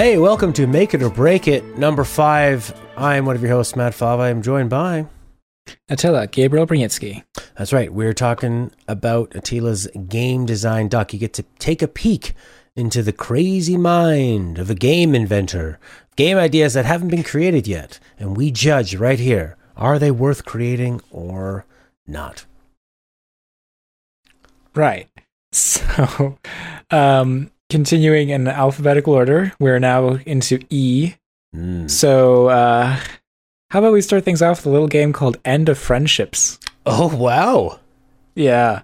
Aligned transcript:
Hey, 0.00 0.16
welcome 0.16 0.54
to 0.54 0.66
Make 0.66 0.94
It 0.94 1.02
or 1.02 1.10
Break 1.10 1.46
It, 1.46 1.76
number 1.76 2.04
five. 2.04 2.74
I'm 2.96 3.26
one 3.26 3.36
of 3.36 3.42
your 3.42 3.50
hosts, 3.50 3.76
Matt 3.76 3.92
Fava. 3.92 4.22
I'm 4.22 4.40
joined 4.40 4.70
by. 4.70 5.04
Attila, 5.90 6.26
Gabriel 6.26 6.66
Brzezinski. 6.66 7.22
That's 7.58 7.70
right. 7.70 7.92
We're 7.92 8.14
talking 8.14 8.72
about 8.88 9.36
Attila's 9.36 9.86
game 10.08 10.46
design 10.46 10.88
doc. 10.88 11.12
You 11.12 11.18
get 11.18 11.34
to 11.34 11.42
take 11.58 11.82
a 11.82 11.86
peek 11.86 12.32
into 12.74 13.02
the 13.02 13.12
crazy 13.12 13.76
mind 13.76 14.58
of 14.58 14.70
a 14.70 14.74
game 14.74 15.14
inventor, 15.14 15.78
game 16.16 16.38
ideas 16.38 16.72
that 16.72 16.86
haven't 16.86 17.08
been 17.08 17.22
created 17.22 17.68
yet. 17.68 18.00
And 18.18 18.38
we 18.38 18.50
judge 18.50 18.94
right 18.94 19.20
here 19.20 19.58
are 19.76 19.98
they 19.98 20.10
worth 20.10 20.46
creating 20.46 21.02
or 21.10 21.66
not? 22.06 22.46
Right. 24.74 25.10
So, 25.52 26.38
um, 26.90 27.50
continuing 27.70 28.28
in 28.28 28.48
alphabetical 28.48 29.14
order, 29.14 29.52
we're 29.58 29.78
now 29.78 30.18
into 30.26 30.60
E. 30.68 31.14
Mm. 31.54 31.90
So, 31.90 32.48
uh, 32.48 32.98
how 33.70 33.78
about 33.78 33.92
we 33.92 34.02
start 34.02 34.24
things 34.24 34.42
off 34.42 34.58
with 34.58 34.66
a 34.66 34.70
little 34.70 34.88
game 34.88 35.12
called 35.12 35.38
End 35.44 35.68
of 35.68 35.78
Friendships? 35.78 36.58
Oh, 36.84 37.14
wow. 37.16 37.78
Yeah. 38.34 38.82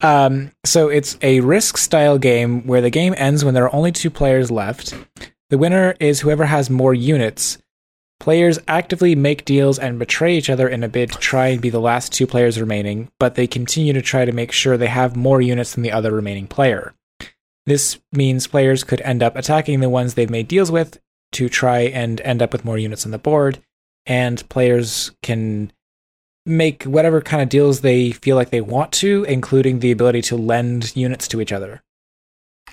Um, 0.00 0.52
so 0.64 0.88
it's 0.88 1.18
a 1.20 1.40
risk 1.40 1.76
style 1.76 2.18
game 2.18 2.66
where 2.66 2.80
the 2.80 2.90
game 2.90 3.14
ends 3.16 3.44
when 3.44 3.54
there 3.54 3.64
are 3.64 3.74
only 3.74 3.92
two 3.92 4.10
players 4.10 4.50
left. 4.50 4.94
The 5.50 5.58
winner 5.58 5.94
is 6.00 6.20
whoever 6.20 6.46
has 6.46 6.70
more 6.70 6.94
units. 6.94 7.58
Players 8.18 8.58
actively 8.68 9.14
make 9.14 9.44
deals 9.44 9.78
and 9.78 9.98
betray 9.98 10.36
each 10.36 10.50
other 10.50 10.68
in 10.68 10.84
a 10.84 10.88
bid 10.88 11.12
to 11.12 11.18
try 11.18 11.48
and 11.48 11.60
be 11.60 11.70
the 11.70 11.80
last 11.80 12.12
two 12.12 12.26
players 12.26 12.60
remaining, 12.60 13.10
but 13.18 13.34
they 13.34 13.46
continue 13.46 13.92
to 13.92 14.02
try 14.02 14.24
to 14.24 14.32
make 14.32 14.52
sure 14.52 14.76
they 14.76 14.86
have 14.86 15.16
more 15.16 15.40
units 15.40 15.74
than 15.74 15.82
the 15.82 15.92
other 15.92 16.12
remaining 16.12 16.46
player. 16.46 16.94
This 17.66 17.98
means 18.12 18.46
players 18.46 18.84
could 18.84 19.00
end 19.02 19.22
up 19.22 19.36
attacking 19.36 19.80
the 19.80 19.88
ones 19.88 20.14
they've 20.14 20.30
made 20.30 20.48
deals 20.48 20.70
with 20.70 20.98
to 21.32 21.48
try 21.48 21.80
and 21.80 22.20
end 22.22 22.42
up 22.42 22.52
with 22.52 22.64
more 22.64 22.78
units 22.78 23.04
on 23.04 23.12
the 23.12 23.18
board, 23.18 23.60
and 24.06 24.46
players 24.48 25.12
can 25.22 25.72
make 26.46 26.82
whatever 26.84 27.20
kind 27.20 27.42
of 27.42 27.48
deals 27.48 27.80
they 27.80 28.10
feel 28.12 28.34
like 28.34 28.50
they 28.50 28.60
want 28.62 28.90
to, 28.92 29.24
including 29.24 29.78
the 29.78 29.92
ability 29.92 30.22
to 30.22 30.36
lend 30.36 30.96
units 30.96 31.28
to 31.28 31.40
each 31.40 31.52
other. 31.52 31.82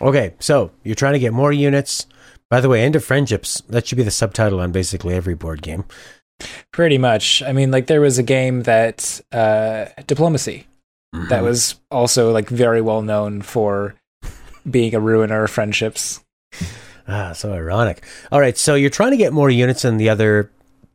Okay, 0.02 0.34
so 0.40 0.72
you're 0.84 0.96
trying 0.96 1.14
to 1.14 1.20
get 1.20 1.34
more 1.34 1.52
units. 1.52 2.08
By 2.50 2.62
the 2.62 2.70
way, 2.70 2.82
End 2.84 2.96
of 2.96 3.04
Friendships, 3.04 3.62
that 3.68 3.86
should 3.86 3.98
be 3.98 4.04
the 4.04 4.12
subtitle 4.12 4.62
on 4.62 4.72
basically 4.72 5.14
every 5.16 5.36
board 5.36 5.62
game. 5.62 5.84
Pretty 6.72 6.98
much. 6.98 7.44
I 7.44 7.52
mean, 7.52 7.72
like 7.72 7.88
there 7.88 8.00
was 8.02 8.18
a 8.18 8.24
game 8.24 8.64
that 8.64 9.20
uh, 9.32 9.86
diplomacy 10.06 10.68
that 11.14 11.42
Mhm. 11.42 11.44
was 11.44 11.76
also 11.92 12.32
like 12.32 12.48
very 12.48 12.80
well 12.80 13.02
known 13.02 13.42
for 13.42 13.96
being 14.70 14.94
a 14.96 15.00
ruiner 15.00 15.44
of 15.44 15.52
friendships. 15.52 16.22
Ah, 17.08 17.32
so 17.34 17.54
ironic. 17.54 18.04
All 18.32 18.40
right, 18.40 18.58
so 18.58 18.76
you're 18.76 18.90
trying 18.90 19.12
to 19.12 19.18
get 19.18 19.32
more 19.34 19.50
units 19.50 19.84
than 19.84 19.98
the 19.98 20.10
other 20.10 20.52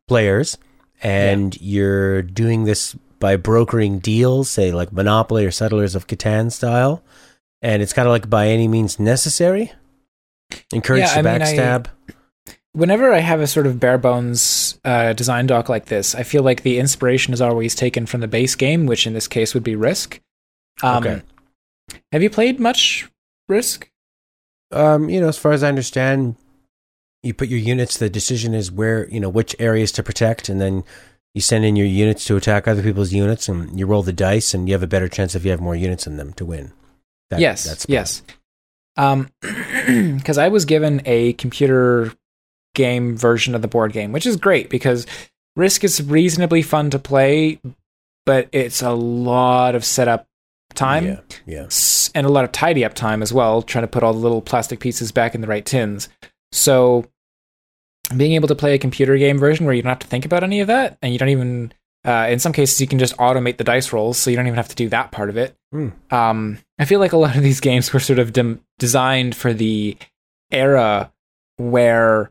players, 0.09 0.59
and 1.03 1.59
you're 1.61 2.23
doing 2.23 2.65
this 2.65 2.95
by 3.19 3.37
brokering 3.37 3.99
deals, 4.01 4.51
say 4.51 4.73
like 4.73 4.93
Monopoly 4.93 5.47
or 5.47 5.51
Settlers 5.51 5.95
of 5.95 6.07
Catan 6.07 6.51
style, 6.53 7.03
and 7.63 7.81
it's 7.83 7.93
kind 7.93 8.07
of 8.09 8.13
like 8.13 8.29
by 8.29 8.49
any 8.49 8.69
means 8.69 8.99
necessary. 9.01 9.73
Encourage 10.73 11.01
Yeah, 11.03 11.15
to 11.15 11.19
I 11.19 11.23
mean, 11.23 11.43
I- 11.43 11.45
backstab. 11.47 11.87
Whenever 12.75 13.13
I 13.13 13.19
have 13.19 13.41
a 13.41 13.47
sort 13.47 13.67
of 13.67 13.79
bare 13.79 13.99
bones 13.99 14.81
uh, 14.83 15.13
design 15.13 15.47
doc 15.47 15.69
like 15.69 15.87
this, 15.87 16.15
I 16.15 16.23
feel 16.23 16.43
like 16.43 16.63
the 16.63 16.79
inspiration 16.79 17.35
is 17.35 17.41
always 17.43 17.75
taken 17.75 18.07
from 18.07 18.21
the 18.23 18.27
base 18.29 18.55
game, 18.55 18.87
which 18.87 19.07
in 19.07 19.13
this 19.13 19.29
case 19.29 19.53
would 19.53 19.63
be 19.63 19.77
Risk. 19.77 20.21
Um, 20.83 20.97
Okay. 21.05 21.23
Have 22.13 22.23
you 22.23 22.31
played 22.31 22.59
much 22.59 23.11
Risk? 23.53 23.91
Um, 24.73 25.09
you 25.09 25.21
know, 25.21 25.29
as 25.29 25.39
far 25.39 25.53
as 25.53 25.63
I 25.63 25.69
understand, 25.69 26.37
you 27.23 27.35
put 27.35 27.49
your 27.49 27.59
units. 27.59 27.99
The 27.99 28.11
decision 28.11 28.55
is 28.55 28.73
where 28.73 29.09
you 29.09 29.21
know 29.21 29.29
which 29.29 29.55
areas 29.59 29.93
to 29.93 30.03
protect, 30.03 30.49
and 30.49 30.61
then 30.61 30.85
you 31.35 31.41
send 31.41 31.65
in 31.65 31.77
your 31.77 31.87
units 31.87 32.25
to 32.27 32.37
attack 32.37 32.67
other 32.67 32.83
people's 32.83 33.13
units, 33.13 33.49
and 33.49 33.79
you 33.79 33.87
roll 33.87 34.03
the 34.03 34.13
dice, 34.13 34.55
and 34.55 34.69
you 34.69 34.75
have 34.75 34.83
a 34.83 34.87
better 34.89 35.09
chance 35.09 35.35
if 35.35 35.45
you 35.45 35.51
have 35.51 35.61
more 35.61 35.77
units 35.77 36.07
in 36.07 36.17
them 36.17 36.33
to 36.35 36.45
win. 36.45 36.73
That- 37.31 37.41
yes, 37.41 37.65
that's 37.65 37.87
yes. 37.89 38.23
Um, 38.97 39.29
because 39.41 40.39
I 40.39 40.49
was 40.49 40.65
given 40.65 41.01
a 41.07 41.35
computer 41.35 42.13
game 42.75 43.17
version 43.17 43.55
of 43.55 43.63
the 43.63 43.69
board 43.69 43.93
game, 43.93 44.13
which 44.13 44.27
is 44.27 44.37
great 44.37 44.71
because 44.71 45.07
Risk 45.57 45.85
is 45.85 46.03
reasonably 46.03 46.63
fun 46.63 46.91
to 46.91 46.99
play, 46.99 47.61
but 48.27 48.49
it's 48.53 48.83
a 48.83 48.93
lot 48.93 49.75
of 49.75 49.85
setup 49.85 50.27
time 50.75 51.05
Yeah, 51.07 51.21
yeah. 51.47 51.63
s- 51.65 52.11
and 52.15 52.27
a 52.27 52.31
lot 52.31 52.45
of 52.45 52.53
tidy 52.53 52.85
up 52.85 52.95
time 52.95 53.23
as 53.23 53.33
well, 53.33 53.63
trying 53.63 53.83
to 53.85 53.89
put 53.89 54.03
all 54.03 54.13
the 54.13 54.19
little 54.19 54.43
plastic 54.43 54.81
pieces 54.81 55.13
back 55.13 55.35
in 55.35 55.41
the 55.41 55.47
right 55.47 55.65
tins. 55.65 56.09
So, 56.53 57.07
being 58.17 58.33
able 58.33 58.49
to 58.49 58.55
play 58.55 58.75
a 58.75 58.79
computer 58.79 59.17
game 59.17 59.39
version 59.39 59.65
where 59.65 59.75
you 59.75 59.83
don't 59.83 59.91
have 59.91 59.99
to 60.01 60.07
think 60.07 60.25
about 60.25 60.43
any 60.45 60.61
of 60.61 60.67
that, 60.67 60.99
and 61.03 61.13
you 61.13 61.19
don't 61.19 61.29
even, 61.31 61.73
uh, 62.05 62.27
in 62.29 62.39
some 62.39 62.53
cases, 62.53 62.81
you 62.81 62.87
can 62.87 62.99
just 62.99 63.17
automate 63.17 63.57
the 63.57 63.65
dice 63.65 63.93
rolls, 63.93 64.19
so 64.19 64.29
you 64.31 64.37
don't 64.37 64.47
even 64.47 64.57
have 64.57 64.69
to 64.69 64.75
do 64.75 64.89
that 64.91 65.13
part 65.13 65.31
of 65.31 65.37
it. 65.37 65.57
Hmm. 65.73 65.89
Um, 66.11 66.59
I 66.79 66.85
feel 66.85 67.01
like 67.01 67.13
a 67.13 67.17
lot 67.17 67.37
of 67.37 67.43
these 67.43 67.61
games 67.69 67.93
were 67.93 68.01
sort 68.01 68.19
of 68.19 68.33
dem- 68.33 68.61
designed 68.79 69.35
for 69.37 69.53
the 69.55 69.97
era 70.51 71.11
where 71.57 72.31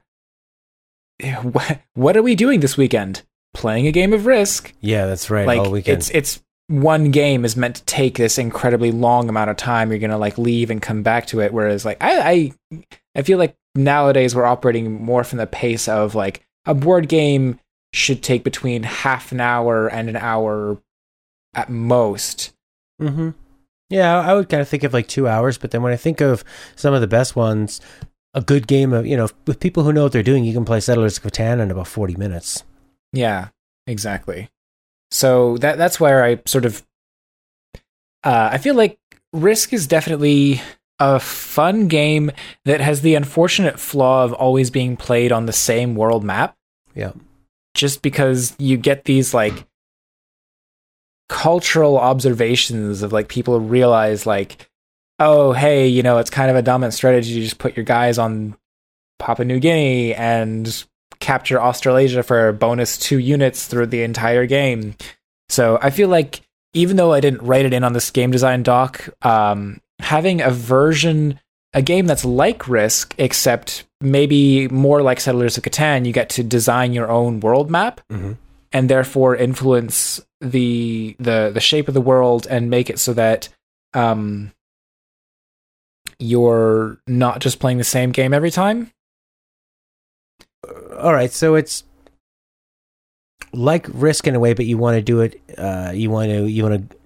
what, 1.42 1.80
what 1.94 2.18
are 2.18 2.22
we 2.24 2.36
doing 2.36 2.60
this 2.60 2.78
weekend? 2.78 3.24
Playing 3.54 3.86
a 3.88 3.92
game 3.92 4.14
of 4.14 4.26
Risk 4.26 4.74
Yeah, 4.80 5.08
that's 5.08 5.30
right. 5.30 5.46
like 5.46 5.60
all 5.60 5.72
weekend. 5.72 5.98
it's 5.98 6.10
it's 6.12 6.42
one 6.72 7.12
game 7.12 7.44
is 7.46 7.56
meant 7.56 7.76
to 7.76 7.84
take 7.86 8.18
this 8.18 8.38
incredibly 8.38 8.92
long 8.92 9.30
amount 9.30 9.50
of 9.50 9.58
time 9.58 9.90
you're 9.90 10.00
gonna 10.00 10.18
like 10.18 10.38
leave 10.38 10.70
and 10.70 10.82
come 10.82 11.04
back 11.04 11.26
to 11.28 11.42
it 11.42 11.54
whereas 11.54 11.86
like 11.86 11.98
i 12.02 12.54
i, 12.74 12.82
I 13.16 13.22
feel 13.22 13.38
like 13.38 13.56
nowadays 13.76 14.36
we're 14.36 14.46
operating 14.46 15.04
more 15.04 15.24
from 15.24 15.38
the 15.38 15.48
pace 15.48 15.88
of 15.88 16.16
like 16.16 16.42
a 16.66 16.74
board 16.74 17.08
game 17.10 17.60
should 17.94 18.24
take 18.24 18.44
between 18.44 18.84
half 18.84 19.32
an 19.32 19.42
hour 19.42 19.88
and 19.88 20.10
an 20.10 20.16
hour 20.16 20.78
at 21.54 21.70
most 21.70 22.54
Mm-hmm. 23.02 23.30
Yeah, 23.90 24.20
I 24.20 24.34
would 24.34 24.48
kind 24.48 24.62
of 24.62 24.70
think 24.70 24.84
of 24.84 24.94
like 24.94 25.08
two 25.08 25.28
hours, 25.28 25.58
but 25.58 25.72
then 25.72 25.82
when 25.82 25.92
I 25.92 25.98
think 25.98 26.22
of 26.22 26.44
some 26.76 26.94
of 26.94 27.02
the 27.02 27.08
best 27.08 27.36
ones, 27.36 27.82
a 28.34 28.42
good 28.42 28.68
game 28.68 28.94
of 28.94 29.06
you 29.06 29.18
know 29.18 29.28
with 29.48 29.60
people 29.60 29.84
who 29.84 29.92
know 29.92 30.04
what 30.04 30.12
they're 30.12 30.24
doing, 30.24 30.46
you 30.46 30.54
can 30.54 30.64
play 30.66 30.80
Settlers 30.80 31.18
of 31.18 31.24
Catan 31.24 31.60
in 31.60 31.72
about 31.72 31.88
forty 31.88 32.16
minutes. 32.16 32.64
yeah 33.12 33.50
exactly 33.88 34.50
so 35.12 35.58
that 35.58 35.78
that's 35.78 36.00
where 36.00 36.24
i 36.24 36.40
sort 36.46 36.66
of 36.66 36.82
uh 38.24 38.50
i 38.52 38.58
feel 38.58 38.76
like 38.76 38.98
risk 39.34 39.74
is 39.74 39.86
definitely 39.88 40.62
a 41.00 41.20
fun 41.20 41.88
game 41.88 42.32
that 42.66 42.80
has 42.82 43.02
the 43.02 43.16
unfortunate 43.16 43.80
flaw 43.80 44.24
of 44.24 44.34
always 44.34 44.70
being 44.70 44.96
played 44.96 45.32
on 45.32 45.46
the 45.46 45.54
same 45.54 45.96
world 45.96 46.24
map 46.24 46.56
Yeah. 46.96 47.12
just 47.74 48.02
because 48.02 48.56
you 48.60 48.78
get 48.78 49.06
these 49.06 49.34
like 49.34 49.66
cultural 51.30 51.98
observations 51.98 53.02
of 53.02 53.14
like 53.14 53.30
people 53.30 53.60
realize 53.60 54.26
like 54.26 54.70
oh 55.20 55.54
hey 55.54 55.88
you 55.88 56.04
know 56.04 56.18
it's 56.18 56.30
kind 56.30 56.50
of 56.52 56.58
a 56.58 56.62
dominant 56.62 56.94
strategy 56.94 57.34
to 57.36 57.42
just 57.42 57.58
put 57.58 57.76
your 57.78 57.86
guys 57.86 58.18
on 58.18 58.56
papua 59.18 59.46
new 59.46 59.60
guinea 59.60 60.14
and 60.14 60.86
capture 61.22 61.62
australasia 61.62 62.24
for 62.24 62.52
bonus 62.52 62.98
two 62.98 63.18
units 63.20 63.68
through 63.68 63.86
the 63.86 64.04
entire 64.04 64.46
game 64.46 64.96
so 65.50 65.78
i 65.82 65.90
feel 65.90 66.10
like 66.10 66.42
even 66.74 66.98
though 66.98 67.14
i 67.14 67.20
didn't 67.20 67.42
write 67.44 67.66
it 67.66 67.74
in 67.74 67.84
on 67.84 67.94
this 67.94 68.10
game 68.12 68.32
design 68.32 68.64
doc 68.64 69.08
um, 69.26 69.80
having 70.00 70.42
a 70.42 70.50
version 70.50 71.40
a 71.74 71.82
game 71.82 72.06
that's 72.08 72.26
like 72.26 72.68
risk 72.68 73.16
except 73.18 73.86
maybe 74.02 74.68
more 74.70 75.02
like 75.02 75.20
settlers 75.22 75.58
of 75.58 75.64
catan 75.64 76.06
you 76.06 76.12
get 76.12 76.30
to 76.30 76.44
design 76.44 76.92
your 76.92 77.10
own 77.10 77.40
world 77.40 77.70
map 77.72 78.02
Mm-hmm. 78.12 78.34
and 78.74 78.90
therefore 78.90 79.36
influence 79.36 80.20
the 80.42 81.16
the 81.20 81.52
the 81.54 81.60
shape 81.62 81.88
of 81.88 81.94
the 81.94 82.02
world 82.02 82.48
and 82.50 82.70
make 82.70 82.90
it 82.90 83.00
so 83.00 83.14
that 83.14 83.48
um 83.94 84.52
you're 86.20 86.98
not 87.08 87.40
just 87.40 87.60
playing 87.60 87.78
the 87.78 87.84
same 87.84 88.12
game 88.12 88.34
every 88.34 88.52
time. 88.52 88.92
All 90.98 91.14
right, 91.14 91.32
so 91.32 91.56
it's 91.56 91.84
like 93.54 93.88
Risk 93.92 94.28
in 94.28 94.36
a 94.36 94.40
way, 94.40 94.54
but 94.54 94.66
you 94.66 94.78
want 94.78 94.96
to 94.96 95.02
do 95.02 95.22
it. 95.22 95.42
Uh, 95.58 95.92
you 95.94 96.10
want 96.10 96.30
to 96.30 96.46
you 96.48 96.64
want 96.64 96.90
to 96.90 96.98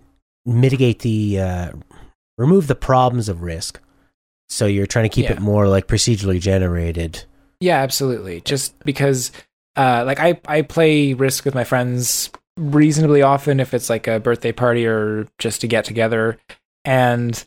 mitigate 0.45 0.99
the 0.99 1.39
uh, 1.39 1.71
remove 2.37 2.67
the 2.67 2.75
problems 2.75 3.29
of 3.29 3.41
Risk. 3.41 3.79
So 4.49 4.65
you're 4.67 4.85
trying 4.85 5.05
to 5.05 5.09
keep 5.09 5.25
Yeah. 5.25 5.33
it 5.33 5.39
more 5.41 5.67
like 5.67 5.87
procedurally 5.87 6.39
generated. 6.39 7.23
Yeah, 7.59 7.77
absolutely. 7.81 8.41
Just 8.41 8.77
because 8.83 9.31
uh 9.75 10.03
like 10.05 10.19
I 10.19 10.39
I 10.47 10.61
play 10.61 11.13
Risk 11.13 11.45
with 11.45 11.55
my 11.55 11.63
friends 11.63 12.29
reasonably 12.57 13.21
often 13.21 13.59
if 13.59 13.73
it's 13.73 13.89
like 13.89 14.07
a 14.07 14.19
birthday 14.19 14.51
party 14.51 14.85
or 14.85 15.27
just 15.39 15.61
to 15.61 15.67
get 15.67 15.83
together 15.83 16.37
and 16.85 17.43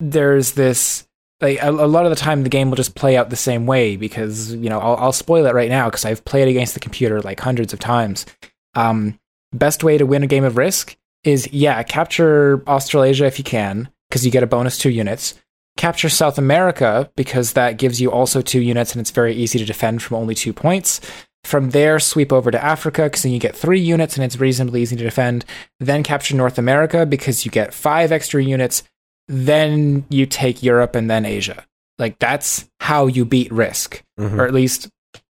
there's 0.00 0.52
this 0.52 1.07
like 1.40 1.62
a, 1.62 1.70
a 1.70 1.86
lot 1.86 2.04
of 2.04 2.10
the 2.10 2.16
time 2.16 2.42
the 2.42 2.48
game 2.48 2.70
will 2.70 2.76
just 2.76 2.94
play 2.94 3.16
out 3.16 3.30
the 3.30 3.36
same 3.36 3.66
way 3.66 3.96
because 3.96 4.54
you 4.54 4.68
know 4.68 4.80
I'll, 4.80 4.96
I'll 4.96 5.12
spoil 5.12 5.46
it 5.46 5.54
right 5.54 5.68
now 5.70 5.88
because 5.88 6.04
I've 6.04 6.24
played 6.24 6.48
against 6.48 6.74
the 6.74 6.80
computer 6.80 7.20
like 7.22 7.40
hundreds 7.40 7.72
of 7.72 7.78
times. 7.78 8.26
Um, 8.74 9.18
best 9.52 9.82
way 9.84 9.98
to 9.98 10.06
win 10.06 10.22
a 10.22 10.26
game 10.26 10.44
of 10.44 10.56
Risk 10.56 10.96
is 11.24 11.48
yeah 11.52 11.82
capture 11.82 12.62
Australasia 12.66 13.24
if 13.24 13.38
you 13.38 13.44
can 13.44 13.88
because 14.08 14.24
you 14.24 14.30
get 14.32 14.42
a 14.42 14.46
bonus 14.46 14.78
two 14.78 14.90
units. 14.90 15.34
capture 15.78 16.08
South 16.08 16.38
America 16.38 17.10
because 17.16 17.54
that 17.54 17.78
gives 17.78 18.00
you 18.00 18.10
also 18.10 18.42
two 18.42 18.60
units 18.60 18.92
and 18.92 19.00
it's 19.00 19.12
very 19.12 19.34
easy 19.34 19.58
to 19.58 19.64
defend 19.64 20.02
from 20.02 20.16
only 20.18 20.34
two 20.34 20.52
points. 20.52 21.00
From 21.44 21.70
there, 21.70 21.98
sweep 22.00 22.32
over 22.32 22.50
to 22.50 22.62
Africa 22.62 23.04
because 23.04 23.22
then 23.22 23.32
you 23.32 23.38
get 23.38 23.56
three 23.56 23.80
units 23.80 24.16
and 24.16 24.24
it's 24.24 24.40
reasonably 24.40 24.82
easy 24.82 24.96
to 24.96 25.04
defend. 25.04 25.44
Then 25.78 26.02
capture 26.02 26.36
North 26.36 26.58
America 26.58 27.06
because 27.06 27.44
you 27.44 27.50
get 27.50 27.72
five 27.72 28.12
extra 28.12 28.42
units. 28.42 28.82
Then 29.28 30.04
you 30.08 30.26
take 30.26 30.62
Europe 30.62 30.94
and 30.94 31.10
then 31.10 31.24
Asia. 31.26 31.64
Like 31.98 32.18
that's 32.18 32.68
how 32.80 33.06
you 33.06 33.24
beat 33.24 33.52
risk, 33.52 34.02
Mhm. 34.18 34.38
or 34.38 34.46
at 34.46 34.54
least 34.54 34.88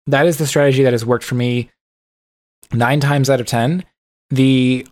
that 0.06 0.26
is 0.26 0.38
the 0.38 0.46
strategy 0.46 0.82
that 0.82 0.92
has 0.92 1.04
worked 1.06 1.24
for 1.24 1.34
me 1.34 1.70
nine 2.72 3.00
times 3.00 3.28
out 3.30 3.40
of 3.40 3.46
ten. 3.46 3.84
The 4.30 4.86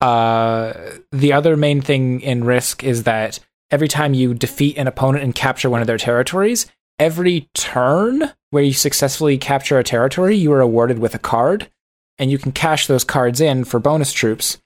uh, 0.00 0.72
the 1.10 1.32
other 1.32 1.56
main 1.56 1.80
thing 1.80 2.20
in 2.20 2.44
risk 2.44 2.84
is 2.84 3.02
that 3.02 3.40
every 3.70 3.88
time 3.88 4.14
you 4.14 4.32
defeat 4.32 4.78
an 4.78 4.86
opponent 4.86 5.24
and 5.24 5.34
capture 5.34 5.68
one 5.68 5.80
of 5.80 5.86
their 5.88 5.98
territories, 5.98 6.66
every 7.00 7.48
turn 7.54 8.30
where 8.50 8.62
you 8.62 8.72
successfully 8.72 9.36
capture 9.36 9.76
a 9.78 9.84
territory, 9.84 10.36
you 10.36 10.52
are 10.52 10.60
awarded 10.60 11.00
with 11.00 11.14
a 11.16 11.18
card, 11.18 11.68
and 12.16 12.30
you 12.30 12.38
can 12.38 12.52
cash 12.52 12.86
those 12.86 13.02
cards 13.04 13.40
in 13.40 13.64
for 13.64 13.80
bonus 13.80 14.12
troops. 14.12 14.58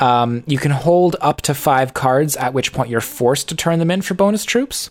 Um, 0.00 0.44
you 0.46 0.58
can 0.58 0.70
hold 0.70 1.16
up 1.20 1.42
to 1.42 1.54
five 1.54 1.94
cards, 1.94 2.36
at 2.36 2.54
which 2.54 2.72
point 2.72 2.90
you're 2.90 3.00
forced 3.00 3.48
to 3.48 3.56
turn 3.56 3.78
them 3.78 3.90
in 3.90 4.02
for 4.02 4.14
bonus 4.14 4.44
troops. 4.44 4.90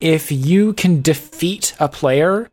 If 0.00 0.30
you 0.30 0.72
can 0.74 1.02
defeat 1.02 1.74
a 1.80 1.88
player 1.88 2.50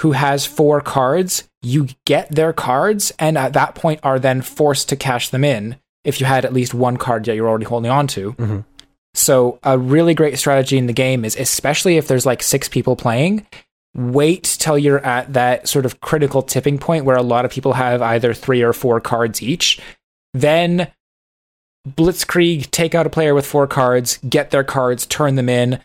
who 0.00 0.12
has 0.12 0.44
four 0.44 0.80
cards, 0.80 1.48
you 1.62 1.88
get 2.04 2.30
their 2.30 2.52
cards, 2.52 3.12
and 3.18 3.38
at 3.38 3.54
that 3.54 3.74
point 3.74 4.00
are 4.02 4.18
then 4.18 4.42
forced 4.42 4.88
to 4.90 4.96
cash 4.96 5.30
them 5.30 5.42
in 5.44 5.76
if 6.04 6.20
you 6.20 6.26
had 6.26 6.44
at 6.44 6.52
least 6.52 6.74
one 6.74 6.96
card 6.96 7.24
that 7.24 7.34
you're 7.34 7.48
already 7.48 7.64
holding 7.64 7.90
on 7.90 8.06
to. 8.08 8.32
Mhm. 8.34 8.64
So, 9.14 9.58
a 9.62 9.78
really 9.78 10.12
great 10.12 10.38
strategy 10.38 10.76
in 10.76 10.86
the 10.86 10.92
game 10.92 11.24
is, 11.24 11.36
especially 11.36 11.96
if 11.96 12.06
there's 12.06 12.26
like 12.26 12.42
six 12.42 12.68
people 12.68 12.94
playing, 12.96 13.46
wait 13.94 14.44
till 14.60 14.78
you're 14.78 15.04
at 15.04 15.32
that 15.32 15.66
sort 15.66 15.86
of 15.86 16.00
critical 16.02 16.42
tipping 16.42 16.76
point 16.76 17.06
where 17.06 17.16
a 17.16 17.22
lot 17.22 17.46
of 17.46 17.50
people 17.50 17.72
have 17.72 18.02
either 18.02 18.34
three 18.34 18.60
or 18.62 18.74
four 18.74 19.00
cards 19.00 19.42
each. 19.42 19.80
Then 20.36 20.92
blitzkrieg, 21.88 22.70
take 22.70 22.94
out 22.94 23.06
a 23.06 23.10
player 23.10 23.34
with 23.34 23.46
four 23.46 23.66
cards, 23.66 24.18
get 24.28 24.50
their 24.50 24.64
cards, 24.64 25.06
turn 25.06 25.36
them 25.36 25.48
in, 25.48 25.80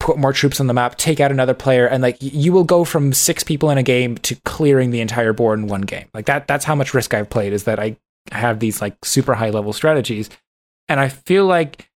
put 0.00 0.18
more 0.18 0.32
troops 0.32 0.60
on 0.60 0.66
the 0.66 0.74
map, 0.74 0.98
take 0.98 1.20
out 1.20 1.30
another 1.30 1.54
player, 1.54 1.86
and 1.86 2.02
like 2.02 2.18
you 2.20 2.52
will 2.52 2.64
go 2.64 2.84
from 2.84 3.12
six 3.12 3.42
people 3.42 3.70
in 3.70 3.78
a 3.78 3.82
game 3.82 4.18
to 4.18 4.34
clearing 4.44 4.90
the 4.90 5.00
entire 5.00 5.32
board 5.32 5.58
in 5.58 5.68
one 5.68 5.82
game. 5.82 6.06
Like 6.12 6.26
that 6.26 6.46
that's 6.46 6.64
how 6.64 6.74
much 6.74 6.92
risk 6.92 7.14
I've 7.14 7.30
played 7.30 7.52
is 7.52 7.64
that 7.64 7.78
I 7.78 7.96
have 8.32 8.60
these 8.60 8.82
like 8.82 9.02
super 9.04 9.34
high 9.34 9.50
level 9.50 9.72
strategies. 9.72 10.28
And 10.88 11.00
I 11.00 11.08
feel 11.08 11.46
like 11.46 11.88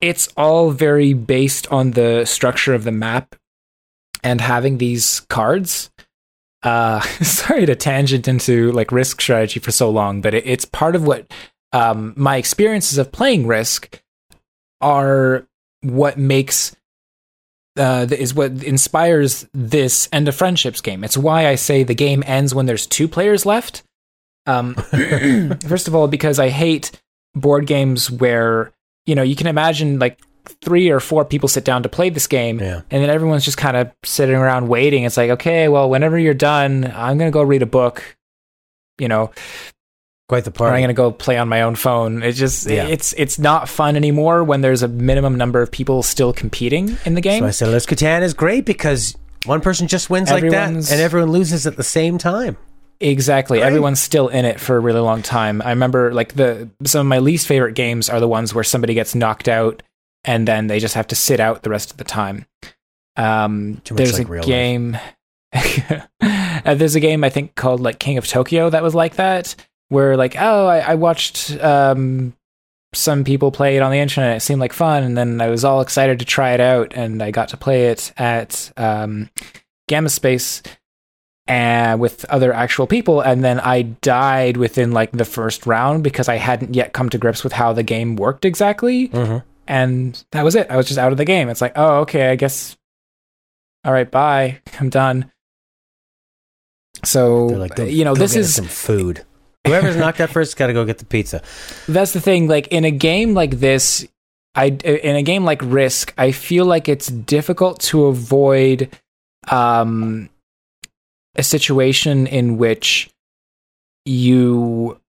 it's 0.00 0.28
all 0.36 0.72
very 0.72 1.14
based 1.14 1.66
on 1.72 1.92
the 1.92 2.26
structure 2.26 2.74
of 2.74 2.84
the 2.84 2.92
map 2.92 3.34
and 4.22 4.40
having 4.40 4.78
these 4.78 5.20
cards. 5.20 5.90
Uh 6.62 7.00
sorry 7.22 7.66
to 7.66 7.74
tangent 7.74 8.28
into 8.28 8.72
like 8.72 8.92
risk 8.92 9.20
strategy 9.20 9.60
for 9.60 9.72
so 9.72 9.90
long, 9.90 10.20
but 10.20 10.34
it, 10.34 10.46
it's 10.46 10.64
part 10.64 10.96
of 10.96 11.06
what 11.06 11.30
um 11.72 12.14
my 12.16 12.36
experiences 12.36 12.98
of 12.98 13.12
playing 13.12 13.46
risk 13.46 14.02
are 14.80 15.46
what 15.82 16.18
makes 16.18 16.76
uh, 17.76 18.06
is 18.10 18.34
what 18.34 18.62
inspires 18.62 19.46
this 19.54 20.08
end 20.12 20.28
of 20.28 20.34
friendships 20.34 20.80
game. 20.80 21.04
It's 21.04 21.16
why 21.16 21.48
I 21.48 21.54
say 21.54 21.82
the 21.82 21.94
game 21.94 22.22
ends 22.26 22.54
when 22.54 22.66
there's 22.66 22.86
two 22.86 23.08
players 23.08 23.46
left. 23.46 23.82
Um, 24.46 24.74
first 25.66 25.88
of 25.88 25.94
all, 25.94 26.08
because 26.08 26.38
I 26.38 26.50
hate 26.50 26.90
board 27.34 27.66
games 27.66 28.10
where 28.10 28.72
you 29.06 29.14
know 29.14 29.22
you 29.22 29.36
can 29.36 29.46
imagine 29.46 29.98
like 29.98 30.20
three 30.62 30.90
or 30.90 31.00
four 31.00 31.24
people 31.24 31.48
sit 31.48 31.64
down 31.64 31.82
to 31.84 31.88
play 31.88 32.10
this 32.10 32.26
game, 32.26 32.58
Yeah. 32.60 32.82
and 32.90 33.02
then 33.02 33.10
everyone's 33.10 33.44
just 33.44 33.58
kind 33.58 33.76
of 33.76 33.90
sitting 34.04 34.34
around 34.34 34.68
waiting. 34.68 35.04
It's 35.04 35.16
like, 35.16 35.30
okay, 35.30 35.68
well, 35.68 35.88
whenever 35.88 36.18
you're 36.18 36.34
done, 36.34 36.92
I'm 36.94 37.18
gonna 37.18 37.30
go 37.30 37.42
read 37.42 37.62
a 37.62 37.66
book. 37.66 38.16
You 38.98 39.08
know, 39.08 39.30
Quite 40.28 40.44
the 40.44 40.52
or 40.62 40.68
I'm 40.68 40.80
gonna 40.80 40.94
go 40.94 41.10
play 41.10 41.36
on 41.36 41.48
my 41.48 41.62
own 41.62 41.74
phone. 41.74 42.22
It's 42.22 42.38
just 42.38 42.66
Yeah. 42.68 42.86
it's 42.86 43.12
it's 43.18 43.38
not 43.38 43.68
fun 43.68 43.96
anymore 43.96 44.44
when 44.44 44.62
there's 44.62 44.82
a 44.82 44.88
minimum 44.88 45.36
number 45.36 45.60
of 45.60 45.70
people 45.70 46.02
still 46.02 46.32
competing 46.32 46.96
in 47.04 47.14
the 47.14 47.20
game. 47.20 47.40
So 47.42 47.46
I 47.46 47.50
said, 47.50 47.68
Les 47.68 47.84
Catan 47.84 48.22
is 48.22 48.32
great 48.32 48.64
because 48.64 49.14
one 49.44 49.60
person 49.60 49.88
just 49.88 50.08
wins 50.08 50.30
like 50.30 50.48
that 50.48 50.68
and 50.70 50.90
everyone 51.00 51.30
loses 51.32 51.66
at 51.66 51.76
the 51.76 51.82
same 51.82 52.16
time. 52.16 52.56
Exactly. 53.00 53.58
Right. 53.58 53.66
Everyone's 53.66 54.00
still 54.00 54.28
in 54.28 54.44
it 54.44 54.58
for 54.60 54.76
a 54.76 54.80
really 54.80 55.00
long 55.00 55.20
time. 55.22 55.60
I 55.60 55.70
remember 55.70 56.14
like 56.14 56.34
the 56.34 56.68
some 56.84 57.00
of 57.00 57.06
my 57.08 57.18
least 57.18 57.46
favorite 57.46 57.74
games 57.74 58.08
are 58.08 58.20
the 58.20 58.28
ones 58.28 58.54
where 58.54 58.64
somebody 58.64 58.94
gets 58.94 59.14
knocked 59.14 59.48
out 59.48 59.82
and 60.24 60.46
then 60.48 60.66
they 60.66 60.78
just 60.78 60.94
have 60.94 61.06
to 61.08 61.14
sit 61.16 61.40
out 61.40 61.62
the 61.62 61.70
rest 61.70 61.90
of 61.90 61.96
the 61.96 62.04
time. 62.04 62.46
Um, 63.16 63.80
Too 63.84 63.94
much 63.94 63.98
there's 63.98 64.18
like 64.18 64.28
a 64.28 64.30
real 64.30 64.42
game. 64.44 64.98
uh, 65.52 66.74
there's 66.74 66.94
a 66.94 67.00
game 67.00 67.24
I 67.24 67.28
think 67.30 67.54
called 67.54 67.80
like 67.80 67.98
King 67.98 68.18
of 68.18 68.26
Tokyo 68.26 68.70
that 68.70 68.82
was 68.82 68.94
like 68.94 69.16
that, 69.16 69.54
where 69.88 70.16
like 70.16 70.36
oh 70.38 70.66
I, 70.66 70.78
I 70.78 70.94
watched 70.94 71.50
um, 71.62 72.34
some 72.94 73.24
people 73.24 73.50
play 73.50 73.76
it 73.76 73.82
on 73.82 73.90
the 73.90 73.98
internet. 73.98 74.36
It 74.36 74.40
seemed 74.40 74.60
like 74.60 74.72
fun, 74.72 75.02
and 75.02 75.16
then 75.16 75.40
I 75.40 75.48
was 75.48 75.64
all 75.64 75.80
excited 75.80 76.18
to 76.20 76.24
try 76.24 76.52
it 76.52 76.60
out, 76.60 76.92
and 76.94 77.22
I 77.22 77.30
got 77.30 77.48
to 77.50 77.56
play 77.56 77.86
it 77.88 78.12
at 78.16 78.72
um, 78.76 79.28
Gamma 79.88 80.08
Space 80.08 80.62
and 81.48 82.00
with 82.00 82.24
other 82.26 82.52
actual 82.52 82.86
people 82.86 83.20
and 83.20 83.42
then 83.42 83.58
i 83.58 83.82
died 83.82 84.56
within 84.56 84.92
like 84.92 85.10
the 85.10 85.24
first 85.24 85.66
round 85.66 86.04
because 86.04 86.28
i 86.28 86.36
hadn't 86.36 86.72
yet 86.76 86.92
come 86.92 87.08
to 87.10 87.18
grips 87.18 87.42
with 87.42 87.52
how 87.52 87.72
the 87.72 87.82
game 87.82 88.14
worked 88.14 88.44
exactly 88.44 89.08
Mhm. 89.08 89.42
And 89.72 90.22
that 90.32 90.44
was 90.44 90.54
it 90.54 90.70
i 90.70 90.76
was 90.76 90.86
just 90.86 90.98
out 90.98 91.12
of 91.12 91.18
the 91.18 91.24
game 91.24 91.48
it's 91.48 91.62
like 91.62 91.72
oh 91.76 92.00
okay 92.00 92.28
i 92.28 92.36
guess 92.36 92.76
all 93.86 93.92
right 93.92 94.10
bye 94.10 94.60
i'm 94.80 94.90
done 94.90 95.30
so 97.04 97.48
They're 97.48 97.58
like, 97.58 97.74
"Go- 97.74 97.84
you 97.84 98.04
know 98.04 98.14
this 98.14 98.34
get 98.34 98.40
is 98.40 98.54
some 98.54 98.66
food. 98.66 99.24
Whoever's 99.66 99.96
knocked 99.96 100.20
out 100.20 100.28
first 100.30 100.56
got 100.56 100.66
to 100.66 100.72
go 100.72 100.84
get 100.84 100.98
the 100.98 101.04
pizza. 101.04 101.42
that's 101.88 102.12
the 102.12 102.20
thing 102.20 102.48
like 102.48 102.68
in 102.68 102.84
a 102.84 102.90
game 102.90 103.32
like 103.32 103.58
this 103.58 104.06
i 104.54 104.66
in 104.66 105.16
a 105.16 105.22
game 105.22 105.44
like 105.44 105.62
risk 105.64 106.12
i 106.18 106.30
feel 106.32 106.66
like 106.66 106.88
it's 106.88 107.06
difficult 107.06 107.80
to 107.80 108.04
avoid 108.04 108.90
um 109.48 110.28
a 111.36 111.42
situation 111.42 112.26
in 112.26 112.58
which 112.58 113.10
you 114.04 115.00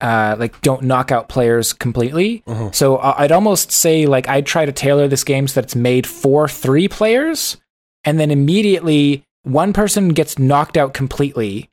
uh 0.00 0.36
like 0.38 0.60
don't 0.62 0.82
knock 0.82 1.10
out 1.10 1.28
players 1.28 1.72
completely 1.72 2.42
Mhm. 2.46 2.72
so 2.74 2.96
I- 2.98 3.24
i'd 3.24 3.32
almost 3.32 3.72
say 3.72 4.06
like 4.06 4.28
i'd 4.28 4.46
try 4.46 4.64
to 4.64 4.72
tailor 4.72 5.08
this 5.08 5.24
game 5.24 5.48
so 5.48 5.54
that 5.54 5.64
it's 5.64 5.74
made 5.76 6.06
for 6.06 6.46
three 6.48 6.86
players 6.88 7.56
and 8.04 8.20
then 8.20 8.30
immediately 8.30 9.24
one 9.42 9.72
person 9.72 10.10
gets 10.10 10.38
knocked 10.38 10.76
out 10.76 10.94
completely 10.94 11.68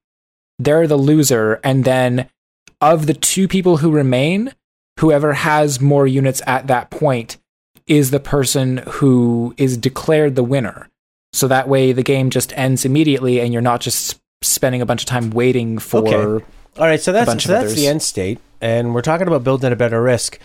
they're 0.57 0.87
the 0.87 0.97
loser 0.97 1.59
and 1.63 1.85
then 1.85 2.27
of 2.81 3.05
the 3.05 3.13
two 3.13 3.47
people 3.47 3.77
who 3.77 3.91
remain 3.91 4.53
whoever 4.99 5.33
has 5.33 5.79
more 5.79 6.07
units 6.07 6.41
at 6.47 6.65
that 6.67 6.89
point 6.89 7.37
is 7.85 8.09
the 8.09 8.19
person 8.19 8.77
who 8.87 9.53
is 9.57 9.77
declared 9.77 10.35
the 10.35 10.43
winner 10.43 10.89
so 11.31 11.47
that 11.47 11.67
way 11.67 11.91
the 11.91 12.01
game 12.03 12.29
just 12.31 12.57
ends 12.57 12.85
immediately 12.85 13.39
and 13.39 13.53
you're 13.53 13.61
not 13.61 13.81
just 13.81 14.19
spending 14.41 14.81
a 14.81 14.85
bunch 14.85 15.01
of 15.03 15.05
time 15.07 15.29
waiting 15.29 15.77
for 15.77 16.07
Okay. 16.07 16.45
All 16.77 16.85
right, 16.85 16.99
so 16.99 17.11
that's 17.11 17.43
so 17.43 17.51
that's 17.51 17.65
others. 17.65 17.75
the 17.75 17.87
end 17.87 18.01
state, 18.01 18.39
and 18.61 18.93
we're 18.93 19.01
talking 19.01 19.27
about 19.27 19.43
building 19.43 19.71
a 19.71 19.75
better 19.75 20.01
risk. 20.01 20.39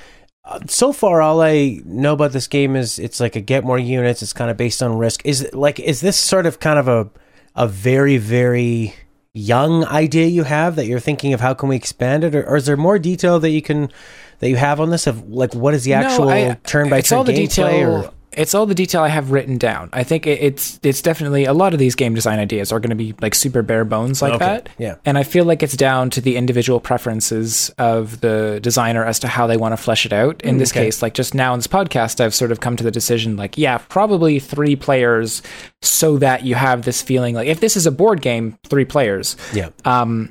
Uh, 0.44 0.60
so 0.66 0.92
far, 0.92 1.20
all 1.20 1.42
I 1.42 1.80
know 1.84 2.12
about 2.14 2.32
this 2.32 2.46
game 2.46 2.76
is 2.76 2.98
it's 2.98 3.20
like 3.20 3.36
a 3.36 3.40
get 3.40 3.64
more 3.64 3.78
units. 3.78 4.22
It's 4.22 4.32
kind 4.32 4.50
of 4.50 4.56
based 4.56 4.82
on 4.82 4.96
risk. 4.96 5.22
Is 5.24 5.42
it 5.42 5.54
like 5.54 5.80
is 5.80 6.00
this 6.00 6.16
sort 6.16 6.46
of 6.46 6.60
kind 6.60 6.78
of 6.78 6.86
a 6.88 7.08
a 7.56 7.66
very 7.66 8.16
very 8.16 8.94
young 9.32 9.84
idea 9.84 10.26
you 10.26 10.44
have 10.44 10.76
that 10.76 10.86
you're 10.86 10.98
thinking 11.00 11.32
of 11.32 11.40
how 11.40 11.52
can 11.54 11.68
we 11.68 11.76
expand 11.76 12.24
it, 12.24 12.34
or, 12.34 12.44
or 12.48 12.56
is 12.56 12.66
there 12.66 12.76
more 12.76 12.98
detail 12.98 13.38
that 13.40 13.50
you 13.50 13.62
can 13.62 13.90
that 14.38 14.48
you 14.48 14.56
have 14.56 14.80
on 14.80 14.90
this 14.90 15.06
of 15.06 15.28
like 15.28 15.54
what 15.54 15.74
is 15.74 15.84
the 15.84 15.94
actual 15.94 16.26
No, 16.26 16.30
I- 16.30 16.58
turn 16.64 16.88
by 16.88 17.00
turn 17.00 17.24
gameplay? 17.26 17.34
detail 17.34 17.90
Or 18.06 18.12
it's 18.32 18.54
all 18.54 18.64
the 18.66 18.74
detail 18.74 19.02
i 19.02 19.08
have 19.08 19.30
written 19.32 19.58
down. 19.58 19.88
I 19.92 20.04
think 20.04 20.26
it's 20.26 20.78
it's 20.82 21.02
definitely 21.02 21.44
a 21.44 21.52
lot 21.52 21.72
of 21.72 21.78
these 21.78 21.94
game 21.94 22.14
design 22.14 22.38
ideas 22.38 22.70
are 22.72 22.78
going 22.80 22.90
to 22.90 22.96
be 22.96 23.14
like 23.20 23.34
super 23.34 23.62
bare 23.62 23.84
bones 23.84 24.22
like 24.22 24.34
Okay, 24.34 24.44
that. 24.44 24.68
Yeah. 24.78 24.96
and 25.04 25.18
i 25.18 25.22
feel 25.22 25.44
like 25.44 25.62
it's 25.62 25.76
down 25.76 26.10
to 26.10 26.20
the 26.20 26.36
individual 26.36 26.80
preferences 26.80 27.70
of 27.78 28.20
the 28.20 28.60
designer 28.62 29.04
as 29.04 29.18
to 29.20 29.28
how 29.28 29.46
they 29.46 29.56
want 29.56 29.72
to 29.72 29.76
flesh 29.76 30.06
it 30.06 30.12
out. 30.12 30.40
In 30.42 30.58
this 30.58 30.72
okay. 30.72 30.84
case 30.84 31.02
like 31.02 31.14
just 31.14 31.34
now 31.34 31.52
in 31.54 31.58
this 31.58 31.66
podcast 31.66 32.20
i've 32.20 32.34
sort 32.34 32.52
of 32.52 32.60
come 32.60 32.76
to 32.76 32.84
the 32.84 32.90
decision 32.90 33.36
like 33.36 33.58
yeah 33.58 33.78
probably 33.88 34.38
three 34.38 34.76
players 34.76 35.42
so 35.82 36.16
that 36.18 36.44
you 36.44 36.54
have 36.54 36.82
this 36.82 37.02
feeling 37.02 37.34
like 37.34 37.48
if 37.48 37.60
this 37.60 37.76
is 37.76 37.86
a 37.86 37.90
board 37.90 38.20
game 38.20 38.56
three 38.66 38.84
players. 38.84 39.36
Yeah, 39.52 39.70
um 39.84 40.30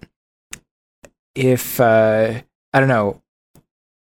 if 1.35 1.79
uh 1.79 2.41
i 2.73 2.79
don't 2.79 2.89
know 2.89 3.21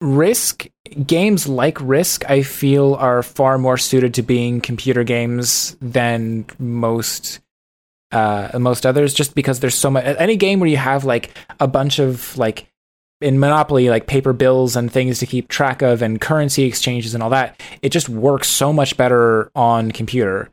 risk 0.01 0.67
games 1.05 1.47
like 1.47 1.77
risk 1.81 2.29
i 2.29 2.41
feel 2.41 2.95
are 2.95 3.21
far 3.21 3.57
more 3.57 3.77
suited 3.77 4.13
to 4.13 4.21
being 4.21 4.61
computer 4.61 5.03
games 5.03 5.75
than 5.81 6.45
most 6.57 7.41
uh 8.11 8.49
most 8.57 8.85
others 8.85 9.13
just 9.13 9.35
because 9.35 9.59
there's 9.59 9.75
so 9.75 9.91
much 9.91 10.05
any 10.05 10.37
game 10.37 10.59
where 10.59 10.69
you 10.69 10.77
have 10.77 11.03
like 11.03 11.31
a 11.59 11.67
bunch 11.67 11.99
of 11.99 12.37
like 12.37 12.69
in 13.21 13.39
Monopoly, 13.39 13.89
like 13.89 14.07
paper 14.07 14.33
bills 14.33 14.75
and 14.75 14.91
things 14.91 15.19
to 15.19 15.25
keep 15.25 15.47
track 15.49 15.81
of, 15.81 16.01
and 16.01 16.21
currency 16.21 16.63
exchanges 16.63 17.13
and 17.13 17.21
all 17.21 17.29
that. 17.31 17.59
It 17.81 17.89
just 17.89 18.07
works 18.09 18.47
so 18.47 18.71
much 18.71 18.95
better 18.97 19.51
on 19.55 19.91
computer. 19.91 20.49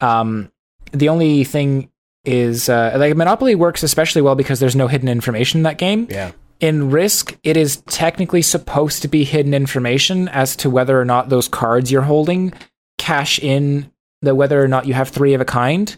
Um, 0.00 0.50
the 0.92 1.08
only 1.08 1.44
thing 1.44 1.90
is 2.24 2.68
uh, 2.68 2.94
like 2.96 3.16
Monopoly 3.16 3.54
works 3.54 3.82
especially 3.82 4.22
well 4.22 4.34
because 4.34 4.60
there's 4.60 4.76
no 4.76 4.88
hidden 4.88 5.08
information 5.08 5.58
in 5.58 5.62
that 5.64 5.78
game. 5.78 6.06
Yeah. 6.10 6.32
In 6.60 6.90
Risk, 6.90 7.36
it 7.44 7.56
is 7.56 7.76
technically 7.82 8.42
supposed 8.42 9.02
to 9.02 9.08
be 9.08 9.24
hidden 9.24 9.54
information 9.54 10.28
as 10.28 10.56
to 10.56 10.70
whether 10.70 11.00
or 11.00 11.04
not 11.04 11.28
those 11.28 11.46
cards 11.48 11.90
you're 11.92 12.02
holding 12.02 12.52
cash 12.98 13.38
in 13.38 13.90
the 14.22 14.34
whether 14.34 14.62
or 14.62 14.66
not 14.68 14.86
you 14.86 14.94
have 14.94 15.08
three 15.08 15.34
of 15.34 15.40
a 15.40 15.44
kind 15.44 15.96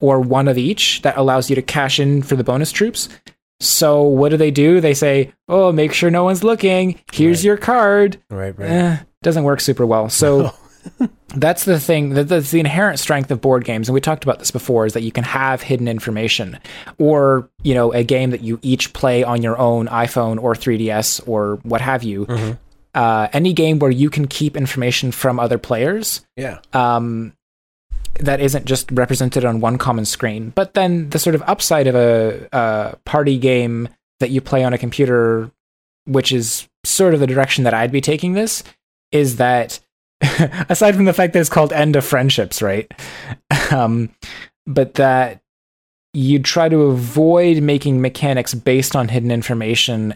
or 0.00 0.20
one 0.20 0.46
of 0.46 0.56
each 0.58 1.02
that 1.02 1.16
allows 1.16 1.50
you 1.50 1.56
to 1.56 1.62
cash 1.62 1.98
in 1.98 2.22
for 2.22 2.36
the 2.36 2.44
bonus 2.44 2.70
troops. 2.70 3.08
So 3.58 4.02
what 4.02 4.28
do 4.28 4.36
they 4.36 4.50
do? 4.52 4.80
They 4.80 4.94
say, 4.94 5.32
"Oh, 5.48 5.72
make 5.72 5.92
sure 5.92 6.10
no 6.10 6.22
one's 6.24 6.44
looking. 6.44 7.00
Here's 7.12 7.38
Right. 7.38 7.44
your 7.44 7.56
card." 7.56 8.18
Right, 8.30 8.56
right. 8.56 8.70
Eh, 8.70 8.96
doesn't 9.22 9.42
work 9.44 9.60
super 9.60 9.86
well. 9.86 10.08
So 10.08 10.52
that's 11.34 11.64
the 11.64 11.78
thing. 11.80 12.10
That, 12.10 12.28
that's 12.28 12.50
the 12.50 12.60
inherent 12.60 12.98
strength 12.98 13.30
of 13.30 13.40
board 13.40 13.64
games, 13.64 13.88
and 13.88 13.94
we 13.94 14.00
talked 14.00 14.24
about 14.24 14.38
this 14.38 14.50
before. 14.50 14.86
Is 14.86 14.92
that 14.94 15.02
you 15.02 15.12
can 15.12 15.24
have 15.24 15.62
hidden 15.62 15.88
information, 15.88 16.58
or 16.98 17.48
you 17.62 17.74
know, 17.74 17.92
a 17.92 18.02
game 18.04 18.30
that 18.30 18.42
you 18.42 18.58
each 18.62 18.92
play 18.92 19.22
on 19.24 19.42
your 19.42 19.58
own 19.58 19.86
iPhone 19.88 20.42
or 20.42 20.54
3DS 20.54 21.26
or 21.28 21.56
what 21.62 21.80
have 21.80 22.02
you. 22.02 22.56
Uh, 22.94 23.28
any 23.34 23.52
game 23.52 23.78
where 23.78 23.90
you 23.90 24.08
can 24.08 24.26
keep 24.26 24.56
information 24.56 25.12
from 25.12 25.38
other 25.38 25.58
players 25.58 26.24
Yeah. 26.34 26.60
um, 26.72 27.34
that 28.20 28.40
isn't 28.40 28.64
just 28.64 28.90
represented 28.90 29.44
on 29.44 29.60
one 29.60 29.76
common 29.76 30.06
screen. 30.06 30.48
But 30.54 30.72
then 30.72 31.10
the 31.10 31.18
sort 31.18 31.34
of 31.34 31.42
upside 31.46 31.86
of 31.88 31.94
a, 31.94 32.48
a 32.52 32.96
party 33.04 33.36
game 33.36 33.90
that 34.20 34.30
you 34.30 34.40
play 34.40 34.64
on 34.64 34.72
a 34.72 34.78
computer, 34.78 35.50
which 36.06 36.32
is 36.32 36.66
sort 36.84 37.12
of 37.12 37.20
the 37.20 37.26
direction 37.26 37.64
that 37.64 37.74
I'd 37.74 37.92
be 37.92 38.00
taking 38.00 38.32
this, 38.32 38.64
is 39.12 39.36
that 39.36 39.78
aside 40.68 40.94
from 40.94 41.04
the 41.04 41.12
fact 41.12 41.32
that 41.32 41.40
it's 41.40 41.48
called 41.48 41.72
End 41.72 41.96
of 41.96 42.04
Friendships, 42.04 42.62
right? 42.62 42.90
Um, 43.72 44.10
but 44.64 44.94
that 44.94 45.42
you 46.12 46.38
try 46.38 46.68
to 46.68 46.82
avoid 46.82 47.62
making 47.62 48.00
mechanics 48.00 48.54
based 48.54 48.94
on 48.94 49.08
hidden 49.08 49.32
information. 49.32 50.14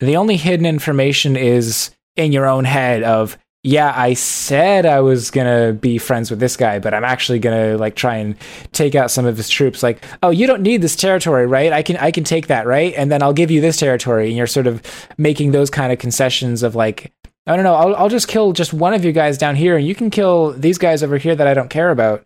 The 0.00 0.16
only 0.16 0.36
hidden 0.36 0.66
information 0.66 1.36
is 1.36 1.92
in 2.16 2.32
your 2.32 2.46
own 2.46 2.64
head 2.64 3.04
of 3.04 3.38
yeah, 3.64 3.92
I 3.94 4.14
said 4.14 4.86
I 4.86 5.00
was 5.00 5.30
gonna 5.30 5.72
be 5.72 5.98
friends 5.98 6.30
with 6.30 6.38
this 6.38 6.56
guy, 6.56 6.78
but 6.78 6.94
I'm 6.94 7.04
actually 7.04 7.40
gonna 7.40 7.76
like 7.76 7.96
try 7.96 8.16
and 8.16 8.36
take 8.72 8.94
out 8.94 9.10
some 9.10 9.26
of 9.26 9.36
his 9.36 9.48
troops. 9.48 9.82
Like, 9.82 10.02
oh, 10.22 10.30
you 10.30 10.46
don't 10.46 10.62
need 10.62 10.80
this 10.80 10.94
territory, 10.94 11.46
right? 11.46 11.72
I 11.72 11.82
can 11.82 11.96
I 11.96 12.10
can 12.12 12.22
take 12.22 12.46
that, 12.46 12.66
right? 12.66 12.94
And 12.96 13.10
then 13.10 13.22
I'll 13.22 13.32
give 13.32 13.50
you 13.50 13.60
this 13.60 13.76
territory, 13.76 14.28
and 14.28 14.36
you're 14.36 14.46
sort 14.46 14.68
of 14.68 14.82
making 15.18 15.50
those 15.50 15.70
kind 15.70 15.92
of 15.92 15.98
concessions 15.98 16.62
of 16.62 16.76
like, 16.76 17.12
I 17.48 17.56
don't 17.56 17.64
know, 17.64 17.74
I'll 17.74 17.96
I'll 17.96 18.08
just 18.10 18.28
kill 18.28 18.52
just 18.52 18.74
one 18.74 18.92
of 18.92 19.06
you 19.06 19.12
guys 19.12 19.38
down 19.38 19.56
here, 19.56 19.76
and 19.76 19.86
you 19.86 19.94
can 19.94 20.10
kill 20.10 20.52
these 20.52 20.76
guys 20.76 21.02
over 21.02 21.16
here 21.16 21.34
that 21.34 21.46
I 21.46 21.54
don't 21.54 21.70
care 21.70 21.90
about. 21.90 22.24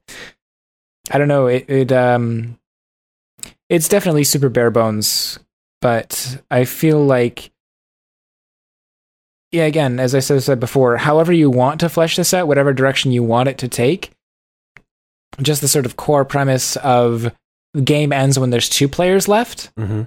I 1.13 1.19
don't 1.19 1.29
know. 1.29 1.47
It, 1.47 1.71
it 1.71 1.93
um, 1.93 2.59
it's 3.69 3.89
definitely 3.89 4.25
super 4.25 4.49
bare 4.49 4.73
bones, 4.73 5.39
but 5.81 6.43
I 6.51 6.65
feel 6.65 7.05
like 7.05 7.53
yeah, 9.53 9.65
again, 9.65 10.01
as 10.01 10.15
I 10.15 10.19
said, 10.19 10.59
before, 10.59 10.97
however 10.97 11.33
you 11.33 11.51
want 11.51 11.79
to 11.81 11.89
flesh 11.89 12.17
this 12.17 12.35
out, 12.35 12.49
whatever 12.49 12.73
direction 12.73 13.13
you 13.13 13.23
want 13.23 13.49
it 13.49 13.59
to 13.59 13.69
take, 13.69 14.11
just 15.41 15.61
the 15.61 15.69
sort 15.69 15.87
of 15.87 15.97
core 15.97 16.25
premise 16.25 16.77
of 16.79 17.31
the 17.75 17.83
game 17.83 18.13
ends 18.13 18.39
when 18.39 18.51
there's 18.51 18.69
two 18.69 18.89
players 18.89 19.29
left, 19.29 19.71
hmm 19.79 20.03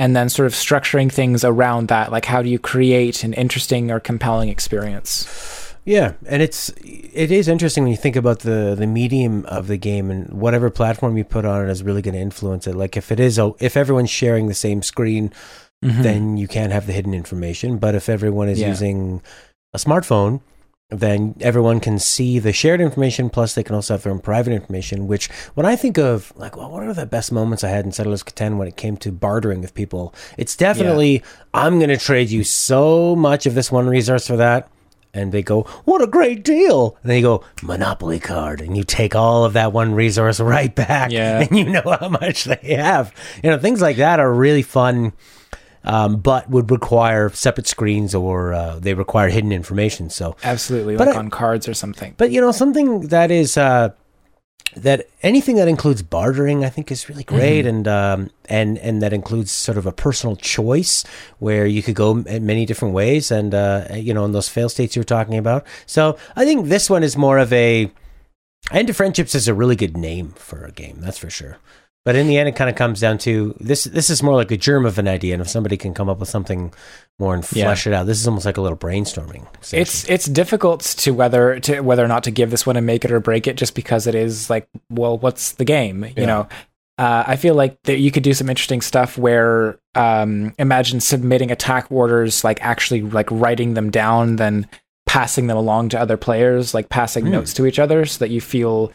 and 0.00 0.16
then 0.16 0.30
sort 0.30 0.46
of 0.46 0.54
structuring 0.54 1.12
things 1.12 1.44
around 1.44 1.88
that, 1.88 2.10
like 2.10 2.24
how 2.24 2.40
do 2.42 2.48
you 2.48 2.58
create 2.58 3.22
an 3.22 3.34
interesting 3.34 3.90
or 3.90 4.00
compelling 4.00 4.48
experience? 4.48 5.74
Yeah, 5.84 6.14
and 6.26 6.42
it's 6.42 6.70
it 6.80 7.30
is 7.30 7.48
interesting 7.48 7.84
when 7.84 7.90
you 7.90 7.98
think 7.98 8.16
about 8.16 8.40
the 8.40 8.74
the 8.76 8.86
medium 8.86 9.44
of 9.46 9.66
the 9.66 9.76
game 9.76 10.10
and 10.10 10.32
whatever 10.32 10.70
platform 10.70 11.18
you 11.18 11.24
put 11.24 11.44
on 11.44 11.68
it 11.68 11.70
is 11.70 11.82
really 11.82 12.02
going 12.02 12.14
to 12.14 12.20
influence 12.20 12.66
it. 12.66 12.74
Like 12.74 12.96
if 12.96 13.12
it 13.12 13.20
is 13.20 13.38
a, 13.38 13.52
if 13.60 13.76
everyone's 13.76 14.10
sharing 14.10 14.48
the 14.48 14.54
same 14.54 14.82
screen, 14.82 15.32
mm-hmm. 15.84 16.02
then 16.02 16.36
you 16.38 16.48
can't 16.48 16.72
have 16.72 16.86
the 16.86 16.92
hidden 16.94 17.12
information. 17.12 17.76
But 17.78 17.94
if 17.94 18.08
everyone 18.08 18.48
is 18.48 18.60
Yeah. 18.60 18.68
using 18.68 19.22
a 19.74 19.78
smartphone, 19.78 20.40
then 20.90 21.34
everyone 21.40 21.80
can 21.80 21.98
see 21.98 22.38
the 22.38 22.52
shared 22.52 22.80
information. 22.80 23.30
Plus, 23.30 23.54
they 23.54 23.62
can 23.62 23.74
also 23.74 23.94
have 23.94 24.02
their 24.02 24.12
own 24.12 24.18
private 24.20 24.52
information. 24.52 25.06
Which, 25.06 25.28
when 25.54 25.64
I 25.66 25.76
think 25.76 25.98
of 25.98 26.32
like, 26.36 26.56
well, 26.56 26.70
what 26.70 26.82
are 26.82 26.92
the 26.94 27.06
best 27.06 27.32
moments 27.32 27.64
I 27.64 27.68
had 27.68 27.84
in 27.84 27.92
Settlers 27.92 28.22
of 28.22 28.26
Catan 28.26 28.56
when 28.58 28.68
it 28.68 28.76
came 28.76 28.96
to 28.98 29.12
bartering 29.12 29.60
with 29.60 29.74
people? 29.74 30.14
It's 30.36 30.56
definitely 30.56 31.22
I'm 31.54 31.78
going 31.78 31.90
to 31.90 31.96
trade 31.96 32.30
you 32.30 32.44
so 32.44 33.14
much 33.16 33.46
of 33.46 33.54
this 33.54 33.70
one 33.72 33.86
resource 33.88 34.26
for 34.26 34.36
that. 34.36 34.68
And 35.12 35.32
they 35.32 35.42
go, 35.42 35.62
"What 35.86 36.02
a 36.02 36.06
great 36.06 36.44
deal!" 36.44 36.96
And 37.02 37.10
then 37.10 37.16
you 37.16 37.22
go, 37.24 37.44
"Monopoly 37.64 38.20
card," 38.20 38.60
and 38.60 38.76
you 38.76 38.84
take 38.84 39.16
all 39.16 39.44
of 39.44 39.54
that 39.54 39.72
one 39.72 39.92
resource 39.92 40.38
right 40.56 40.72
back, 40.72 41.10
Yeah. 41.10 41.40
and 41.40 41.58
you 41.58 41.64
know 41.64 41.82
how 42.00 42.08
much 42.08 42.44
they 42.44 42.76
have. 42.76 43.12
You 43.42 43.50
know, 43.50 43.58
things 43.58 43.80
like 43.82 43.96
that 43.96 44.20
are 44.20 44.32
really 44.32 44.62
fun 44.62 45.12
um, 45.84 46.16
but 46.20 46.48
would 46.50 46.70
require 46.70 47.30
separate 47.30 47.66
screens 47.66 48.14
or 48.14 48.52
uh, 48.52 48.78
they 48.78 48.94
require 48.94 49.28
hidden 49.28 49.52
information. 49.52 50.10
So, 50.10 50.36
Absolutely, 50.44 50.96
But 50.96 51.08
like 51.08 51.16
I- 51.16 51.18
on 51.20 51.30
cards 51.30 51.68
or 51.68 51.74
something. 51.74 52.14
but 52.18 52.30
you 52.30 52.40
know, 52.40 52.52
something 52.52 53.08
that 53.08 53.30
is 53.30 53.56
uh, 53.56 53.90
that 54.76 55.08
anything 55.22 55.56
that 55.56 55.66
includes 55.66 56.00
bartering, 56.02 56.64
I 56.64 56.68
think, 56.68 56.92
is 56.92 57.08
really 57.08 57.24
great, 57.24 57.66
and 57.66 57.88
um, 57.88 58.30
and 58.48 58.78
and 58.78 59.02
that 59.02 59.12
includes 59.12 59.50
sort 59.50 59.76
of 59.78 59.84
a 59.86 59.90
personal 59.92 60.36
choice 60.36 61.04
where 61.40 61.66
you 61.66 61.82
could 61.82 61.96
go 61.96 62.18
in 62.18 62.46
many 62.46 62.66
different 62.66 62.94
ways, 62.94 63.30
and 63.32 63.52
uh, 63.52 63.86
you 63.94 64.14
know, 64.14 64.24
in 64.24 64.32
those 64.32 64.48
fail 64.48 64.68
states 64.68 64.94
you 64.94 65.00
were 65.00 65.04
talking 65.04 65.36
about. 65.38 65.66
So, 65.86 66.16
I 66.36 66.44
think 66.44 66.68
this 66.68 66.88
one 66.88 67.02
is 67.02 67.16
more 67.16 67.38
of 67.38 67.52
a 67.52 67.90
End 68.70 68.88
of 68.90 68.96
Friendships 68.96 69.34
is 69.34 69.48
a 69.48 69.54
really 69.54 69.74
good 69.74 69.96
name 69.96 70.28
for 70.36 70.64
a 70.64 70.70
game, 70.70 70.98
that's 71.00 71.18
for 71.18 71.30
sure. 71.30 71.56
But 72.04 72.16
in 72.16 72.28
the 72.28 72.38
end, 72.38 72.48
it 72.48 72.56
kind 72.56 72.70
of 72.70 72.76
comes 72.76 72.98
down 73.00 73.18
to 73.18 73.54
this. 73.60 73.84
This 73.84 74.08
is 74.08 74.22
more 74.22 74.34
like 74.34 74.50
a 74.50 74.56
germ 74.56 74.86
of 74.86 74.98
an 74.98 75.06
idea, 75.06 75.34
and 75.34 75.42
if 75.42 75.48
somebody 75.50 75.76
can 75.76 75.92
come 75.92 76.08
up 76.08 76.18
with 76.18 76.30
something 76.30 76.72
more 77.18 77.34
and 77.34 77.44
Yeah. 77.52 77.64
flesh 77.66 77.86
it 77.86 77.92
out, 77.92 78.06
this 78.06 78.18
is 78.18 78.26
almost 78.26 78.46
like 78.46 78.56
a 78.56 78.62
little 78.62 78.78
brainstorming. 78.78 79.46
session. 79.60 79.82
It's 79.82 80.08
it's 80.08 80.24
difficult 80.24 80.80
to 80.80 81.10
whether 81.12 81.60
to 81.60 81.80
whether 81.82 82.02
or 82.02 82.08
not 82.08 82.24
to 82.24 82.30
give 82.30 82.50
this 82.50 82.64
one 82.64 82.76
a 82.76 82.80
make 82.80 83.04
it 83.04 83.12
or 83.12 83.20
break 83.20 83.46
it, 83.46 83.56
just 83.56 83.74
because 83.74 84.06
it 84.06 84.14
is 84.14 84.48
like, 84.48 84.66
well, 84.88 85.18
what's 85.18 85.52
the 85.52 85.64
game? 85.66 86.04
You 86.04 86.12
Yeah. 86.16 86.26
know, 86.26 86.48
uh, 86.96 87.24
I 87.26 87.36
feel 87.36 87.54
like 87.54 87.76
that 87.84 87.98
you 87.98 88.10
could 88.10 88.22
do 88.22 88.32
some 88.32 88.48
interesting 88.48 88.80
stuff 88.80 89.18
where, 89.18 89.78
um, 89.94 90.54
imagine 90.58 91.00
submitting 91.00 91.50
attack 91.50 91.86
orders, 91.90 92.44
like 92.44 92.62
actually 92.62 93.02
like 93.02 93.28
writing 93.30 93.74
them 93.74 93.90
down, 93.90 94.36
then 94.36 94.66
passing 95.04 95.48
them 95.48 95.56
along 95.58 95.90
to 95.90 96.00
other 96.00 96.16
players, 96.16 96.72
like 96.72 96.88
passing 96.88 97.26
Hmm. 97.26 97.32
notes 97.32 97.52
to 97.54 97.66
each 97.66 97.78
other, 97.78 98.06
so 98.06 98.18
that 98.20 98.30
you 98.30 98.40
feel 98.40 98.90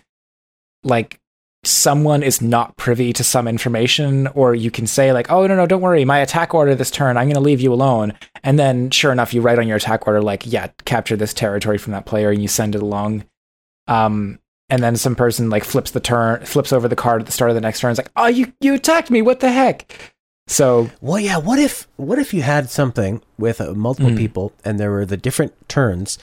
like 0.84 1.20
someone 1.68 2.22
is 2.24 2.42
not 2.42 2.76
privy 2.78 3.12
to 3.14 3.24
some 3.24 3.48
information 3.48 4.28
or 4.28 4.54
you 4.54 4.70
can 4.70 4.86
say 4.88 5.12
like 5.12 5.32
oh 5.32 5.48
no 5.48 5.56
no 5.56 5.66
don't 5.66 5.82
worry 5.82 6.06
my 6.06 6.20
attack 6.20 6.54
order 6.54 6.76
this 6.76 6.92
turn 6.92 7.18
i'm 7.18 7.26
going 7.26 7.34
to 7.34 7.40
leave 7.40 7.62
you 7.62 7.74
alone 7.74 8.14
and 8.44 8.60
then 8.60 8.90
sure 8.92 9.12
enough 9.12 9.34
you 9.34 9.42
write 9.42 9.58
on 9.60 9.68
your 9.68 9.78
attack 9.78 10.06
order 10.08 10.22
like 10.22 10.44
yeah 10.46 10.68
capture 10.86 11.16
this 11.16 11.34
territory 11.34 11.78
from 11.78 11.92
that 11.94 12.06
player 12.06 12.30
and 12.30 12.42
you 12.42 12.48
send 12.48 12.76
it 12.76 12.82
along 12.82 13.24
um 13.88 14.40
and 14.70 14.82
then 14.82 14.96
some 14.96 15.16
person 15.16 15.50
like 15.50 15.64
flips 15.64 15.92
the 15.92 16.00
turn 16.00 16.44
flips 16.46 16.74
over 16.74 16.88
the 16.88 16.96
card 16.96 17.22
at 17.22 17.26
the 17.26 17.32
start 17.32 17.52
of 17.52 17.56
the 17.56 17.62
next 17.62 17.80
turn 17.80 17.92
it's 17.92 18.00
like 18.00 18.12
oh 18.16 18.28
you 18.28 18.52
you 18.62 18.74
attacked 18.74 19.10
me 19.12 19.22
what 19.22 19.40
the 19.40 19.52
heck 19.52 20.14
so 20.48 20.92
Well, 21.02 21.20
yeah. 21.20 21.38
What 21.38 21.58
if 21.58 21.88
what 21.96 22.20
if 22.20 22.32
you 22.32 22.44
had 22.44 22.70
something 22.70 23.20
with 23.40 23.60
uh, 23.60 23.74
multiple 23.74 24.12
Mm. 24.12 24.18
people 24.18 24.54
and 24.64 24.80
there 24.80 24.92
were 24.92 25.04
the 25.04 25.18
different 25.18 25.54
turns, 25.68 26.20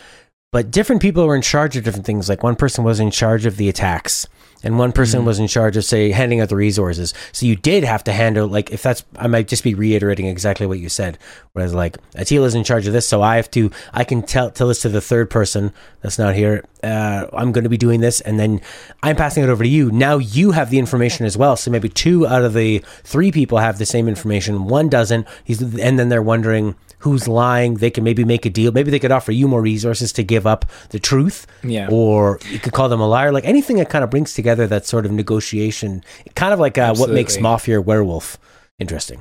but 0.53 0.71
different 0.71 1.03
people 1.03 1.27
were 1.27 1.35
in 1.35 1.43
charge 1.43 1.77
of 1.77 1.83
different 1.83 2.07
things. 2.07 2.29
Like 2.29 2.45
one 2.45 2.55
person 2.55 2.85
was 2.85 3.01
in 3.01 3.11
charge 3.11 3.47
of 3.47 3.57
the 3.57 3.69
attacks, 3.69 4.29
and 4.64 4.78
one 4.78 4.92
person 4.92 5.23
Mhm. 5.23 5.25
was 5.25 5.38
in 5.38 5.47
charge 5.47 5.76
of 5.76 5.85
say 5.85 6.11
handing 6.11 6.40
out 6.40 6.49
the 6.49 6.57
resources. 6.57 7.14
So 7.33 7.47
you 7.47 7.57
did 7.57 7.85
have 7.85 8.04
to 8.04 8.12
handle 8.12 8.47
like 8.47 8.71
if 8.71 8.83
that's 8.83 9.04
I 9.16 9.26
might 9.26 9.49
just 9.49 9.64
be 9.64 9.75
reiterating 9.75 10.26
exactly 10.26 10.66
what 10.66 10.78
you 10.78 10.88
said. 10.88 11.19
Whereas 11.52 11.75
like 11.75 11.97
Attila's 12.16 12.54
in 12.54 12.64
charge 12.64 12.87
of 12.87 12.92
this, 12.92 13.07
so 13.09 13.23
I 13.23 13.37
have 13.37 13.50
to 13.52 13.71
I 13.92 14.04
can 14.04 14.23
tell 14.23 14.50
tell 14.50 14.69
this 14.69 14.81
to 14.83 14.88
the 14.88 15.00
third 15.00 15.31
person 15.31 15.73
that's 16.00 16.19
not 16.19 16.35
here. 16.35 16.64
Uh, 16.83 17.26
I'm 17.33 17.52
going 17.52 17.62
to 17.64 17.71
be 17.71 17.76
doing 17.76 18.00
this, 18.00 18.21
and 18.21 18.40
then 18.40 18.61
I'm 19.02 19.14
passing 19.16 19.45
it 19.45 19.49
over 19.49 19.62
to 19.62 19.69
you. 19.69 19.90
Now 19.92 20.19
you 20.19 20.50
have 20.52 20.71
the 20.71 20.78
information 20.78 21.26
as 21.26 21.37
well. 21.37 21.57
So 21.57 21.71
maybe 21.71 21.88
two 21.88 22.26
out 22.26 22.42
of 22.42 22.54
the 22.54 22.83
three 23.04 23.31
people 23.31 23.59
have 23.59 23.78
the 23.78 23.87
same 23.87 24.09
information. 24.09 24.64
One 24.66 24.88
doesn't. 24.88 25.26
He's 25.45 25.61
and 25.61 25.99
then 25.99 26.09
they're 26.09 26.23
wondering 26.23 26.75
who's 27.02 27.28
lying. 27.28 27.75
They 27.75 27.90
can 27.90 28.04
maybe 28.04 28.25
make 28.25 28.47
a 28.47 28.50
deal. 28.50 28.73
Maybe 28.73 28.90
they 28.90 28.99
could 28.99 29.12
offer 29.12 29.32
you 29.32 29.49
more 29.49 29.61
resources 29.62 30.12
to 30.14 30.23
give 30.23 30.47
up 30.47 30.64
the 30.90 30.99
truth. 30.99 31.47
Yeah. 31.62 31.88
Or 31.90 32.38
you 32.50 32.59
could 32.59 32.73
call 32.73 32.88
them 32.88 33.00
a 33.00 33.06
liar. 33.09 33.32
Like 33.32 33.44
anything 33.44 33.76
that 33.76 33.90
kind 33.90 34.04
of 34.04 34.11
brings 34.11 34.35
together 34.35 34.66
that 34.68 34.87
sort 34.87 35.04
of 35.06 35.12
negotiation. 35.12 36.04
Kind 36.35 36.52
of 36.54 36.61
like 36.61 36.78
uh, 36.78 36.94
what 36.94 37.11
makes. 37.11 37.38
Mafia 37.38 37.80
Werewolf 37.80 38.38
interesting. 38.78 39.21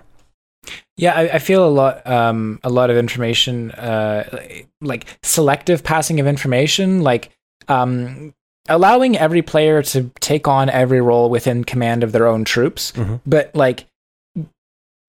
Yeah, 0.97 1.13
I, 1.15 1.21
I 1.35 1.39
feel 1.39 1.67
a 1.67 1.69
lot, 1.69 2.05
um, 2.05 2.59
a 2.63 2.69
lot 2.69 2.91
of 2.91 2.97
information, 2.97 3.71
uh, 3.71 4.39
like 4.79 5.05
selective 5.23 5.83
passing 5.83 6.19
of 6.19 6.27
information, 6.27 7.01
like 7.01 7.31
um, 7.67 8.35
allowing 8.69 9.17
every 9.17 9.41
player 9.41 9.81
to 9.81 10.11
take 10.19 10.47
on 10.47 10.69
every 10.69 11.01
role 11.01 11.31
within 11.31 11.63
command 11.63 12.03
of 12.03 12.11
their 12.11 12.27
own 12.27 12.45
troops, 12.45 12.91
Mhm. 12.91 13.21
but 13.25 13.55
like 13.55 13.88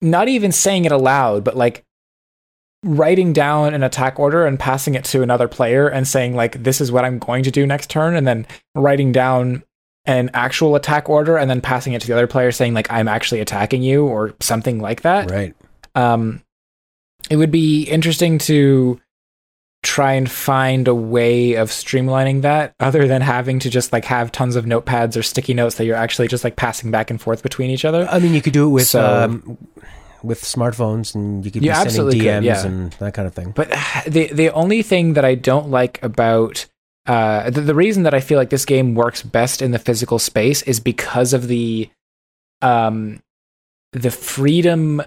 not 0.01 0.27
even 0.27 0.51
saying 0.51 0.85
it 0.85 0.91
aloud, 0.91 1.43
but 1.43 1.55
like 1.55 1.83
writing 2.83 3.31
down 3.33 3.73
an 3.73 3.81
attack 3.81 4.19
order 4.19 4.45
and 4.45 4.59
passing 4.59 4.93
it 4.93 5.05
to 5.05 5.21
another 5.21 5.47
player 5.47 5.87
and 5.87 6.07
saying 6.07 6.35
like 6.35 6.61
this 6.63 6.81
is 6.81 6.91
what 6.91 7.05
I'm 7.05 7.17
going 7.17 7.43
to 7.43 7.51
do 7.51 7.65
next 7.65 7.89
turn 7.89 8.15
and 8.15 8.27
then 8.27 8.45
writing 8.75 9.11
down 9.11 9.63
an 10.05 10.29
actual 10.33 10.75
attack 10.75 11.07
order 11.07 11.37
and 11.37 11.49
then 11.49 11.61
passing 11.61 11.93
it 11.93 12.01
to 12.01 12.07
the 12.07 12.13
other 12.13 12.27
player 12.27 12.51
saying 12.51 12.73
like 12.73 12.91
I'm 12.91 13.07
actually 13.07 13.39
attacking 13.39 13.83
you 13.83 14.05
or 14.05 14.33
something 14.41 14.79
like 14.81 15.01
that. 15.03 15.31
Right. 15.31 15.55
Um 15.95 16.41
it 17.29 17.37
would 17.37 17.51
be 17.51 17.83
interesting 17.83 18.37
to 18.39 18.99
try 19.81 20.13
and 20.13 20.29
find 20.29 20.87
a 20.87 20.95
way 20.95 21.53
of 21.53 21.69
streamlining 21.69 22.41
that 22.41 22.73
other 22.79 23.07
than 23.07 23.21
having 23.21 23.59
to 23.59 23.69
just 23.69 23.93
like 23.93 24.05
have 24.05 24.31
tons 24.31 24.55
of 24.57 24.65
notepads 24.65 25.17
or 25.17 25.23
sticky 25.23 25.53
notes 25.53 25.75
that 25.75 25.85
you're 25.85 25.95
actually 25.95 26.27
just 26.27 26.43
like 26.43 26.55
passing 26.55 26.91
back 26.91 27.09
and 27.09 27.21
forth 27.21 27.43
between 27.43 27.69
each 27.69 27.85
other. 27.85 28.07
I 28.09 28.19
mean, 28.19 28.33
you 28.33 28.41
could 28.41 28.53
do 28.53 28.65
it 28.65 28.71
with 28.71 28.87
So- 28.87 29.23
um, 29.25 29.57
with 30.23 30.41
smartphones, 30.41 31.13
and 31.15 31.45
you 31.45 31.51
could 31.51 31.61
be 31.61 31.73
sending 31.73 32.21
DMs 32.21 32.35
could, 32.35 32.43
yeah. 32.43 32.65
and 32.65 32.91
that 32.93 33.13
kind 33.13 33.27
of 33.27 33.33
thing. 33.33 33.51
But 33.51 33.69
the 34.07 34.27
the 34.33 34.49
only 34.51 34.81
thing 34.81 35.13
that 35.13 35.25
I 35.25 35.35
don't 35.35 35.69
like 35.69 36.01
about 36.03 36.65
uh, 37.05 37.49
the, 37.49 37.61
the 37.61 37.75
reason 37.75 38.03
that 38.03 38.13
I 38.13 38.21
feel 38.21 38.37
like 38.37 38.49
this 38.49 38.65
game 38.65 38.95
works 38.95 39.21
best 39.21 39.61
in 39.61 39.71
the 39.71 39.79
physical 39.79 40.19
space 40.19 40.61
is 40.63 40.79
because 40.79 41.33
of 41.33 41.47
the 41.47 41.89
um 42.61 43.21
the 43.91 44.11
freedom 44.11 45.01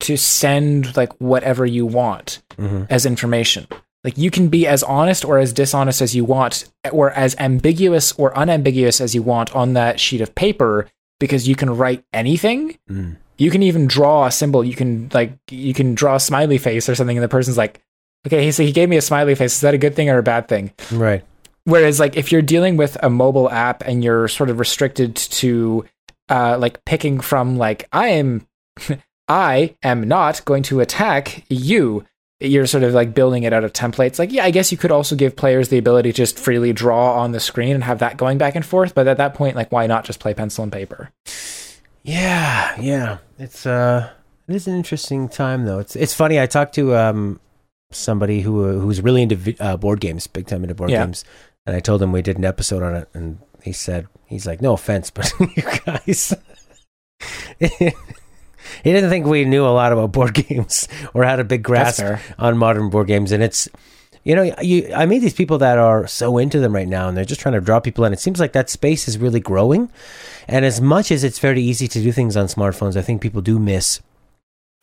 to 0.00 0.16
send 0.16 0.96
like 0.96 1.12
whatever 1.20 1.64
you 1.64 1.86
want 1.86 2.42
hmm 2.56 2.84
as 2.90 3.06
information. 3.06 3.66
Like 4.04 4.16
you 4.16 4.30
can 4.30 4.48
be 4.48 4.66
as 4.66 4.82
honest 4.82 5.24
or 5.24 5.38
as 5.38 5.52
dishonest 5.52 6.00
as 6.00 6.14
you 6.14 6.24
want, 6.24 6.70
or 6.92 7.10
as 7.10 7.34
ambiguous 7.38 8.12
or 8.12 8.36
unambiguous 8.36 9.00
as 9.00 9.14
you 9.14 9.22
want 9.22 9.54
on 9.54 9.74
that 9.74 9.98
sheet 9.98 10.20
of 10.20 10.34
paper, 10.34 10.88
because 11.18 11.48
you 11.48 11.56
can 11.56 11.76
write 11.76 12.04
anything. 12.12 12.78
Mm. 12.88 13.16
You 13.38 13.50
can 13.50 13.62
even 13.62 13.86
draw 13.86 14.26
a 14.26 14.30
symbol. 14.30 14.64
You 14.64 14.74
can 14.74 15.10
like 15.14 15.32
you 15.50 15.72
can 15.72 15.94
draw 15.94 16.16
a 16.16 16.20
smiley 16.20 16.58
face 16.58 16.88
or 16.88 16.94
something, 16.94 17.16
and 17.16 17.24
the 17.24 17.28
person's 17.28 17.56
like, 17.56 17.80
"Okay, 18.26 18.44
he 18.44 18.52
so 18.52 18.62
he 18.62 18.72
gave 18.72 18.88
me 18.88 18.96
a 18.96 19.02
smiley 19.02 19.34
face. 19.34 19.54
Is 19.54 19.60
that 19.62 19.74
a 19.74 19.78
good 19.78 19.94
thing 19.94 20.10
or 20.10 20.18
a 20.18 20.22
bad 20.22 20.48
thing?" 20.48 20.72
Right. 20.92 21.24
Whereas, 21.68 22.00
like, 22.00 22.16
if 22.16 22.32
you're 22.32 22.40
dealing 22.40 22.78
with 22.78 22.96
a 23.02 23.10
mobile 23.10 23.50
app 23.50 23.82
and 23.82 24.02
you're 24.02 24.26
sort 24.26 24.48
of 24.48 24.58
restricted 24.58 25.14
to, 25.16 25.84
uh, 26.30 26.56
like 26.58 26.82
picking 26.86 27.20
from 27.20 27.58
like, 27.58 27.86
I 27.92 28.08
am, 28.08 28.46
I 29.28 29.76
am 29.82 30.08
not 30.08 30.42
going 30.46 30.62
to 30.64 30.80
attack 30.80 31.44
you. 31.50 32.06
You're 32.40 32.66
sort 32.66 32.84
of 32.84 32.94
like 32.94 33.12
building 33.12 33.42
it 33.42 33.52
out 33.52 33.64
of 33.64 33.74
templates. 33.74 34.18
Like, 34.18 34.32
yeah, 34.32 34.44
I 34.44 34.50
guess 34.50 34.72
you 34.72 34.78
could 34.78 34.90
also 34.90 35.14
give 35.14 35.36
players 35.36 35.68
the 35.68 35.76
ability 35.76 36.12
to 36.12 36.16
just 36.16 36.38
freely 36.38 36.72
draw 36.72 37.20
on 37.20 37.32
the 37.32 37.40
screen 37.40 37.74
and 37.74 37.84
have 37.84 37.98
that 37.98 38.16
going 38.16 38.38
back 38.38 38.54
and 38.54 38.64
forth. 38.64 38.94
But 38.94 39.06
at 39.06 39.18
that 39.18 39.34
point, 39.34 39.54
like, 39.54 39.70
why 39.70 39.86
not 39.86 40.06
just 40.06 40.20
play 40.20 40.32
pencil 40.32 40.62
and 40.62 40.72
paper? 40.72 41.10
Yeah, 42.08 42.80
yeah. 42.80 43.18
It's 43.38 43.66
uh, 43.66 44.08
it 44.48 44.54
is 44.54 44.66
an 44.66 44.74
interesting 44.74 45.28
time 45.28 45.66
though. 45.66 45.78
It's 45.78 45.94
it's 45.94 46.14
funny. 46.14 46.40
I 46.40 46.46
talked 46.46 46.74
to 46.76 46.96
um 46.96 47.38
somebody 47.90 48.40
who 48.40 48.80
who's 48.80 49.00
really 49.02 49.22
into 49.22 49.54
uh, 49.60 49.76
board 49.76 50.00
games, 50.00 50.26
big 50.26 50.46
time 50.46 50.62
into 50.64 50.74
board 50.74 50.90
Yeah. 50.90 51.04
games, 51.04 51.24
and 51.66 51.76
I 51.76 51.80
told 51.80 52.02
him 52.02 52.12
we 52.12 52.22
did 52.22 52.38
an 52.38 52.44
episode 52.46 52.82
on 52.82 52.94
it, 52.94 53.08
and 53.12 53.38
he 53.62 53.72
said 53.72 54.06
he's 54.24 54.46
like, 54.46 54.62
no 54.62 54.72
offense, 54.72 55.10
but 55.10 55.30
you 55.40 55.62
guys. 55.84 56.34
he 57.60 57.92
didn't 58.84 59.10
think 59.10 59.26
we 59.26 59.44
knew 59.44 59.66
a 59.66 59.68
lot 59.68 59.92
about 59.92 60.12
board 60.12 60.32
games 60.48 60.88
or 61.12 61.24
had 61.24 61.40
a 61.40 61.44
big 61.44 61.62
grasp 61.62 62.02
on 62.38 62.56
modern 62.56 62.88
board 62.88 63.06
games, 63.06 63.32
and 63.32 63.42
it's 63.42 63.68
you 64.24 64.34
know 64.34 64.42
you 64.60 64.90
I 64.94 65.06
meet 65.06 65.20
these 65.20 65.34
people 65.34 65.58
that 65.58 65.78
are 65.78 66.06
so 66.06 66.38
into 66.38 66.60
them 66.60 66.74
right 66.74 66.88
now, 66.88 67.08
and 67.08 67.16
they're 67.16 67.24
just 67.24 67.40
trying 67.40 67.54
to 67.54 67.60
draw 67.60 67.80
people 67.80 68.04
in. 68.04 68.12
It 68.12 68.20
seems 68.20 68.40
like 68.40 68.52
that 68.52 68.70
space 68.70 69.08
is 69.08 69.18
really 69.18 69.40
growing, 69.40 69.90
and 70.46 70.64
as 70.64 70.80
much 70.80 71.10
as 71.10 71.24
it's 71.24 71.38
very 71.38 71.62
easy 71.62 71.88
to 71.88 72.00
do 72.02 72.12
things 72.12 72.36
on 72.36 72.46
smartphones, 72.46 72.96
I 72.96 73.02
think 73.02 73.20
people 73.20 73.40
do 73.42 73.58
miss 73.58 74.00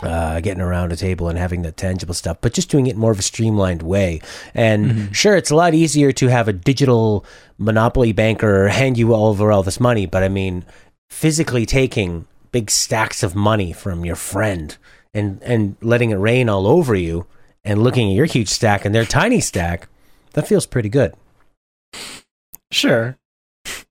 uh, 0.04 0.42
getting 0.42 0.62
around 0.62 0.92
a 0.92 0.96
table 0.98 1.30
and 1.30 1.40
having 1.40 1.62
that 1.62 1.78
tangible 1.78 2.14
stuff, 2.14 2.38
but 2.42 2.52
just 2.54 2.70
doing 2.70 2.88
it 2.88 2.98
more 2.98 3.12
of 3.12 3.20
a 3.20 3.22
streamlined 3.22 3.82
way. 3.82 4.20
And 4.54 4.92
Mhm. 4.92 5.14
sure, 5.14 5.38
it's 5.38 5.52
a 5.52 5.56
lot 5.56 5.74
easier 5.74 6.12
to 6.12 6.28
have 6.28 6.50
a 6.50 6.54
digital 6.54 7.24
monopoly 7.58 8.12
banker 8.12 8.68
hand 8.68 8.98
you 8.98 9.14
over 9.16 9.52
all 9.54 9.64
this 9.64 9.80
money, 9.80 10.06
but 10.06 10.22
I 10.22 10.28
mean, 10.28 10.66
physically 11.10 11.66
taking 11.66 12.26
big 12.52 12.70
stacks 12.70 13.24
of 13.24 13.36
money 13.36 13.72
from 13.72 14.04
your 14.06 14.16
friend 14.18 14.76
and 15.14 15.40
and 15.44 15.78
letting 15.82 16.10
it 16.12 16.16
rain 16.16 16.50
all 16.50 16.68
over 16.68 16.94
you, 16.94 17.26
and 17.66 17.82
looking 17.84 18.10
at 18.10 18.16
your 18.16 18.26
huge 18.26 18.48
stack 18.50 18.86
and 18.86 18.94
their 18.96 19.06
tiny 19.06 19.42
stack, 19.42 19.88
that 20.34 20.48
feels 20.48 20.66
pretty 20.66 20.90
good. 20.90 21.14
Sure. 22.72 23.18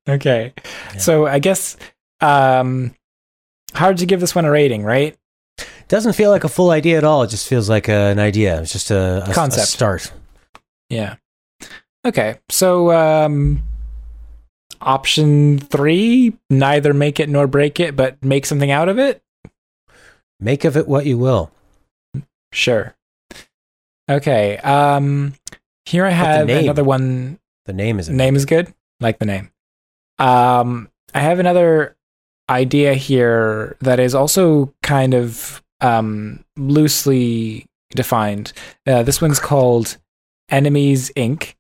Okay. 0.08 0.52
Yeah. 0.92 0.98
So 0.98 1.26
I 1.26 1.38
guess 1.38 1.76
um 2.20 2.94
hard 3.74 3.98
to 3.98 4.06
give 4.06 4.20
this 4.20 4.34
one 4.34 4.44
a 4.44 4.50
rating, 4.50 4.84
right? 4.84 5.16
Doesn't 5.88 6.14
feel 6.14 6.30
like 6.30 6.44
a 6.44 6.48
full 6.48 6.70
idea 6.70 6.96
at 6.98 7.04
all. 7.04 7.22
It 7.22 7.28
just 7.28 7.46
feels 7.48 7.68
like 7.68 7.88
a, 7.88 7.92
an 8.10 8.18
idea. 8.18 8.60
It's 8.62 8.72
just 8.72 8.90
a, 8.90 9.24
a- 9.26 9.30
a 9.30 9.34
Concept. 9.34 9.68
start. 9.68 10.12
Yeah. 10.90 11.16
Okay. 12.04 12.38
So 12.50 12.92
um 12.92 13.62
option 14.80 15.58
3, 15.58 16.34
neither 16.50 16.92
make 16.92 17.18
it 17.20 17.28
nor 17.28 17.46
break 17.46 17.80
it, 17.80 17.96
but 17.96 18.22
make 18.22 18.44
something 18.44 18.70
out 18.70 18.88
of 18.90 18.98
it? 18.98 19.22
Make 20.40 20.64
of 20.66 20.76
it 20.76 20.86
what 20.86 21.06
you 21.06 21.16
will. 21.16 21.50
Sure. 22.52 22.94
Okay. 24.08 24.58
Um 24.58 25.34
here 25.86 26.04
I 26.04 26.10
have 26.10 26.46
name. 26.46 26.64
another 26.64 26.84
one 26.84 27.38
The 27.66 27.72
name 27.72 27.98
is 27.98 28.08
name 28.08 28.36
is 28.36 28.44
good. 28.44 28.72
Like 29.00 29.18
the 29.18 29.26
name. 29.26 29.50
Um, 30.18 30.88
I 31.12 31.20
have 31.20 31.38
another 31.38 31.96
idea 32.48 32.94
here 32.94 33.76
that 33.80 33.98
is 33.98 34.14
also 34.14 34.72
kind 34.82 35.14
of 35.14 35.62
um, 35.80 36.44
loosely 36.56 37.66
defined. 37.90 38.52
Uh, 38.86 39.02
this 39.02 39.20
one's 39.20 39.40
called 39.40 39.96
Enemies 40.48 41.10
Inc. 41.16 41.54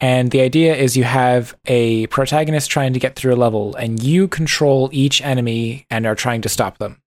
And 0.00 0.30
the 0.30 0.40
idea 0.40 0.74
is 0.74 0.96
you 0.96 1.04
have 1.04 1.56
a 1.66 2.06
protagonist 2.06 2.70
trying 2.70 2.94
to 2.94 2.98
get 2.98 3.16
through 3.16 3.34
a 3.34 3.36
level, 3.36 3.74
and 3.76 4.02
you 4.02 4.28
control 4.28 4.88
each 4.92 5.20
enemy 5.20 5.86
and 5.90 6.06
are 6.06 6.14
trying 6.14 6.40
to 6.42 6.48
stop 6.48 6.78
them. 6.78 7.02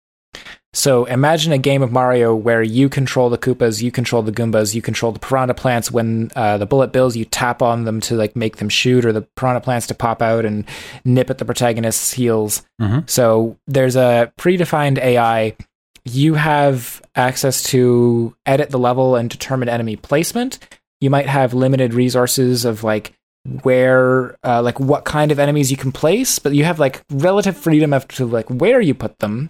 So 0.76 1.06
imagine 1.06 1.52
a 1.52 1.58
game 1.60 1.84
of 1.84 1.92
Mario 1.92 2.36
where 2.36 2.64
you 2.64 2.90
control 2.90 3.30
the 3.30 3.38
Koopas, 3.38 3.82
you 3.84 3.92
control 3.92 4.24
the 4.24 4.32
Goombas, 4.32 4.74
you 4.74 4.82
control 4.82 5.12
the 5.12 5.20
Piranha 5.20 5.54
plants. 5.54 5.92
When 5.92 6.32
uh, 6.36 6.58
the 6.58 6.66
bullet 6.66 6.92
bills, 6.92 7.16
you 7.16 7.26
tap 7.26 7.62
on 7.62 7.86
them 7.86 8.02
to 8.02 8.16
like 8.16 8.36
make 8.36 8.58
them 8.58 8.70
shoot, 8.70 9.06
or 9.06 9.14
the 9.14 9.22
Piranha 9.36 9.62
plants 9.62 9.86
to 9.88 9.94
pop 9.94 10.22
out 10.22 10.46
and 10.46 10.66
nip 11.06 11.30
at 11.30 11.38
the 11.38 11.46
protagonist's 11.46 12.12
heels. 12.14 12.64
Mhm. 12.82 13.08
So 13.08 13.58
there's 13.68 13.96
a 13.96 14.32
predefined 14.40 14.98
AI. 14.98 15.56
You 16.06 16.34
have 16.34 17.02
access 17.16 17.62
to 17.64 18.36
edit 18.46 18.72
the 18.72 18.80
level 18.80 19.16
and 19.16 19.30
determine 19.30 19.70
enemy 19.70 19.96
placement. 19.96 20.58
You 21.00 21.10
might 21.12 21.28
have 21.28 21.54
limited 21.54 21.94
resources 21.94 22.66
of 22.66 22.84
like 22.84 23.14
where, 23.62 24.38
uh, 24.44 24.62
like 24.62 24.80
what 24.80 25.04
kind 25.06 25.32
of 25.32 25.38
enemies 25.40 25.70
you 25.70 25.78
can 25.78 25.92
place, 25.92 26.40
but 26.40 26.54
you 26.54 26.64
have 26.64 26.80
like 26.80 27.04
relative 27.12 27.56
freedom 27.58 27.94
as 27.94 28.06
to 28.06 28.26
like 28.26 28.50
where 28.50 28.82
you 28.82 28.94
put 28.94 29.20
them. 29.20 29.50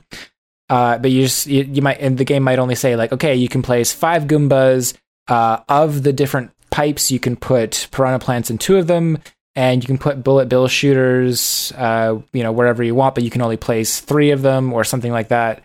Uh, 0.74 0.98
but 0.98 1.12
you 1.12 1.22
just 1.22 1.46
you, 1.46 1.62
you 1.66 1.84
might 1.84 2.00
and 2.00 2.18
the 2.18 2.26
game 2.26 2.42
might 2.42 2.58
only 2.58 2.74
say 2.74 2.96
like 2.96 3.12
okay 3.12 3.36
you 3.36 3.48
can 3.48 3.62
place 3.62 3.92
five 3.92 4.24
goombas 4.24 4.96
uh, 5.28 5.60
of 5.70 6.02
the 6.02 6.12
different 6.12 6.50
pipes 6.72 7.12
you 7.12 7.20
can 7.20 7.36
put 7.36 7.88
piranha 7.92 8.18
plants 8.18 8.50
in 8.50 8.58
two 8.58 8.78
of 8.78 8.88
them 8.88 9.20
and 9.56 9.84
you 9.84 9.88
can 9.88 10.00
put 10.00 10.24
bullet 10.24 10.50
bill 10.50 10.68
shooters 10.68 11.72
uh, 11.78 12.18
you 12.32 12.42
know 12.42 12.52
wherever 12.52 12.82
you 12.82 12.96
want 12.96 13.14
but 13.14 13.24
you 13.24 13.30
can 13.30 13.44
only 13.44 13.56
place 13.56 14.00
three 14.00 14.32
of 14.32 14.42
them 14.42 14.74
or 14.74 14.84
something 14.84 15.12
like 15.12 15.28
that. 15.28 15.62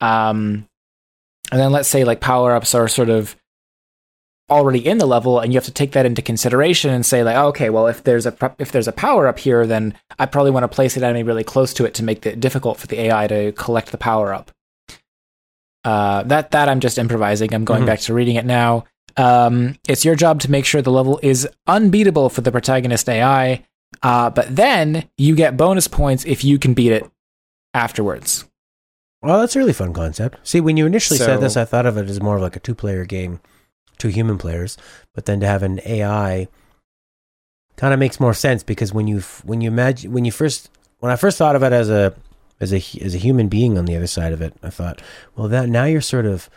Um, 0.00 0.66
and 1.52 1.60
then 1.60 1.70
let's 1.70 1.88
say 1.88 2.02
like 2.02 2.20
power 2.20 2.52
ups 2.52 2.74
are 2.74 2.88
sort 2.88 3.10
of 3.10 3.36
already 4.50 4.78
in 4.86 4.98
the 4.98 5.06
level 5.06 5.38
and 5.38 5.52
you 5.52 5.56
have 5.58 5.64
to 5.66 5.70
take 5.70 5.92
that 5.92 6.06
into 6.06 6.22
consideration 6.22 6.90
and 6.90 7.04
say 7.04 7.22
like 7.22 7.36
okay 7.36 7.68
well 7.68 7.86
if 7.86 8.02
there's 8.04 8.24
a 8.24 8.34
if 8.58 8.72
there's 8.72 8.88
a 8.88 8.92
power 8.92 9.26
up 9.28 9.38
here 9.38 9.66
then 9.66 9.92
I 10.18 10.24
probably 10.24 10.50
want 10.50 10.64
to 10.64 10.68
place 10.68 10.96
an 10.96 11.04
enemy 11.04 11.22
really 11.22 11.44
close 11.44 11.74
to 11.74 11.84
it 11.84 11.92
to 11.94 12.02
make 12.02 12.24
it 12.24 12.40
difficult 12.40 12.78
for 12.78 12.86
the 12.86 12.98
AI 13.00 13.26
to 13.26 13.52
collect 13.52 13.90
the 13.92 13.98
power 13.98 14.32
up. 14.32 14.50
Uh, 15.84 16.22
that 16.24 16.50
that 16.50 16.68
I'm 16.68 16.80
just 16.80 16.98
improvising. 16.98 17.54
I'm 17.54 17.64
going 17.64 17.82
Mhm. 17.82 17.86
back 17.86 18.00
to 18.00 18.14
reading 18.14 18.36
it 18.36 18.44
now. 18.44 18.84
Um, 19.16 19.76
it's 19.88 20.04
your 20.04 20.14
job 20.14 20.40
to 20.40 20.50
make 20.50 20.64
sure 20.64 20.82
the 20.82 20.90
level 20.90 21.18
is 21.22 21.48
unbeatable 21.66 22.28
for 22.30 22.40
the 22.40 22.52
protagonist 22.52 23.08
AI, 23.08 23.64
uh, 24.02 24.30
but 24.30 24.54
then 24.54 25.04
you 25.16 25.34
get 25.34 25.56
bonus 25.56 25.88
points 25.88 26.24
if 26.24 26.44
you 26.44 26.58
can 26.58 26.74
beat 26.74 26.92
it 26.92 27.06
afterwards. 27.74 28.44
Well, 29.22 29.40
that's 29.40 29.56
a 29.56 29.58
really 29.58 29.72
fun 29.72 29.92
concept. 29.92 30.38
See, 30.46 30.60
when 30.60 30.76
you 30.76 30.86
initially 30.86 31.18
said 31.18 31.40
this, 31.40 31.56
I 31.56 31.64
thought 31.64 31.86
of 31.86 31.96
it 31.96 32.08
as 32.08 32.20
more 32.20 32.36
of 32.36 32.42
like 32.42 32.54
a 32.56 32.60
two-player 32.60 33.04
game, 33.04 33.40
two 33.98 34.08
human 34.08 34.38
players. 34.38 34.76
But 35.14 35.26
then 35.26 35.40
to 35.40 35.46
have 35.46 35.62
an 35.62 35.80
AI 35.84 36.48
kind 37.76 37.94
of 37.94 38.00
makes 38.00 38.18
more 38.20 38.34
sense 38.34 38.62
because 38.62 38.92
when 38.92 39.06
you 39.06 39.20
when 39.44 39.60
you 39.60 39.68
imagine 39.68 40.12
when 40.12 40.24
you 40.24 40.32
first 40.32 40.70
when 40.98 41.12
I 41.12 41.16
first 41.16 41.38
thought 41.38 41.56
of 41.56 41.62
it 41.62 41.72
as 41.72 41.90
a 41.90 42.14
as 42.60 42.72
a 42.72 42.82
as 43.02 43.14
a 43.14 43.18
human 43.18 43.48
being 43.48 43.78
on 43.78 43.84
the 43.84 43.96
other 43.96 44.06
side 44.06 44.32
of 44.32 44.40
it, 44.42 44.54
I 44.62 44.70
thought, 44.70 45.00
well, 45.36 45.48
that 45.48 45.68
now 45.68 45.84
you're 45.84 46.00
sort 46.00 46.26
of 46.26 46.48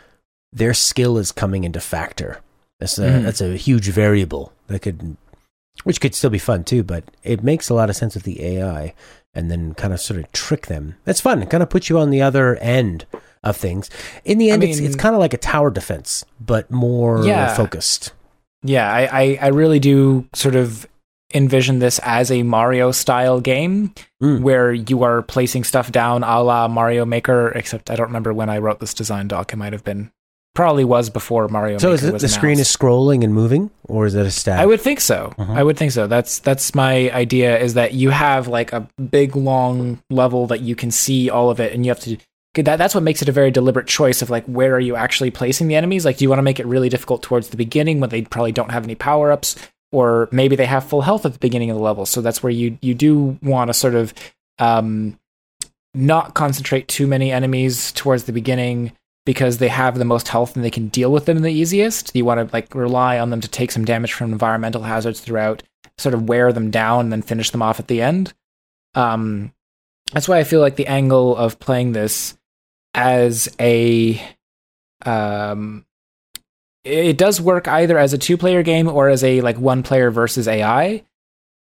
their 0.52 0.74
skill 0.74 1.18
is 1.18 1.32
coming 1.32 1.64
into 1.64 1.80
factor. 1.80 2.40
That's 2.80 2.98
a 2.98 3.02
Mhm. 3.08 3.22
that's 3.24 3.40
a 3.40 3.56
huge 3.56 3.88
variable 3.88 4.52
that 4.66 4.80
could 4.82 5.16
which 5.84 6.00
could 6.00 6.14
still 6.14 6.28
be 6.30 6.38
fun 6.38 6.64
too, 6.64 6.82
but 6.82 7.04
it 7.22 7.42
makes 7.42 7.68
a 7.70 7.74
lot 7.74 7.88
of 7.90 7.96
sense 7.96 8.14
with 8.14 8.24
the 8.24 8.42
AI. 8.44 8.94
and 9.34 9.50
then 9.50 9.72
kind 9.72 9.94
of 9.94 9.98
sort 10.00 10.20
of 10.20 10.30
trick 10.32 10.66
them. 10.66 10.94
It's 11.06 11.22
fun. 11.22 11.42
It 11.42 11.48
kind 11.48 11.62
of 11.62 11.70
puts 11.70 11.88
you 11.88 11.98
on 11.98 12.10
the 12.10 12.20
other 12.20 12.56
end 12.56 13.06
of 13.42 13.56
things. 13.56 13.90
In 14.24 14.38
the 14.38 14.50
end, 14.50 14.62
it's 14.64 14.78
mean- 14.78 14.86
it's 14.86 14.96
kind 14.96 15.14
of 15.14 15.20
like 15.20 15.34
a 15.34 15.38
tower 15.38 15.70
defense, 15.70 16.24
but 16.40 16.70
more 16.70 17.24
Yeah. 17.24 17.54
focused. 17.54 18.12
Yeah, 18.62 18.90
I, 18.92 19.02
I, 19.22 19.38
I 19.42 19.46
really 19.48 19.80
do 19.80 20.26
sort 20.34 20.54
of 20.54 20.86
envision 21.34 21.78
this 21.78 21.98
as 22.04 22.30
a 22.30 22.42
Mario 22.42 22.92
style 22.92 23.40
game 23.40 23.92
Mm. 24.22 24.42
where 24.42 24.72
you 24.72 25.02
are 25.02 25.22
placing 25.22 25.64
stuff 25.64 25.90
down 25.90 26.22
a 26.22 26.40
la 26.42 26.68
Mario 26.68 27.04
Maker, 27.04 27.48
except 27.56 27.90
I 27.90 27.96
don't 27.96 28.06
remember 28.06 28.32
when 28.32 28.48
I 28.48 28.58
wrote 28.58 28.78
this 28.78 28.94
design 28.94 29.26
doc. 29.28 29.52
It 29.52 29.56
might 29.56 29.72
have 29.72 29.82
been, 29.82 30.12
probably 30.54 30.84
was 30.84 31.10
before 31.10 31.48
Mario 31.48 31.78
So 31.78 31.88
Maker 31.88 31.94
is 31.94 32.04
it 32.04 32.12
was 32.12 32.22
the 32.22 32.28
screen 32.28 32.60
is 32.60 32.68
scrolling 32.68 33.24
and 33.24 33.34
moving, 33.34 33.70
or 33.88 34.06
is 34.06 34.14
it 34.14 34.24
a 34.26 34.30
stab? 34.30 34.60
I 34.60 34.66
would 34.66 34.80
think 34.80 35.00
so. 35.00 35.32
Uh-huh. 35.36 35.52
I 35.54 35.62
would 35.64 35.76
think 35.76 35.90
so. 35.90 36.06
That's 36.06 36.38
that's 36.38 36.72
my 36.76 37.10
idea. 37.10 37.58
Is 37.58 37.74
that 37.74 37.94
you 37.94 38.10
have 38.10 38.46
like 38.46 38.72
a 38.72 38.86
big 39.10 39.34
long 39.34 40.00
level 40.10 40.46
that 40.48 40.60
you 40.60 40.76
can 40.76 40.92
see 40.92 41.28
all 41.30 41.50
of 41.50 41.58
it, 41.58 41.72
and 41.72 41.84
you 41.84 41.90
have 41.90 42.00
to. 42.00 42.16
That, 42.54 42.76
that's 42.76 42.94
what 42.94 43.02
makes 43.02 43.22
it 43.22 43.28
a 43.28 43.32
very 43.32 43.50
deliberate 43.50 43.86
choice 43.86 44.20
of 44.20 44.28
like 44.28 44.44
where 44.44 44.74
are 44.74 44.80
you 44.80 44.94
actually 44.94 45.30
placing 45.30 45.68
the 45.68 45.74
enemies? 45.74 46.04
Like, 46.04 46.18
do 46.18 46.24
you 46.24 46.28
want 46.28 46.38
to 46.38 46.44
make 46.44 46.60
it 46.60 46.66
really 46.66 46.90
difficult 46.90 47.22
towards 47.22 47.48
the 47.48 47.56
beginning 47.56 48.00
when 48.00 48.10
they 48.10 48.22
probably 48.22 48.52
don't 48.52 48.70
have 48.70 48.84
any 48.84 48.94
power 48.94 49.32
ups, 49.32 49.56
or 49.90 50.28
maybe 50.32 50.56
they 50.56 50.66
have 50.66 50.84
full 50.84 51.02
health 51.02 51.24
at 51.24 51.32
the 51.32 51.38
beginning 51.38 51.70
of 51.70 51.76
the 51.76 51.82
level? 51.82 52.04
So 52.04 52.20
that's 52.20 52.42
where 52.42 52.52
you 52.52 52.78
you 52.82 52.94
do 52.94 53.38
want 53.42 53.68
to 53.68 53.74
sort 53.74 53.94
of 53.94 54.12
um, 54.58 55.18
not 55.94 56.34
concentrate 56.34 56.88
too 56.88 57.06
many 57.06 57.32
enemies 57.32 57.92
towards 57.92 58.24
the 58.24 58.32
beginning 58.32 58.92
because 59.24 59.58
they 59.58 59.68
have 59.68 59.98
the 59.98 60.04
most 60.04 60.28
health 60.28 60.56
and 60.56 60.64
they 60.64 60.70
can 60.70 60.88
deal 60.88 61.12
with 61.12 61.26
them 61.26 61.40
the 61.40 61.52
easiest. 61.52 62.14
You 62.14 62.24
want 62.24 62.46
to 62.46 62.52
like 62.52 62.74
rely 62.74 63.18
on 63.18 63.30
them 63.30 63.40
to 63.40 63.48
take 63.48 63.70
some 63.70 63.84
damage 63.84 64.12
from 64.12 64.32
environmental 64.32 64.82
hazards 64.82 65.20
throughout, 65.20 65.62
sort 65.98 66.14
of 66.14 66.28
wear 66.28 66.52
them 66.52 66.70
down 66.70 67.00
and 67.06 67.12
then 67.12 67.22
finish 67.22 67.50
them 67.50 67.62
off 67.62 67.78
at 67.78 67.88
the 67.88 68.02
end. 68.02 68.34
Um, 68.94 69.52
that's 70.12 70.28
why 70.28 70.38
I 70.38 70.44
feel 70.44 70.60
like 70.60 70.76
the 70.76 70.88
angle 70.88 71.36
of 71.36 71.58
playing 71.58 71.92
this 71.92 72.36
as 72.94 73.48
a 73.60 74.20
um 75.04 75.84
it 76.84 77.16
does 77.16 77.40
work 77.40 77.68
either 77.68 77.96
as 77.98 78.12
a 78.12 78.18
two 78.18 78.36
player 78.36 78.62
game 78.62 78.88
or 78.88 79.08
as 79.08 79.22
a 79.22 79.40
like 79.40 79.56
one 79.58 79.82
player 79.82 80.10
versus 80.10 80.48
AI. 80.48 81.04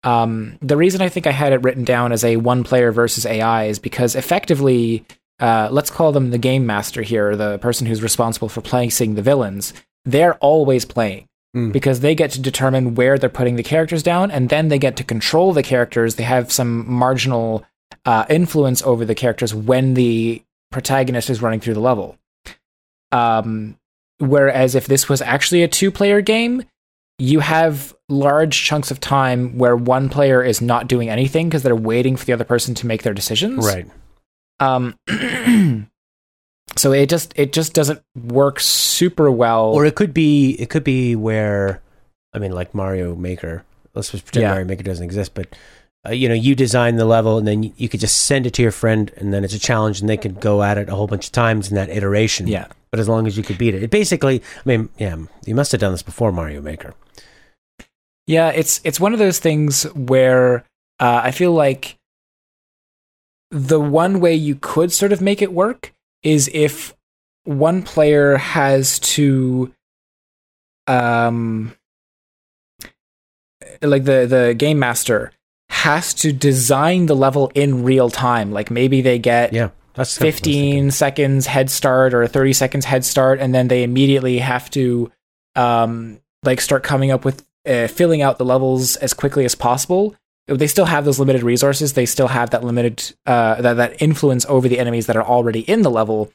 Um, 0.03 0.57
the 0.61 0.75
reason 0.75 1.01
I 1.01 1.09
think 1.09 1.27
I 1.27 1.31
had 1.31 1.53
it 1.53 1.61
written 1.63 1.83
down 1.83 2.11
as 2.11 2.23
a 2.23 2.37
one 2.37 2.63
player 2.63 2.91
versus 2.91 3.25
AI 3.25 3.65
is 3.65 3.77
because 3.79 4.15
effectively, 4.15 5.05
uh, 5.39 5.69
let's 5.71 5.91
call 5.91 6.11
them 6.11 6.31
the 6.31 6.37
game 6.39 6.65
master 6.65 7.03
here, 7.03 7.35
the 7.35 7.57
person 7.59 7.85
who's 7.87 8.01
responsible 8.03 8.49
for 8.49 8.61
placing 8.61 9.13
the 9.15 9.21
villains. 9.21 9.71
They're 10.03 10.35
always 10.35 10.83
playing 10.85 11.27
Mm. 11.55 11.71
because 11.71 11.99
they 11.99 12.15
get 12.15 12.31
to 12.31 12.41
determine 12.41 12.95
where 12.95 13.19
they're 13.19 13.29
putting 13.29 13.57
the 13.57 13.61
characters 13.63 14.01
down, 14.01 14.31
and 14.31 14.49
then 14.49 14.69
they 14.69 14.79
get 14.79 14.97
to 14.97 15.03
control 15.03 15.53
the 15.53 15.61
characters. 15.61 16.15
They 16.15 16.23
have 16.23 16.51
some 16.51 16.91
marginal 16.91 17.63
uh, 18.05 18.25
influence 18.27 18.81
over 18.81 19.05
the 19.05 19.13
characters 19.13 19.53
when 19.53 19.93
the 19.93 20.41
protagonist 20.73 21.29
is 21.29 21.41
running 21.41 21.61
through 21.61 21.75
the 21.75 21.79
level. 21.79 22.17
Um, 23.11 23.77
whereas 24.19 24.75
if 24.75 24.87
this 24.87 25.07
was 25.07 25.21
actually 25.21 25.63
a 25.63 25.67
two 25.67 25.91
player 25.91 26.19
game, 26.21 26.63
you 27.19 27.39
have 27.39 27.95
large 28.09 28.63
chunks 28.63 28.91
of 28.91 28.99
time 28.99 29.57
where 29.57 29.75
one 29.75 30.09
player 30.09 30.43
is 30.43 30.61
not 30.61 30.87
doing 30.87 31.09
anything 31.09 31.47
because 31.47 31.63
they're 31.63 31.75
waiting 31.75 32.15
for 32.15 32.25
the 32.25 32.33
other 32.33 32.43
person 32.43 32.75
to 32.75 32.87
make 32.87 33.03
their 33.03 33.13
decisions. 33.13 33.65
right. 33.65 33.87
Um, 34.59 34.97
so 36.75 36.91
it 36.91 37.09
just 37.09 37.33
it 37.35 37.53
just 37.53 37.73
doesn't 37.73 38.01
work 38.15 38.59
super 38.59 39.29
well. 39.31 39.71
Or 39.71 39.85
it 39.85 39.95
could 39.95 40.13
be 40.13 40.51
it 40.59 40.69
could 40.69 40.83
be 40.83 41.15
where 41.15 41.81
I 42.33 42.39
mean 42.39 42.51
like 42.51 42.73
Mario 42.73 43.15
Maker. 43.15 43.63
Let's 43.93 44.11
just 44.11 44.25
pretend 44.25 44.41
Yeah. 44.43 44.49
Mario 44.49 44.65
Maker 44.65 44.83
doesn't 44.83 45.03
exist, 45.03 45.33
but 45.33 45.55
uh, 46.07 46.11
you 46.11 46.27
know, 46.27 46.35
you 46.35 46.53
design 46.55 46.95
the 46.97 47.05
level 47.05 47.37
and 47.37 47.47
then 47.47 47.63
you, 47.63 47.73
you 47.77 47.87
could 47.89 47.99
just 47.99 48.23
send 48.23 48.45
it 48.45 48.53
to 48.53 48.61
your 48.61 48.71
friend 48.71 49.11
and 49.17 49.33
then 49.33 49.43
it's 49.43 49.53
a 49.53 49.59
challenge 49.59 50.01
and 50.01 50.09
they 50.09 50.17
could 50.17 50.39
go 50.39 50.61
at 50.63 50.77
it 50.77 50.89
a 50.89 50.95
whole 50.95 51.07
bunch 51.07 51.27
of 51.27 51.31
times 51.31 51.69
in 51.69 51.75
that 51.75 51.89
iteration. 51.89 52.47
yeah, 52.47 52.67
But 52.91 52.99
as 52.99 53.07
long 53.07 53.25
as 53.27 53.37
you 53.37 53.43
could 53.43 53.57
beat 53.57 53.73
it. 53.73 53.83
It 53.83 53.89
basically 53.89 54.41
I 54.41 54.61
mean, 54.65 54.89
yeah, 54.97 55.15
you 55.45 55.55
must 55.55 55.71
have 55.71 55.81
done 55.81 55.91
this 55.93 56.03
before 56.03 56.31
Mario 56.31 56.61
Maker. 56.61 56.93
yeah. 58.27 58.49
It's 58.49 58.81
it's 58.83 58.99
one 58.99 59.13
of 59.13 59.19
those 59.19 59.39
things 59.39 59.83
where 59.93 60.65
uh, 60.99 61.21
I 61.23 61.31
feel 61.31 61.53
like 61.53 61.97
the 63.51 63.79
one 63.79 64.19
way 64.19 64.33
you 64.35 64.55
could 64.55 64.91
sort 64.91 65.11
of 65.13 65.21
make 65.21 65.41
it 65.41 65.53
work 65.53 65.93
is 66.23 66.49
if 66.53 66.95
one 67.45 67.81
player 67.83 68.37
has 68.37 68.99
to 68.99 69.71
um 70.87 71.75
like 73.81 74.03
the 74.05 74.25
the 74.25 74.53
game 74.57 74.79
master 74.79 75.31
has 75.83 76.13
to 76.13 76.31
design 76.31 77.07
the 77.07 77.15
level 77.15 77.51
in 77.55 77.83
real 77.83 78.09
time 78.09 78.51
like 78.51 78.71
maybe 78.71 79.01
they 79.01 79.19
get 79.19 79.51
Yeah. 79.51 79.69
That's 79.95 80.17
what 80.17 80.23
I 80.23 80.27
was 80.27 80.35
thinking. 80.39 80.89
15 80.89 80.91
seconds 80.91 81.45
head 81.45 81.69
start 81.69 82.13
or 82.13 82.25
30 82.25 82.53
seconds 82.53 82.85
head 82.85 83.03
start 83.03 83.39
and 83.39 83.53
then 83.53 83.67
they 83.67 83.83
immediately 83.83 84.39
have 84.39 84.69
to 84.71 85.11
um 85.55 86.21
like 86.43 86.61
start 86.61 86.83
coming 86.83 87.11
up 87.11 87.25
with 87.25 87.45
uh, 87.67 87.87
filling 87.87 88.21
out 88.21 88.37
the 88.37 88.45
levels 88.45 88.95
as 88.97 89.13
quickly 89.13 89.43
as 89.43 89.55
possible 89.55 90.15
they 90.47 90.67
still 90.67 90.85
have 90.85 91.03
those 91.03 91.19
limited 91.19 91.43
resources 91.43 91.93
they 91.93 92.05
still 92.05 92.27
have 92.27 92.51
that 92.51 92.63
limited 92.63 93.13
uh 93.25 93.61
that, 93.61 93.73
that 93.73 94.01
influence 94.01 94.45
over 94.47 94.69
the 94.69 94.79
enemies 94.79 95.05
that 95.07 95.17
are 95.17 95.23
already 95.23 95.61
in 95.61 95.81
the 95.81 95.91
level 95.91 96.31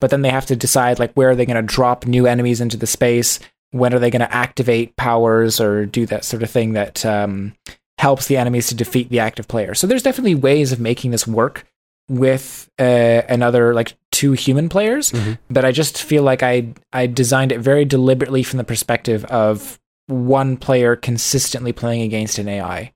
but 0.00 0.10
then 0.10 0.22
they 0.22 0.30
have 0.30 0.46
to 0.46 0.56
decide 0.56 0.98
like 1.00 1.12
where 1.14 1.30
are 1.30 1.36
they 1.36 1.46
going 1.46 1.56
to 1.56 1.74
drop 1.74 2.06
new 2.06 2.26
enemies 2.26 2.60
into 2.60 2.76
the 2.76 2.86
space 2.86 3.40
when 3.72 3.92
are 3.92 3.98
they 3.98 4.10
going 4.10 4.20
to 4.20 4.34
activate 4.34 4.96
powers 4.96 5.60
or 5.60 5.86
do 5.86 6.06
that 6.06 6.24
sort 6.24 6.42
of 6.42 6.50
thing 6.50 6.74
that 6.74 7.04
um, 7.04 7.54
helps 8.02 8.26
the 8.26 8.36
enemies 8.36 8.66
to 8.68 8.74
defeat 8.74 9.08
the 9.10 9.20
active 9.28 9.46
player 9.48 9.74
so 9.74 9.86
there's 9.86 10.02
definitely 10.02 10.34
ways 10.34 10.72
of 10.72 10.78
making 10.80 11.10
this 11.12 11.26
work 11.26 11.64
with 12.08 12.68
uh, 12.78 13.22
another 13.28 13.72
like 13.74 13.94
two 14.10 14.32
human 14.32 14.68
players 14.68 15.12
Mhm. 15.12 15.38
but 15.48 15.64
i 15.64 15.70
just 15.72 15.94
feel 16.02 16.22
like 16.30 16.42
i 16.42 16.54
i 16.92 17.06
designed 17.06 17.52
it 17.52 17.60
very 17.60 17.84
deliberately 17.84 18.42
from 18.42 18.58
the 18.58 18.64
perspective 18.72 19.24
of 19.26 19.78
one 20.08 20.56
player 20.56 20.96
consistently 20.96 21.72
playing 21.72 22.02
against 22.02 22.38
an 22.38 22.48
ai 22.48 22.92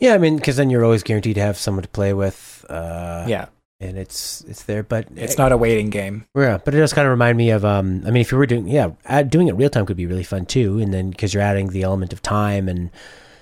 Yeah, 0.00 0.14
I 0.14 0.18
mean, 0.18 0.36
because 0.36 0.56
then 0.56 0.68
you're 0.70 0.84
always 0.84 1.04
guaranteed 1.04 1.36
to 1.36 1.40
have 1.42 1.56
someone 1.56 1.84
to 1.84 1.88
play 1.88 2.12
with. 2.12 2.64
Uh, 2.68 3.24
yeah 3.28 3.46
and 3.82 3.96
it's 3.96 4.42
it's 4.50 4.64
there, 4.64 4.82
but 4.82 5.06
it's 5.16 5.38
not 5.38 5.52
a 5.52 5.56
waiting 5.56 5.88
game 5.88 6.16
Yeah, 6.36 6.58
but 6.64 6.74
it 6.74 6.78
does 6.82 6.92
kind 6.92 7.06
of 7.06 7.12
remind 7.12 7.38
me 7.38 7.48
of. 7.56 7.64
Um, 7.64 8.02
I 8.04 8.10
mean, 8.10 8.20
if 8.20 8.30
you 8.32 8.36
were 8.38 8.44
doing, 8.50 8.66
yeah, 8.68 8.90
doing 9.22 9.46
it 9.48 9.54
real 9.56 9.70
time 9.70 9.86
could 9.86 9.96
be 9.96 10.04
really 10.10 10.26
fun 10.34 10.44
too, 10.44 10.78
and 10.82 10.92
then 10.92 11.10
because 11.10 11.32
you're 11.32 11.42
adding 11.50 11.68
the 11.70 11.84
element 11.84 12.12
of 12.12 12.20
time, 12.20 12.68
and 12.68 12.90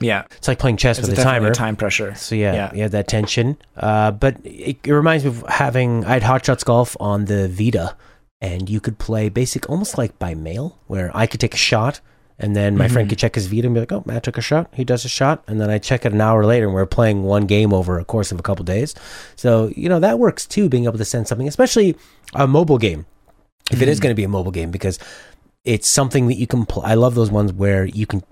yeah 0.00 0.22
it's 0.36 0.48
like 0.48 0.58
playing 0.58 0.76
chess 0.76 0.98
it's 0.98 1.08
with 1.08 1.18
a 1.18 1.22
timer. 1.22 1.52
time 1.54 1.76
pressure 1.76 2.14
So 2.14 2.34
yeah, 2.34 2.52
Yeah. 2.54 2.74
you 2.74 2.82
have 2.82 2.92
that 2.92 3.08
tension. 3.08 3.56
Uh, 3.76 4.10
but 4.10 4.36
it, 4.44 4.78
it 4.84 4.92
reminds 4.92 5.24
me 5.24 5.30
of 5.30 5.44
having 5.48 6.04
I 6.04 6.14
had 6.14 6.22
Hot 6.22 6.44
Shots 6.46 6.64
Golf 6.64 6.96
on 7.00 7.24
the 7.26 7.48
Vita, 7.48 7.96
and 8.40 8.68
you 8.70 8.80
could 8.80 8.98
play 8.98 9.28
basic 9.28 9.68
almost 9.68 9.98
like 9.98 10.18
by 10.18 10.34
mail, 10.34 10.78
where 10.86 11.10
I 11.14 11.26
could 11.26 11.40
take 11.40 11.54
a 11.54 11.58
shot, 11.58 12.00
and 12.38 12.54
then 12.54 12.76
my 12.76 12.86
friend 12.86 13.06
Mhm. 13.06 13.10
could 13.10 13.18
check 13.18 13.34
his 13.34 13.46
Vita 13.46 13.66
and 13.66 13.74
be 13.74 13.80
like, 13.80 13.90
"Oh, 13.92 14.02
Matt 14.06 14.22
took 14.22 14.38
a 14.38 14.40
shot. 14.40 14.70
He 14.72 14.84
does 14.84 15.04
a 15.04 15.08
shot," 15.08 15.42
and 15.48 15.60
then 15.60 15.70
I 15.70 15.78
check 15.78 16.06
it 16.06 16.12
an 16.12 16.20
hour 16.20 16.44
later, 16.46 16.66
and 16.66 16.74
we're 16.74 16.86
playing 16.86 17.24
one 17.24 17.46
game 17.46 17.72
over 17.74 17.98
a 17.98 18.04
course 18.04 18.30
of 18.30 18.38
a 18.38 18.42
couple 18.42 18.64
days. 18.64 18.94
So 19.34 19.72
you 19.76 19.88
know 19.88 19.98
that 20.00 20.18
works 20.20 20.46
too, 20.46 20.68
being 20.68 20.84
able 20.84 20.98
to 20.98 21.04
send 21.04 21.26
something, 21.26 21.48
especially 21.48 21.96
a 22.34 22.46
mobile 22.46 22.78
game, 22.78 23.06
if 23.72 23.82
it 23.82 23.88
is 23.88 23.98
Mhm. 23.98 24.02
going 24.02 24.10
to 24.12 24.20
be 24.22 24.24
a 24.24 24.28
mobile 24.28 24.52
game, 24.52 24.70
because 24.70 24.98
it's 25.64 25.88
something 25.88 26.28
that 26.28 26.36
you 26.36 26.46
can. 26.46 26.64
Pl- 26.66 26.84
I 26.86 26.94
love 26.94 27.14
those 27.16 27.30
ones 27.32 27.52
where 27.52 27.84
you 27.86 28.06
can. 28.06 28.22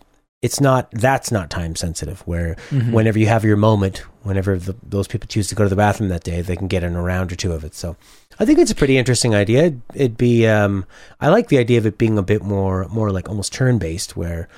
It's 0.46 0.61
not 0.61 0.90
that's 0.92 1.30
not 1.30 1.50
time 1.50 1.74
sensitive. 1.76 2.20
Where 2.26 2.56
Mhm. 2.70 2.92
whenever 2.92 3.18
you 3.18 3.26
have 3.26 3.44
your 3.44 3.56
moment, 3.56 3.98
whenever 4.22 4.56
the, 4.59 4.74
those 4.82 5.09
people 5.09 5.26
choose 5.28 5.48
to 5.48 5.54
go 5.54 5.64
to 5.64 5.68
the 5.70 5.76
bathroom 5.85 6.09
that 6.11 6.24
day, 6.24 6.40
they 6.42 6.56
can 6.56 6.68
get 6.68 6.82
in 6.85 6.94
a 6.96 7.02
round 7.02 7.32
or 7.32 7.37
two 7.37 7.52
of 7.52 7.64
it. 7.64 7.74
So 7.74 7.96
I 8.40 8.44
think 8.44 8.59
it's 8.59 8.70
a 8.70 8.74
pretty 8.74 8.96
interesting 8.98 9.35
idea. 9.35 9.61
It'd, 9.64 9.82
it'd 9.94 10.16
be, 10.16 10.46
um, 10.46 10.85
I 11.20 11.28
like 11.28 11.48
the 11.48 11.59
idea 11.59 11.78
of 11.78 11.87
it 11.87 11.98
being 11.98 12.18
a 12.18 12.22
bit 12.22 12.42
more, 12.42 12.87
more 12.88 13.11
like 13.11 13.28
almost 13.28 13.52
turn 13.52 13.78
based, 13.78 14.16
where 14.16 14.48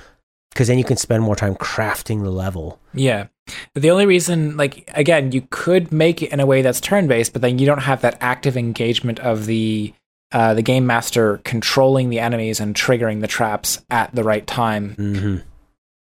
because 0.51 0.67
then 0.67 0.77
you 0.79 0.83
can 0.83 0.97
spend 0.97 1.21
more 1.23 1.35
time 1.35 1.55
crafting 1.55 2.23
the 2.23 2.31
level. 2.31 2.79
Yeah. 2.93 3.27
The 3.75 3.91
only 3.91 4.05
reason, 4.07 4.57
like, 4.57 4.89
again, 4.95 5.31
you 5.31 5.41
could 5.51 5.91
make 5.91 6.21
it 6.23 6.31
in 6.33 6.39
a 6.39 6.45
way 6.45 6.61
that's 6.63 6.81
turn 6.81 7.07
based, 7.07 7.33
but 7.33 7.41
then 7.43 7.59
you 7.59 7.65
don't 7.67 7.83
have 7.83 8.01
that 8.01 8.17
active 8.19 8.57
engagement 8.57 9.19
of 9.19 9.45
the 9.45 9.93
uh, 10.31 10.53
the 10.53 10.61
game 10.61 10.85
master 10.85 11.37
controlling 11.43 12.09
the 12.09 12.19
enemies 12.19 12.59
and 12.59 12.75
triggering 12.75 13.21
the 13.21 13.27
traps 13.27 13.81
at 13.89 14.13
the 14.13 14.23
right 14.23 14.45
time. 14.45 14.93
hmm 14.95 15.37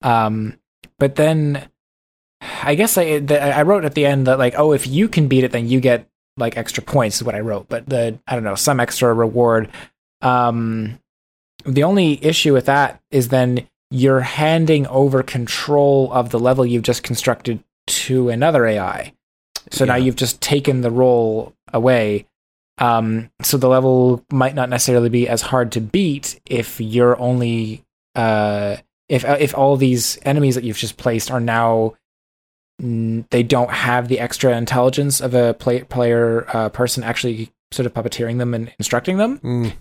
Um, 0.01 0.57
but 0.99 1.15
then, 1.15 1.69
I 2.41 2.75
guess 2.75 2.97
I 2.97 3.19
the, 3.19 3.41
I 3.41 3.63
wrote 3.63 3.85
at 3.85 3.95
the 3.95 4.05
end 4.05 4.27
that 4.27 4.39
like, 4.39 4.55
oh, 4.57 4.73
if 4.73 4.87
you 4.87 5.07
can 5.07 5.27
beat 5.27 5.43
it, 5.43 5.51
then 5.51 5.67
you 5.67 5.79
get 5.79 6.07
like 6.37 6.57
extra 6.57 6.83
points. 6.83 7.17
Is 7.17 7.23
what 7.23 7.35
I 7.35 7.39
wrote. 7.39 7.67
But 7.69 7.87
the 7.87 8.19
I 8.27 8.35
don't 8.35 8.43
know 8.43 8.55
some 8.55 8.79
extra 8.79 9.13
reward. 9.13 9.69
Um, 10.21 10.99
the 11.65 11.83
only 11.83 12.23
issue 12.23 12.53
with 12.53 12.65
that 12.65 13.01
is 13.11 13.29
then 13.29 13.67
you're 13.89 14.21
handing 14.21 14.87
over 14.87 15.21
control 15.21 16.11
of 16.13 16.29
the 16.29 16.39
level 16.39 16.65
you've 16.65 16.83
just 16.83 17.03
constructed 17.03 17.63
to 17.87 18.29
another 18.29 18.65
AI. 18.65 19.13
So 19.69 19.85
now 19.85 19.95
you've 19.95 20.15
just 20.15 20.41
taken 20.41 20.81
the 20.81 20.91
role 20.91 21.53
away. 21.73 22.27
Um, 22.77 23.29
so 23.41 23.57
the 23.57 23.69
level 23.69 24.25
might 24.31 24.55
not 24.55 24.69
necessarily 24.69 25.09
be 25.09 25.27
as 25.27 25.41
hard 25.41 25.73
to 25.73 25.81
beat 25.81 26.39
if 26.45 26.79
you're 26.79 27.19
only 27.19 27.83
uh, 28.15 28.77
if 29.11 29.25
if 29.25 29.55
all 29.55 29.75
these 29.75 30.17
enemies 30.23 30.55
that 30.55 30.63
you've 30.63 30.77
just 30.77 30.95
placed 30.95 31.29
are 31.29 31.41
now 31.41 31.95
they 32.79 33.43
don't 33.43 33.69
have 33.69 34.07
the 34.07 34.19
extra 34.19 34.57
intelligence 34.57 35.21
of 35.21 35.35
a 35.35 35.53
play, 35.53 35.83
player 35.83 36.47
uh, 36.55 36.69
person 36.69 37.03
actually 37.03 37.51
sort 37.71 37.85
of 37.85 37.93
puppeteering 37.93 38.39
them 38.39 38.55
and 38.55 38.73
instructing 38.79 39.17
them. 39.17 39.37
Mm. 39.39 39.73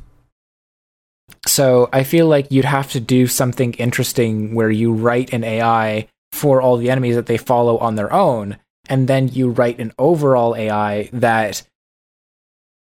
So 1.47 1.89
I 1.93 2.03
feel 2.05 2.27
like 2.27 2.51
you'd 2.51 2.67
have 2.67 2.91
to 2.91 3.01
do 3.01 3.27
something 3.27 3.73
interesting 3.75 4.55
where 4.55 4.71
you 4.71 4.93
write 4.93 5.33
an 5.33 5.45
AI 5.45 6.09
for 6.33 6.61
all 6.61 6.77
the 6.77 6.91
enemies 6.91 7.15
that 7.15 7.27
they 7.27 7.39
follow 7.39 7.79
on 7.79 7.95
their 7.95 8.13
own, 8.13 8.59
and 8.89 9.09
then 9.09 9.29
you 9.29 9.49
write 9.49 9.79
an 9.79 9.93
overall 9.99 10.55
AI 10.55 11.09
that 11.13 11.63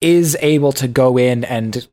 is 0.01 0.37
able 0.41 0.73
to 0.73 0.87
go 0.87 1.17
in 1.17 1.43
and 1.45 1.87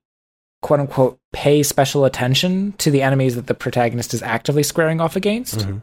quote 0.62 0.80
unquote 0.80 1.18
pay 1.32 1.62
special 1.62 2.04
attention 2.04 2.72
to 2.78 2.90
the 2.90 3.02
enemies 3.02 3.34
that 3.36 3.46
the 3.46 3.54
protagonist 3.54 4.12
is 4.14 4.22
actively 4.22 4.62
squaring 4.62 5.00
off 5.00 5.16
against. 5.16 5.60
Mhm. 5.60 5.82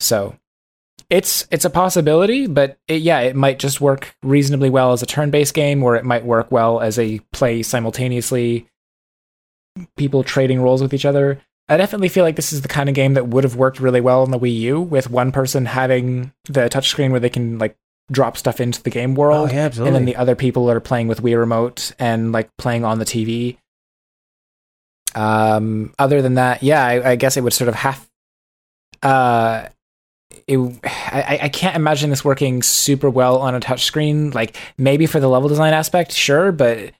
So 0.00 0.34
it's 1.10 1.46
it's 1.50 1.64
a 1.64 1.70
possibility, 1.70 2.46
but 2.46 2.78
it, 2.88 3.02
yeah, 3.02 3.20
it 3.20 3.36
might 3.36 3.58
just 3.58 3.80
work 3.80 4.16
reasonably 4.22 4.70
well 4.70 4.92
as 4.92 5.02
a 5.02 5.06
turn-based 5.06 5.54
game, 5.54 5.82
or 5.82 5.96
it 5.96 6.04
might 6.04 6.24
work 6.24 6.50
well 6.50 6.80
as 6.80 6.98
a 6.98 7.20
play 7.32 7.62
simultaneously, 7.62 8.66
people 9.96 10.22
trading 10.24 10.60
roles 10.60 10.82
with 10.82 10.94
each 10.94 11.04
other. 11.04 11.40
I 11.68 11.76
definitely 11.76 12.08
feel 12.10 12.24
like 12.24 12.36
this 12.36 12.52
is 12.52 12.62
the 12.62 12.68
kind 12.68 12.88
of 12.88 12.94
game 12.94 13.14
that 13.14 13.28
would 13.28 13.44
have 13.44 13.56
worked 13.56 13.80
really 13.80 14.00
well 14.00 14.22
on 14.22 14.30
the 14.30 14.38
Wii 14.38 14.54
U, 14.60 14.80
with 14.80 15.10
one 15.10 15.32
person 15.32 15.66
having 15.66 16.32
the 16.44 16.68
touchscreen 16.68 17.10
where 17.10 17.20
they 17.20 17.30
can 17.30 17.58
like 17.58 17.76
drop 18.12 18.36
stuff 18.36 18.60
into 18.60 18.82
the 18.82 18.90
game 18.90 19.12
Oh, 19.12 19.20
world, 19.20 19.50
yeah, 19.52 19.60
absolutely. 19.64 19.88
and 19.88 19.96
then 19.96 20.04
the 20.04 20.16
other 20.16 20.34
people 20.36 20.70
are 20.70 20.80
playing 20.80 21.08
with 21.08 21.22
Wii 21.22 21.38
Remote 21.38 21.92
and 21.98 22.32
like 22.32 22.54
playing 22.58 22.84
on 22.84 22.98
the 22.98 23.04
TV. 23.06 23.56
Um, 25.14 25.92
other 25.98 26.22
than 26.22 26.34
that, 26.34 26.62
yeah, 26.62 26.84
I, 26.84 27.10
I 27.10 27.16
guess 27.16 27.36
it 27.36 27.42
would 27.42 27.52
sort 27.52 27.68
of 27.68 27.74
have. 27.74 28.08
Uh, 29.02 29.68
it, 30.46 30.58
I, 30.84 31.38
I 31.42 31.48
can't 31.48 31.76
imagine 31.76 32.10
this 32.10 32.24
working 32.24 32.62
super 32.62 33.08
well 33.08 33.38
on 33.38 33.54
a 33.54 33.60
touchscreen. 33.60 34.34
Like 34.34 34.56
maybe 34.78 35.06
for 35.06 35.20
the 35.20 35.28
level 35.28 35.48
design 35.48 35.72
aspect, 35.72 36.12
sure, 36.12 36.52
but 36.52 36.92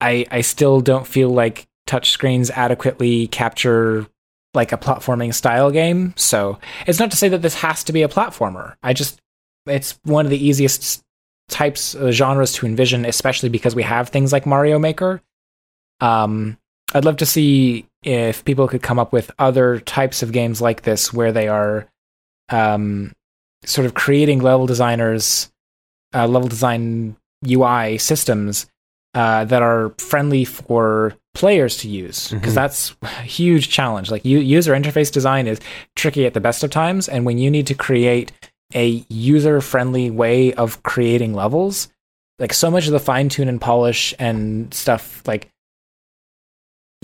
I 0.00 0.26
I 0.30 0.40
still 0.42 0.80
don't 0.80 1.06
feel 1.06 1.30
like 1.30 1.66
touchscreens 1.86 2.50
adequately 2.50 3.28
capture 3.28 4.06
like 4.54 4.72
a 4.72 4.78
platforming 4.78 5.34
style 5.34 5.70
game. 5.70 6.14
So 6.16 6.58
it's 6.86 6.98
not 6.98 7.10
to 7.10 7.16
say 7.16 7.28
that 7.28 7.42
this 7.42 7.54
has 7.56 7.84
to 7.84 7.92
be 7.92 8.02
a 8.02 8.08
platformer. 8.08 8.74
I 8.82 8.92
just 8.92 9.20
it's 9.66 9.98
one 10.04 10.24
of 10.24 10.30
the 10.30 10.44
easiest 10.44 11.02
types 11.48 11.94
of 11.94 12.12
genres 12.12 12.52
to 12.54 12.66
envision, 12.66 13.04
especially 13.04 13.48
because 13.48 13.74
we 13.74 13.82
have 13.82 14.08
things 14.08 14.32
like 14.32 14.46
Mario 14.46 14.78
Maker. 14.78 15.22
Um, 16.00 16.58
I'd 16.94 17.04
love 17.04 17.16
to 17.18 17.26
see 17.26 17.86
if 18.02 18.44
people 18.44 18.68
could 18.68 18.82
come 18.82 18.98
up 18.98 19.12
with 19.12 19.30
other 19.38 19.80
types 19.80 20.22
of 20.22 20.32
games 20.32 20.60
like 20.60 20.82
this 20.82 21.12
where 21.12 21.32
they 21.32 21.48
are 21.48 21.86
um, 22.48 23.12
sort 23.64 23.86
of 23.86 23.94
creating 23.94 24.40
level 24.40 24.66
designers, 24.66 25.50
uh, 26.14 26.26
level 26.28 26.48
design 26.48 27.16
UI 27.46 27.98
systems 27.98 28.66
uh, 29.14 29.44
that 29.46 29.62
are 29.62 29.92
friendly 29.98 30.44
for 30.44 31.14
players 31.34 31.78
to 31.78 31.88
use 31.88 32.28
because 32.30 32.52
Mhm. 32.52 32.54
that's 32.54 32.96
a 33.02 33.22
huge 33.22 33.68
challenge. 33.70 34.10
Like 34.10 34.24
u- 34.24 34.38
user 34.38 34.72
interface 34.74 35.10
design 35.10 35.46
is 35.46 35.58
tricky 35.96 36.24
at 36.26 36.34
the 36.34 36.40
best 36.40 36.62
of 36.62 36.70
times, 36.70 37.08
and 37.08 37.24
when 37.26 37.38
you 37.38 37.50
need 37.50 37.66
to 37.66 37.74
create 37.74 38.32
a 38.74 39.04
user 39.08 39.60
friendly 39.60 40.10
way 40.10 40.52
of 40.54 40.82
creating 40.82 41.34
levels, 41.34 41.88
like 42.38 42.52
so 42.52 42.70
much 42.70 42.86
of 42.86 42.92
the 42.92 43.00
fine 43.00 43.28
tune 43.28 43.48
and 43.48 43.60
polish 43.60 44.14
and 44.18 44.72
stuff, 44.72 45.22
like 45.26 45.48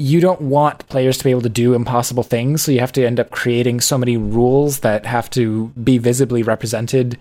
you 0.03 0.21
don't 0.21 0.41
want 0.41 0.89
players 0.89 1.17
to 1.19 1.25
be 1.25 1.31
able 1.31 1.43
to 1.43 1.49
do 1.49 1.75
impossible 1.75 2.23
things, 2.25 2.63
so 2.63 2.73
you 2.73 2.81
have 2.81 2.93
to 2.93 3.07
end 3.07 3.21
up 3.21 3.31
creating 3.31 3.81
so 3.81 3.97
many 3.97 4.17
rules 4.17 4.81
that 4.81 5.07
have 5.07 5.31
to 5.31 5.69
be 5.83 5.99
visibly 5.99 6.43
represented 6.43 7.19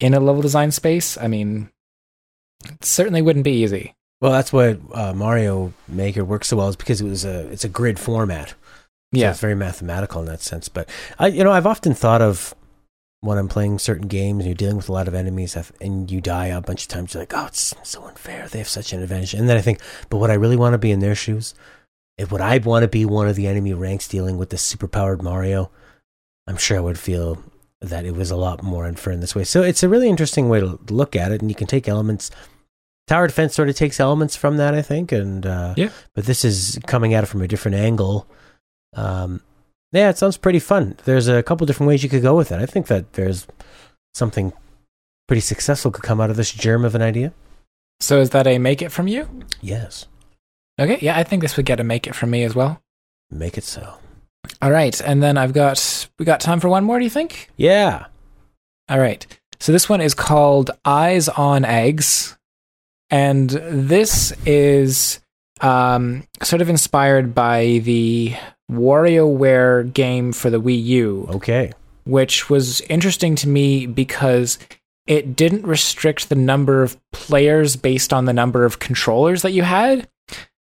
in 0.00 0.14
a 0.14 0.20
level 0.20 0.42
design 0.42 0.70
space. 0.72 1.16
I 1.16 1.28
mean, 1.28 1.70
it 2.64 2.84
certainly 2.84 3.22
wouldn't 3.22 3.44
be 3.44 3.62
easy. 3.62 3.94
Well, 4.20 4.32
that's 4.32 4.52
what 4.52 4.78
uh, 4.92 5.12
Mario 5.12 5.72
Maker 5.86 6.24
works 6.24 6.48
so 6.48 6.56
well 6.56 6.68
is 6.68 6.76
because 6.76 7.00
it 7.00 7.04
was 7.08 7.24
a 7.24 7.46
it's 7.50 7.64
a 7.64 7.68
grid 7.68 7.98
format. 7.98 8.48
So 8.50 8.54
Yeah. 9.20 9.30
it's 9.30 9.40
very 9.40 9.54
mathematical 9.54 10.20
in 10.22 10.26
that 10.26 10.40
sense. 10.40 10.68
But 10.68 10.88
I, 11.18 11.28
you 11.28 11.44
know, 11.44 11.52
I've 11.52 11.66
often 11.66 11.94
thought 11.94 12.22
of 12.22 12.54
when 13.20 13.38
I'm 13.38 13.48
playing 13.48 13.78
certain 13.78 14.08
games 14.08 14.40
and 14.40 14.46
you're 14.46 14.54
dealing 14.54 14.76
with 14.76 14.88
a 14.88 14.92
lot 14.92 15.08
of 15.08 15.14
enemies 15.14 15.56
and 15.80 16.10
you 16.10 16.20
die 16.20 16.46
a 16.46 16.60
bunch 16.60 16.82
of 16.82 16.88
times. 16.88 17.14
You're 17.14 17.22
like, 17.22 17.32
oh, 17.34 17.46
it's 17.46 17.74
so 17.84 18.04
unfair. 18.04 18.48
They 18.48 18.58
have 18.58 18.68
such 18.68 18.92
an 18.92 19.02
advantage. 19.02 19.34
And 19.34 19.48
then 19.48 19.56
I 19.56 19.60
think, 19.62 19.80
but 20.10 20.18
would 20.18 20.30
I 20.30 20.34
really 20.34 20.56
want 20.56 20.72
to 20.74 20.78
be 20.78 20.90
in 20.90 21.00
their 21.00 21.14
shoes? 21.14 21.54
If 22.16 22.30
would 22.30 22.40
I 22.40 22.58
want 22.58 22.82
to 22.84 22.88
be 22.88 23.04
one 23.04 23.28
of 23.28 23.36
the 23.36 23.46
enemy 23.46 23.74
ranks 23.74 24.06
dealing 24.08 24.36
with 24.38 24.50
the 24.50 24.56
superpowered 24.56 25.22
Mario? 25.22 25.70
I'm 26.46 26.56
sure 26.56 26.76
I 26.76 26.80
would 26.80 26.98
feel 26.98 27.42
that 27.80 28.04
it 28.04 28.14
was 28.14 28.30
a 28.30 28.36
lot 28.36 28.62
more 28.62 28.86
unfair 28.86 29.12
in 29.12 29.20
this 29.20 29.34
way. 29.34 29.44
So 29.44 29.62
it's 29.62 29.82
a 29.82 29.88
really 29.88 30.08
interesting 30.08 30.48
way 30.48 30.60
to 30.60 30.78
look 30.88 31.16
at 31.16 31.32
it, 31.32 31.40
and 31.40 31.50
you 31.50 31.54
can 31.54 31.66
take 31.66 31.88
elements. 31.88 32.30
Tower 33.06 33.26
defense 33.26 33.54
sort 33.54 33.68
of 33.68 33.76
takes 33.76 34.00
elements 34.00 34.36
from 34.36 34.56
that, 34.56 34.74
I 34.74 34.82
think, 34.82 35.12
and 35.12 35.44
uh, 35.44 35.74
Yeah. 35.76 35.90
But 36.14 36.24
this 36.24 36.44
is 36.44 36.78
coming 36.86 37.14
at 37.14 37.24
it 37.24 37.26
from 37.26 37.42
a 37.42 37.48
different 37.48 37.76
angle. 37.76 38.26
Um, 38.94 39.42
yeah, 39.92 40.08
it 40.08 40.18
sounds 40.18 40.36
pretty 40.36 40.58
fun. 40.60 40.96
There's 41.04 41.28
a 41.28 41.42
couple 41.42 41.66
different 41.66 41.88
ways 41.88 42.02
you 42.02 42.08
could 42.08 42.22
go 42.22 42.36
with 42.36 42.50
it. 42.50 42.60
I 42.60 42.66
think 42.66 42.86
that 42.86 43.12
there's 43.14 43.46
something 44.14 44.52
pretty 45.28 45.40
successful 45.40 45.90
could 45.90 46.02
come 46.04 46.20
out 46.20 46.30
of 46.30 46.36
this 46.36 46.52
germ 46.52 46.84
of 46.84 46.94
an 46.94 47.02
idea. 47.02 47.32
So 48.00 48.20
is 48.20 48.30
that 48.30 48.46
a 48.46 48.58
make 48.58 48.82
it 48.82 48.90
from 48.90 49.08
you? 49.08 49.28
Yes, 49.60 50.06
Okay, 50.78 50.98
yeah, 51.00 51.16
I 51.16 51.22
think 51.22 51.42
this 51.42 51.56
would 51.56 51.66
get 51.66 51.80
a 51.80 51.84
make 51.84 52.06
it 52.06 52.14
from 52.14 52.30
me 52.30 52.42
as 52.42 52.54
well. 52.54 52.80
make 53.30 53.56
it 53.58 53.64
so. 53.64 53.94
All 54.60 54.70
right, 54.70 54.98
and 55.00 55.22
then 55.22 55.38
I've 55.38 55.52
got 55.52 56.08
we 56.18 56.24
got 56.24 56.40
time 56.40 56.60
for 56.60 56.68
one 56.68 56.84
more. 56.84 56.98
Do 56.98 57.04
you 57.04 57.10
think? 57.10 57.50
Yeah. 57.56 58.06
All 58.88 58.98
right. 58.98 59.26
So 59.60 59.72
this 59.72 59.88
one 59.88 60.00
is 60.02 60.14
called 60.14 60.70
Eyes 60.84 61.28
on 61.30 61.64
Eggs, 61.64 62.36
and 63.08 63.48
this 63.48 64.32
is 64.44 65.20
um, 65.62 66.24
sort 66.42 66.60
of 66.60 66.68
inspired 66.68 67.34
by 67.34 67.78
the 67.84 68.34
WarioWare 68.70 69.92
game 69.92 70.32
for 70.32 70.50
the 70.50 70.60
Wii 70.60 70.82
U, 70.84 71.28
Okay. 71.30 71.72
which 72.04 72.50
was 72.50 72.80
interesting 72.82 73.34
to 73.36 73.48
me 73.48 73.86
because 73.86 74.58
it 75.06 75.36
didn't 75.36 75.66
restrict 75.66 76.28
the 76.28 76.34
number 76.34 76.82
of 76.82 76.98
players 77.12 77.76
based 77.76 78.12
on 78.12 78.24
the 78.26 78.32
number 78.32 78.64
of 78.64 78.78
controllers 78.78 79.42
that 79.42 79.52
you 79.52 79.62
had. 79.62 80.08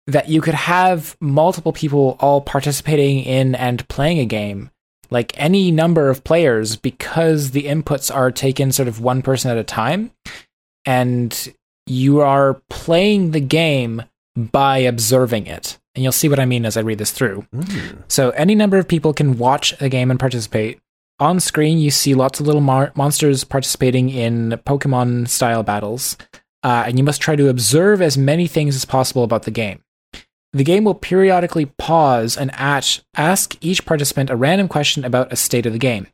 That 0.07 0.29
you 0.29 0.41
could 0.41 0.53
have 0.53 1.17
multiple 1.19 1.73
people 1.73 2.15
all 2.19 2.41
participating 2.41 3.23
in 3.23 3.55
and 3.55 3.87
playing 3.87 4.19
a 4.19 4.25
game, 4.25 4.69
like 5.09 5.33
any 5.35 5.71
number 5.71 6.09
of 6.09 6.23
players, 6.23 6.75
because 6.75 7.51
the 7.51 7.63
inputs 7.63 8.13
are 8.13 8.31
taken 8.31 8.71
sort 8.71 8.87
of 8.87 9.01
one 9.01 9.21
person 9.23 9.49
at 9.49 9.57
a 9.57 9.63
time. 9.63 10.11
And 10.85 11.53
you 11.87 12.21
are 12.21 12.61
playing 12.69 13.31
the 13.31 13.39
game 13.39 14.03
by 14.35 14.79
observing 14.79 15.47
it. 15.47 15.79
And 15.95 16.03
you'll 16.03 16.11
see 16.11 16.29
what 16.29 16.39
I 16.39 16.45
mean 16.45 16.65
as 16.65 16.77
I 16.77 16.81
read 16.81 16.97
this 16.97 17.11
through. 17.11 17.45
Mm. 17.55 18.03
So 18.07 18.31
any 18.31 18.53
number 18.53 18.77
of 18.77 18.87
people 18.87 19.13
can 19.13 19.37
watch 19.37 19.73
a 19.81 19.89
game 19.89 20.11
and 20.11 20.19
participate. 20.19 20.79
On 21.19 21.39
screen, 21.39 21.79
you 21.79 21.91
see 21.91 22.13
lots 22.13 22.41
of 22.41 22.45
little 22.45 22.61
mar- 22.61 22.91
monsters 22.95 23.45
participating 23.45 24.09
in 24.09 24.59
Pokemon 24.65 25.29
style 25.29 25.63
battles, 25.63 26.17
uh, 26.63 26.83
and 26.85 26.97
you 26.97 27.05
must 27.05 27.21
try 27.21 27.37
to 27.37 27.47
observe 27.47 28.01
as 28.01 28.17
many 28.17 28.47
things 28.47 28.75
as 28.75 28.83
possible 28.83 29.23
about 29.23 29.43
the 29.43 29.51
game. 29.51 29.81
The 30.55 30.63
game 30.63 30.85
will 30.85 30.95
periodically 30.95 31.65
pause 31.65 32.37
and 32.37 32.49
ask, 32.53 33.57
each 33.59 33.85
participant 33.85 34.29
a 34.29 34.37
random 34.37 34.69
question 34.69 35.03
about 35.03 35.33
a 35.33 35.35
state 35.35 35.65
of 35.65 35.73
the 35.73 35.79
game. 35.79 36.07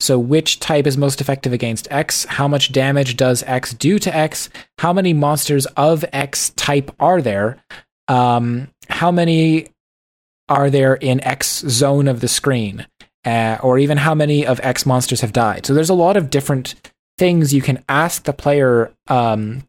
So, 0.00 0.18
which 0.18 0.60
type 0.60 0.86
is 0.86 0.98
most 0.98 1.22
effective 1.22 1.54
against 1.54 1.90
X? 1.90 2.26
How 2.26 2.46
much 2.46 2.72
damage 2.72 3.16
does 3.16 3.42
X 3.44 3.72
do 3.72 3.98
to 3.98 4.14
X? 4.14 4.50
How 4.76 4.92
many 4.92 5.14
monsters 5.14 5.64
of 5.78 6.04
X 6.12 6.50
type 6.50 6.90
are 7.00 7.22
there? 7.22 7.56
Um, 8.06 8.68
how 8.90 9.10
many 9.10 9.70
are 10.50 10.68
there 10.68 10.96
in 10.96 11.24
X 11.24 11.60
zone 11.60 12.06
of 12.06 12.20
the 12.20 12.28
screen? 12.28 12.86
Uh, 13.24 13.56
or 13.62 13.78
even 13.78 13.96
how 13.96 14.14
many 14.14 14.46
of 14.46 14.60
X 14.62 14.84
monsters 14.84 15.22
have 15.22 15.32
died? 15.32 15.64
So, 15.64 15.72
there's 15.72 15.88
a 15.88 15.94
lot 15.94 16.18
of 16.18 16.28
different 16.28 16.74
things 17.16 17.54
you 17.54 17.62
can 17.62 17.82
ask 17.88 18.24
the 18.24 18.34
player, 18.34 18.92
um, 19.08 19.66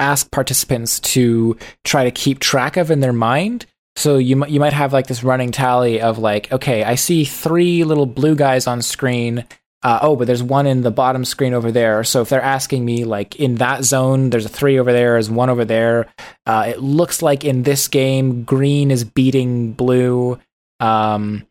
ask 0.00 0.30
participants 0.30 0.98
to 1.00 1.56
try 1.84 2.04
to 2.04 2.10
keep 2.10 2.40
track 2.40 2.76
of 2.76 2.90
in 2.90 3.00
their 3.00 3.12
mind. 3.12 3.66
So 3.96 4.18
you 4.18 4.44
you 4.46 4.60
might 4.60 4.72
have 4.72 4.92
like 4.92 5.06
this 5.06 5.22
running 5.22 5.52
tally 5.52 6.00
of 6.00 6.18
like, 6.18 6.50
okay, 6.52 6.84
I 6.84 6.94
see 6.94 7.24
three 7.24 7.84
little 7.84 8.06
blue 8.06 8.34
guys 8.34 8.66
on 8.66 8.82
screen. 8.82 9.44
Uh, 9.82 9.98
oh, 10.02 10.14
but 10.14 10.26
there's 10.26 10.42
one 10.42 10.66
in 10.66 10.82
the 10.82 10.90
bottom 10.90 11.24
screen 11.24 11.54
over 11.54 11.72
there. 11.72 12.04
So 12.04 12.20
if 12.20 12.28
they're 12.28 12.42
asking 12.42 12.84
me 12.84 13.04
like 13.04 13.36
in 13.36 13.56
that 13.56 13.82
zone, 13.82 14.28
there's 14.28 14.44
a 14.44 14.50
three 14.50 14.78
over 14.78 14.92
there, 14.92 15.12
there's 15.12 15.30
one 15.30 15.48
over 15.48 15.64
there. 15.64 16.06
Uh, 16.44 16.66
it 16.68 16.80
looks 16.80 17.22
like 17.22 17.44
in 17.44 17.62
this 17.62 17.88
game, 17.88 18.44
green 18.44 18.90
is 18.90 19.04
beating 19.04 19.72
blue. 19.72 20.38
Um, 20.80 21.46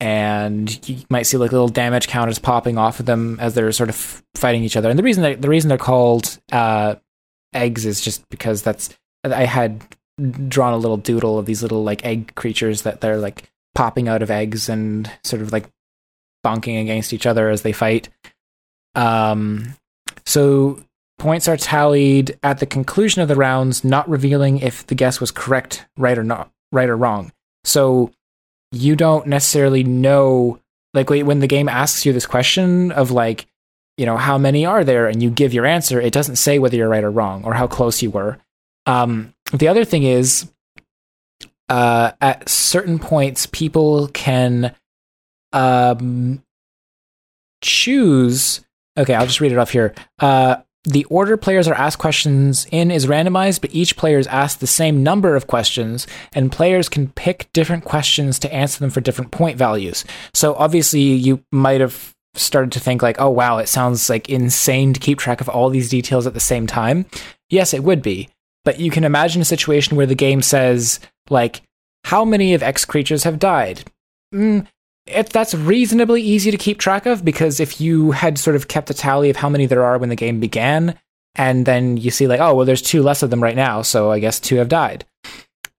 and 0.00 0.88
you 0.88 0.98
might 1.08 1.22
see 1.22 1.36
like 1.36 1.52
little 1.52 1.68
damage 1.68 2.08
counters 2.08 2.38
popping 2.38 2.76
off 2.76 3.00
of 3.00 3.06
them 3.06 3.38
as 3.40 3.54
they're 3.54 3.72
sort 3.72 3.88
of 3.88 4.22
fighting 4.34 4.64
each 4.64 4.76
other. 4.76 4.90
And 4.90 4.98
the 4.98 5.02
reason 5.04 5.22
that 5.22 5.40
the 5.40 5.48
reason 5.48 5.68
they're 5.68 5.78
called 5.78 6.38
uh, 6.50 6.96
eggs 7.54 7.86
is 7.86 8.00
just 8.00 8.28
because 8.28 8.62
that's 8.62 8.96
I 9.24 9.44
had 9.44 9.82
drawn 10.48 10.72
a 10.72 10.78
little 10.78 10.96
doodle 10.96 11.38
of 11.38 11.46
these 11.46 11.62
little 11.62 11.82
like 11.82 12.04
egg 12.04 12.34
creatures 12.34 12.82
that 12.82 13.00
they're 13.00 13.18
like 13.18 13.50
popping 13.74 14.08
out 14.08 14.22
of 14.22 14.30
eggs 14.30 14.68
and 14.68 15.10
sort 15.24 15.42
of 15.42 15.52
like 15.52 15.68
bonking 16.44 16.80
against 16.80 17.12
each 17.12 17.26
other 17.26 17.48
as 17.48 17.62
they 17.62 17.72
fight. 17.72 18.08
Um, 18.94 19.74
so 20.24 20.80
points 21.18 21.48
are 21.48 21.56
tallied 21.56 22.38
at 22.42 22.58
the 22.58 22.66
conclusion 22.66 23.22
of 23.22 23.28
the 23.28 23.34
rounds, 23.34 23.82
not 23.82 24.08
revealing 24.08 24.58
if 24.58 24.86
the 24.86 24.94
guess 24.94 25.20
was 25.20 25.30
correct, 25.30 25.86
right 25.96 26.18
or 26.18 26.24
not, 26.24 26.50
right 26.70 26.88
or 26.88 26.96
wrong. 26.96 27.32
So 27.64 28.12
you 28.70 28.94
don't 28.94 29.26
necessarily 29.26 29.82
know, 29.82 30.60
like 30.92 31.10
wait 31.10 31.24
when 31.24 31.40
the 31.40 31.46
game 31.46 31.68
asks 31.68 32.06
you 32.06 32.12
this 32.12 32.26
question 32.26 32.92
of 32.92 33.10
like, 33.10 33.46
you 33.96 34.06
know, 34.06 34.16
how 34.16 34.38
many 34.38 34.66
are 34.66 34.84
there, 34.84 35.06
and 35.06 35.22
you 35.22 35.30
give 35.30 35.54
your 35.54 35.66
answer, 35.66 36.00
it 36.00 36.12
doesn't 36.12 36.36
say 36.36 36.58
whether 36.58 36.76
you're 36.76 36.88
right 36.88 37.04
or 37.04 37.10
wrong 37.10 37.44
or 37.44 37.54
how 37.54 37.66
close 37.66 38.02
you 38.02 38.10
were. 38.10 38.38
Um, 38.86 39.34
the 39.52 39.68
other 39.68 39.84
thing 39.84 40.02
is, 40.02 40.50
uh, 41.68 42.12
at 42.20 42.48
certain 42.48 42.98
points, 42.98 43.46
people 43.46 44.08
can 44.08 44.74
um, 45.52 46.42
choose. 47.62 48.64
Okay, 48.96 49.14
I'll 49.14 49.26
just 49.26 49.40
read 49.40 49.52
it 49.52 49.58
off 49.58 49.70
here. 49.70 49.94
Uh, 50.18 50.56
the 50.84 51.04
order 51.04 51.38
players 51.38 51.66
are 51.66 51.74
asked 51.74 51.98
questions 51.98 52.66
in 52.70 52.90
is 52.90 53.06
randomized, 53.06 53.62
but 53.62 53.74
each 53.74 53.96
player 53.96 54.18
is 54.18 54.26
asked 54.26 54.60
the 54.60 54.66
same 54.66 55.02
number 55.02 55.34
of 55.34 55.46
questions, 55.46 56.06
and 56.34 56.52
players 56.52 56.90
can 56.90 57.08
pick 57.08 57.50
different 57.54 57.84
questions 57.84 58.38
to 58.40 58.52
answer 58.52 58.80
them 58.80 58.90
for 58.90 59.00
different 59.00 59.30
point 59.30 59.56
values. 59.56 60.04
So 60.34 60.54
obviously, 60.54 61.00
you 61.00 61.42
might 61.50 61.80
have 61.80 62.13
started 62.34 62.72
to 62.72 62.80
think 62.80 63.02
like, 63.02 63.20
"Oh 63.20 63.30
wow, 63.30 63.58
it 63.58 63.68
sounds 63.68 64.10
like 64.10 64.28
insane 64.28 64.92
to 64.92 65.00
keep 65.00 65.18
track 65.18 65.40
of 65.40 65.48
all 65.48 65.70
these 65.70 65.88
details 65.88 66.26
at 66.26 66.34
the 66.34 66.40
same 66.40 66.66
time." 66.66 67.06
Yes, 67.50 67.74
it 67.74 67.84
would 67.84 68.02
be, 68.02 68.28
but 68.64 68.80
you 68.80 68.90
can 68.90 69.04
imagine 69.04 69.42
a 69.42 69.46
situation 69.46 69.96
where 69.96 70.06
the 70.06 70.14
game 70.14 70.42
says 70.42 71.00
like, 71.30 71.62
"How 72.04 72.24
many 72.24 72.54
of 72.54 72.62
X 72.62 72.84
creatures 72.84 73.24
have 73.24 73.38
died?" 73.38 73.84
Mm, 74.34 74.66
it, 75.06 75.30
that's 75.30 75.54
reasonably 75.54 76.22
easy 76.22 76.50
to 76.50 76.56
keep 76.56 76.78
track 76.78 77.06
of 77.06 77.24
because 77.24 77.60
if 77.60 77.80
you 77.80 78.12
had 78.12 78.38
sort 78.38 78.56
of 78.56 78.68
kept 78.68 78.90
a 78.90 78.94
tally 78.94 79.30
of 79.30 79.36
how 79.36 79.48
many 79.48 79.66
there 79.66 79.84
are 79.84 79.98
when 79.98 80.08
the 80.08 80.16
game 80.16 80.40
began, 80.40 80.98
and 81.34 81.66
then 81.66 81.96
you 81.96 82.10
see 82.10 82.26
like, 82.26 82.40
oh 82.40 82.54
well, 82.54 82.66
there's 82.66 82.82
two 82.82 83.02
less 83.02 83.22
of 83.22 83.30
them 83.30 83.42
right 83.42 83.56
now, 83.56 83.82
so 83.82 84.10
I 84.10 84.18
guess 84.18 84.40
two 84.40 84.56
have 84.56 84.68
died. 84.68 85.04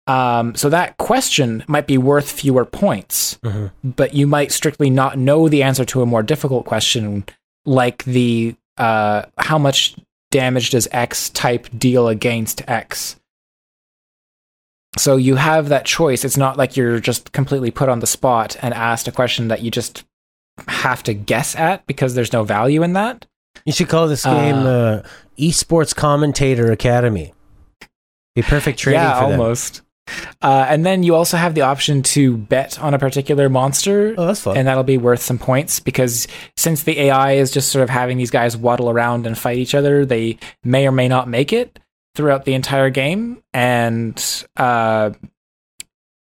Um, 0.07 0.53
so 0.55 0.69
that 0.69 0.97
question 0.97 1.63
might 1.67 1.87
be 1.87 1.97
worth 1.97 2.29
fewer 2.31 2.63
points, 2.65 3.39
Mhm. 3.43 3.71
but 3.83 4.13
you 4.13 4.27
might 4.27 4.51
strictly 4.51 4.89
not 4.91 5.17
know 5.17 5.49
the 5.49 5.63
answer 5.63 5.83
to 5.85 6.01
a 6.01 6.05
more 6.05 6.21
difficult 6.21 6.65
question, 6.65 7.25
like 7.65 8.03
the 8.03 8.55
uh, 8.77 9.23
how 9.37 9.57
much 9.57 9.95
damage 10.31 10.69
does 10.71 10.87
X 10.91 11.29
type 11.29 11.67
deal 11.77 12.07
against 12.09 12.61
X. 12.67 13.15
So 14.97 15.15
you 15.17 15.35
have 15.35 15.69
that 15.69 15.85
choice. 15.85 16.23
It's 16.25 16.37
not 16.37 16.57
like 16.57 16.77
you're 16.77 16.99
just 16.99 17.31
completely 17.31 17.71
put 17.71 17.89
on 17.89 17.99
the 17.99 18.07
spot 18.07 18.55
and 18.61 18.73
asked 18.73 19.07
a 19.07 19.11
question 19.11 19.47
that 19.47 19.61
you 19.61 19.71
just 19.71 20.03
have 20.67 21.03
to 21.03 21.13
guess 21.13 21.55
at 21.55 21.85
because 21.87 22.15
there's 22.15 22.31
no 22.33 22.43
value 22.43 22.83
in 22.83 22.93
that. 22.93 23.25
You 23.65 23.73
should 23.73 23.89
call 23.89 24.07
this 24.07 24.23
game 24.25 24.55
Uh, 24.55 24.69
uh, 24.69 25.03
Esports 25.37 25.95
Commentator 25.95 26.71
Academy. 26.71 27.33
Be 28.35 28.41
perfect 28.41 28.77
training 28.79 29.01
yeah, 29.01 29.19
for 29.21 29.29
them. 29.29 29.39
almost. 29.39 29.81
Uh, 30.41 30.65
and 30.69 30.85
then 30.85 31.01
you 31.03 31.15
also 31.15 31.35
have 31.37 31.55
the 31.55 31.61
option 31.61 32.03
to 32.03 32.37
bet 32.37 32.79
on 32.79 32.93
a 32.93 32.99
particular 32.99 33.49
monster, 33.49 34.13
Oh, 34.17 34.27
that's 34.27 34.41
fun. 34.41 34.55
and 34.57 34.67
that'll 34.67 34.83
be 34.83 34.97
worth 34.97 35.21
some 35.21 35.39
points 35.39 35.79
because 35.79 36.27
since 36.55 36.83
the 36.83 36.99
AI 36.99 37.33
is 37.33 37.49
just 37.51 37.69
sort 37.71 37.81
of 37.83 37.89
having 37.89 38.17
these 38.17 38.29
guys 38.31 38.55
waddle 38.55 38.89
around 38.89 39.25
and 39.25 39.37
fight 39.37 39.57
each 39.57 39.73
other, 39.73 40.05
they 40.05 40.37
may 40.63 40.87
or 40.87 40.91
may 40.91 41.07
not 41.07 41.27
make 41.27 41.51
it 41.51 41.79
throughout 42.13 42.45
the 42.45 42.53
entire 42.53 42.89
game, 42.91 43.41
and 43.53 44.45
uh, 44.57 45.09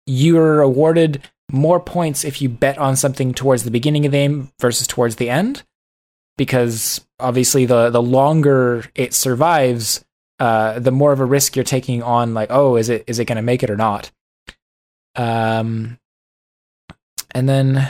you're 0.05 0.61
awarded 0.61 1.21
more 1.51 1.79
points 1.79 2.23
if 2.23 2.41
you 2.41 2.49
bet 2.49 2.77
on 2.77 2.95
something 2.95 3.33
towards 3.33 3.63
the 3.63 3.71
beginning 3.71 4.05
of 4.05 4.11
the 4.11 4.17
game 4.17 4.51
versus 4.59 4.87
towards 4.87 5.15
the 5.17 5.29
end, 5.29 5.63
because 6.37 7.05
obviously 7.19 7.65
the 7.65 7.89
the 7.89 8.01
longer 8.01 8.85
it 8.95 9.13
survives, 9.13 10.04
uh, 10.39 10.79
the 10.79 10.91
more 10.91 11.11
of 11.11 11.19
a 11.19 11.25
risk 11.25 11.55
you're 11.55 11.63
taking 11.63 12.03
on. 12.03 12.33
Like, 12.33 12.49
oh, 12.51 12.75
is 12.75 12.89
it 12.89 13.03
is 13.07 13.19
it 13.19 13.25
going 13.25 13.37
to 13.37 13.41
make 13.41 13.63
it 13.63 13.69
or 13.69 13.77
not? 13.77 14.11
Um, 15.15 15.97
and 17.31 17.47
then 17.47 17.87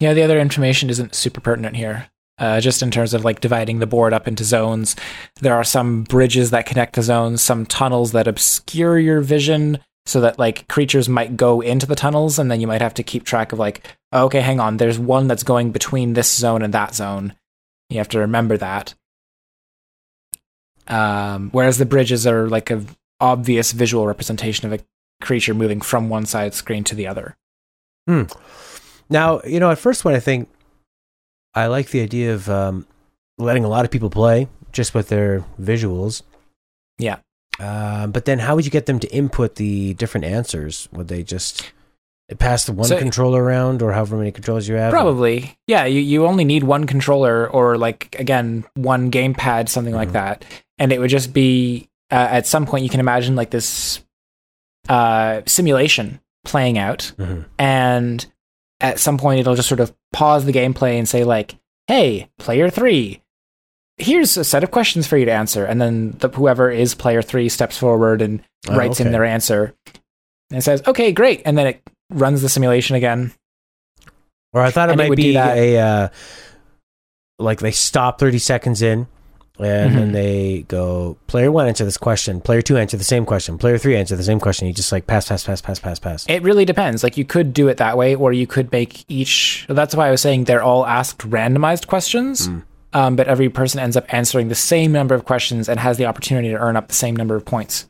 yeah, 0.00 0.14
the 0.14 0.22
other 0.22 0.40
information 0.40 0.90
isn't 0.90 1.14
super 1.14 1.40
pertinent 1.40 1.76
here. 1.76 2.08
Uh, 2.38 2.60
just 2.60 2.82
in 2.82 2.90
terms 2.92 3.14
of 3.14 3.24
like 3.24 3.40
dividing 3.40 3.80
the 3.80 3.86
board 3.86 4.12
up 4.12 4.28
into 4.28 4.44
zones, 4.44 4.94
there 5.40 5.56
are 5.56 5.64
some 5.64 6.04
bridges 6.04 6.50
that 6.50 6.66
connect 6.66 6.94
the 6.94 7.02
zones, 7.02 7.42
some 7.42 7.66
tunnels 7.66 8.12
that 8.12 8.28
obscure 8.28 8.96
your 8.96 9.20
vision, 9.20 9.78
so 10.06 10.20
that 10.20 10.38
like 10.38 10.68
creatures 10.68 11.08
might 11.08 11.36
go 11.36 11.60
into 11.60 11.84
the 11.84 11.96
tunnels, 11.96 12.38
and 12.38 12.48
then 12.48 12.60
you 12.60 12.68
might 12.68 12.80
have 12.80 12.94
to 12.94 13.02
keep 13.02 13.24
track 13.24 13.52
of 13.52 13.58
like, 13.58 13.84
okay, 14.14 14.40
hang 14.40 14.60
on, 14.60 14.76
there's 14.76 15.00
one 15.00 15.26
that's 15.26 15.42
going 15.42 15.72
between 15.72 16.12
this 16.12 16.32
zone 16.32 16.62
and 16.62 16.72
that 16.72 16.94
zone. 16.94 17.34
You 17.90 17.98
have 17.98 18.08
to 18.10 18.20
remember 18.20 18.56
that. 18.56 18.94
Um, 20.88 21.50
whereas 21.52 21.78
the 21.78 21.86
bridges 21.86 22.26
are 22.26 22.48
like 22.48 22.70
a 22.70 22.82
obvious 23.20 23.72
visual 23.72 24.06
representation 24.06 24.72
of 24.72 24.80
a 24.80 24.84
creature 25.24 25.52
moving 25.54 25.80
from 25.80 26.08
one 26.08 26.24
side 26.26 26.54
screen 26.54 26.84
to 26.84 26.94
the 26.94 27.06
other. 27.06 27.36
Now, 29.10 29.40
you 29.44 29.60
know, 29.60 29.70
at 29.70 29.78
first 29.78 30.04
when 30.04 30.14
I 30.14 30.20
think 30.20 30.48
I 31.54 31.66
like 31.66 31.90
the 31.90 32.00
idea 32.00 32.34
of 32.34 32.48
um, 32.48 32.86
letting 33.38 33.64
a 33.64 33.68
lot 33.68 33.84
of 33.84 33.90
people 33.90 34.10
play 34.10 34.48
just 34.72 34.94
with 34.94 35.08
their 35.08 35.44
visuals. 35.60 36.22
Yeah. 36.98 37.18
Uh, 37.58 38.06
but 38.06 38.24
then 38.24 38.38
how 38.38 38.54
would 38.54 38.64
you 38.64 38.70
get 38.70 38.86
them 38.86 38.98
to 39.00 39.08
input 39.12 39.56
the 39.56 39.94
different 39.94 40.24
answers? 40.24 40.88
Would 40.92 41.08
they 41.08 41.22
just 41.22 41.72
pass 42.38 42.64
the 42.64 42.72
one 42.72 42.86
So- 42.88 42.98
controller 42.98 43.42
around 43.42 43.82
or 43.82 43.92
however 43.92 44.16
many 44.16 44.30
controllers 44.30 44.68
you 44.68 44.76
have? 44.76 44.90
Probably. 44.92 45.58
Yeah, 45.66 45.84
you, 45.86 46.00
you 46.00 46.26
only 46.26 46.44
need 46.44 46.62
one 46.64 46.86
controller 46.86 47.48
or 47.48 47.76
like 47.76 48.14
again, 48.18 48.64
one 48.74 49.10
gamepad, 49.10 49.68
something 49.68 49.94
like 49.94 50.10
Mhm. 50.10 50.12
that. 50.12 50.44
And 50.78 50.92
it 50.92 50.98
would 51.00 51.10
just 51.10 51.32
be 51.32 51.88
uh, 52.10 52.14
at 52.30 52.46
some 52.46 52.66
point 52.66 52.84
you 52.84 52.90
can 52.90 53.00
imagine 53.00 53.36
like 53.36 53.50
this 53.50 54.00
uh, 54.88 55.42
simulation 55.46 56.20
playing 56.44 56.78
out 56.78 57.12
Mhm. 57.18 57.44
and 57.58 58.24
at 58.80 58.98
some 58.98 59.18
point 59.18 59.40
it'll 59.40 59.54
just 59.56 59.68
sort 59.68 59.80
of 59.80 59.92
pause 60.12 60.44
the 60.46 60.52
gameplay 60.52 60.98
and 60.98 61.06
say 61.08 61.24
like, 61.24 61.56
"Hey, 61.88 62.30
player 62.38 62.70
3, 62.70 63.20
here's 63.98 64.36
a 64.38 64.44
set 64.44 64.62
of 64.64 64.70
questions 64.70 65.06
for 65.06 65.18
you 65.18 65.26
to 65.26 65.32
answer." 65.32 65.64
And 65.66 65.80
then 65.80 66.12
the, 66.20 66.28
whoever 66.28 66.70
is 66.70 66.94
player 66.94 67.20
3 67.20 67.48
steps 67.48 67.76
forward 67.76 68.22
and 68.22 68.40
Oh, 68.68 68.76
writes 68.76 69.00
in 69.00 69.12
their 69.12 69.24
answer 69.24 69.74
and 70.50 70.62
says, 70.64 70.82
"Okay, 70.86 71.12
great." 71.12 71.42
And 71.44 71.58
then 71.58 71.66
it 71.66 71.82
runs 72.10 72.40
the 72.40 72.48
simulation 72.48 72.96
again. 72.96 73.32
Or 74.54 74.62
I 74.62 74.70
thought 74.70 74.88
it 74.88 74.92
And 74.92 74.98
might 75.00 75.10
do 75.10 75.16
be 75.16 75.32
that. 75.34 75.56
a 75.58 75.78
uh, 75.78 76.08
like 77.38 77.58
they 77.60 77.70
stop 77.72 78.18
thirty 78.18 78.38
seconds 78.38 78.80
in, 78.80 79.06
and 79.58 79.96
then 79.96 80.08
Mhm. 80.10 80.12
they 80.12 80.64
go 80.68 81.16
player 81.26 81.50
one 81.50 81.66
answer 81.68 81.84
this 81.84 81.96
question, 81.96 82.40
player 82.40 82.62
two 82.62 82.76
answer 82.76 82.96
the 82.96 83.04
same 83.04 83.24
question, 83.24 83.58
player 83.58 83.78
three 83.78 83.96
answer 83.96 84.16
the 84.16 84.22
same 84.22 84.38
question. 84.40 84.66
You 84.66 84.72
just 84.72 84.92
like 84.92 85.06
pass, 85.06 85.28
pass, 85.28 85.44
pass, 85.44 85.60
pass, 85.60 85.78
pass, 85.78 85.98
pass. 85.98 86.24
It 86.28 86.42
really 86.42 86.64
depends. 86.64 87.02
Like 87.02 87.16
you 87.16 87.24
could 87.24 87.52
do 87.52 87.68
it 87.68 87.76
that 87.78 87.96
way, 87.96 88.14
or 88.14 88.32
you 88.32 88.46
could 88.46 88.70
make 88.72 89.04
each. 89.08 89.66
That's 89.68 89.94
why 89.94 90.08
I 90.08 90.10
was 90.10 90.20
saying 90.20 90.44
they're 90.44 90.62
all 90.62 90.86
asked 90.86 91.28
randomized 91.28 91.86
questions, 91.86 92.48
Mm. 92.48 92.62
um, 92.92 93.16
but 93.16 93.26
every 93.28 93.48
person 93.48 93.80
ends 93.80 93.96
up 93.96 94.04
answering 94.14 94.48
the 94.48 94.54
same 94.54 94.92
number 94.92 95.14
of 95.14 95.24
questions 95.24 95.68
and 95.68 95.80
has 95.80 95.96
the 95.96 96.06
opportunity 96.06 96.48
to 96.50 96.56
earn 96.56 96.76
up 96.76 96.88
the 96.88 96.94
same 96.94 97.16
number 97.16 97.34
of 97.36 97.44
points. 97.44 97.86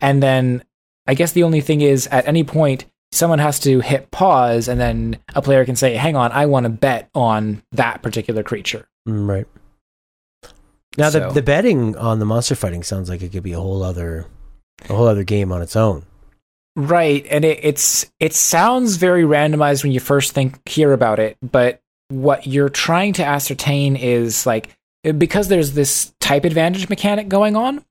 And 0.00 0.22
then 0.22 0.62
I 1.06 1.14
guess 1.14 1.32
the 1.32 1.44
only 1.44 1.60
thing 1.60 1.80
is, 1.82 2.08
at 2.08 2.26
any 2.26 2.42
point, 2.42 2.84
someone 3.12 3.38
has 3.38 3.60
to 3.60 3.80
hit 3.80 4.10
pause, 4.10 4.66
and 4.68 4.80
then 4.80 5.16
a 5.36 5.40
player 5.40 5.64
can 5.64 5.76
say, 5.76 5.94
"Hang 5.94 6.16
on, 6.16 6.32
I 6.32 6.46
want 6.46 6.64
to 6.64 6.70
bet 6.70 7.08
on 7.14 7.62
that 7.72 8.02
particular 8.02 8.42
creature." 8.42 8.86
Mm, 9.08 9.28
right. 9.28 9.46
Now 10.96 11.10
the 11.10 11.28
So- 11.28 11.30
the 11.32 11.42
betting 11.42 11.96
on 11.96 12.18
the 12.18 12.24
monster 12.24 12.54
fighting 12.54 12.82
sounds 12.82 13.08
like 13.08 13.22
it 13.22 13.32
could 13.32 13.42
be 13.42 13.52
a 13.52 13.60
whole 13.60 13.82
other 13.82 14.26
a 14.88 14.94
whole 14.94 15.06
other 15.06 15.24
game 15.24 15.52
on 15.52 15.62
its 15.62 15.76
own. 15.76 16.04
Right, 16.78 17.26
and 17.30 17.44
it, 17.44 17.60
it's 17.62 18.06
it 18.20 18.34
sounds 18.34 18.96
very 18.96 19.22
randomized 19.22 19.82
when 19.82 19.92
you 19.92 20.00
first 20.00 20.32
think 20.32 20.66
hear 20.68 20.92
about 20.92 21.18
it, 21.18 21.38
but 21.42 21.80
what 22.08 22.46
you're 22.46 22.68
trying 22.68 23.14
to 23.14 23.24
ascertain 23.24 23.96
is 23.96 24.46
like 24.46 24.68
because 25.16 25.48
there's 25.48 25.72
this 25.72 26.12
type 26.20 26.44
advantage 26.44 26.88
mechanic 26.88 27.28
going 27.28 27.56
on. 27.56 27.82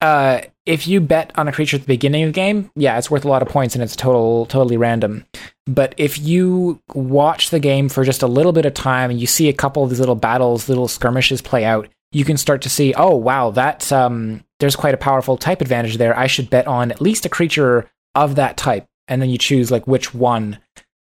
Uh, 0.00 0.40
if 0.64 0.86
you 0.86 1.00
bet 1.00 1.32
on 1.36 1.48
a 1.48 1.52
creature 1.52 1.76
at 1.76 1.82
the 1.82 1.86
beginning 1.86 2.22
of 2.24 2.28
the 2.28 2.32
game, 2.32 2.70
yeah, 2.76 2.98
it's 2.98 3.10
worth 3.10 3.24
a 3.24 3.28
lot 3.28 3.42
of 3.42 3.48
points 3.48 3.74
and 3.74 3.82
it's 3.82 3.96
total 3.96 4.46
totally 4.46 4.76
random. 4.76 5.24
But 5.66 5.94
if 5.96 6.18
you 6.18 6.80
watch 6.94 7.50
the 7.50 7.60
game 7.60 7.88
for 7.88 8.04
just 8.04 8.22
a 8.22 8.26
little 8.26 8.52
bit 8.52 8.66
of 8.66 8.74
time 8.74 9.10
and 9.10 9.20
you 9.20 9.26
see 9.26 9.48
a 9.48 9.52
couple 9.52 9.82
of 9.84 9.90
these 9.90 10.00
little 10.00 10.14
battles, 10.14 10.68
little 10.68 10.88
skirmishes 10.88 11.40
play 11.42 11.64
out, 11.64 11.88
you 12.12 12.24
can 12.24 12.36
start 12.36 12.62
to 12.62 12.70
see, 12.70 12.94
oh 12.94 13.14
wow, 13.16 13.50
that 13.50 13.92
um, 13.92 14.44
there's 14.60 14.76
quite 14.76 14.94
a 14.94 14.98
powerful 14.98 15.36
type 15.36 15.60
advantage 15.60 15.98
there. 15.98 16.18
I 16.18 16.26
should 16.26 16.50
bet 16.50 16.66
on 16.66 16.90
at 16.90 17.00
least 17.00 17.26
a 17.26 17.28
creature 17.28 17.90
of 18.14 18.36
that 18.36 18.56
type, 18.56 18.86
and 19.06 19.20
then 19.20 19.30
you 19.30 19.38
choose 19.38 19.70
like 19.70 19.86
which 19.86 20.14
one. 20.14 20.58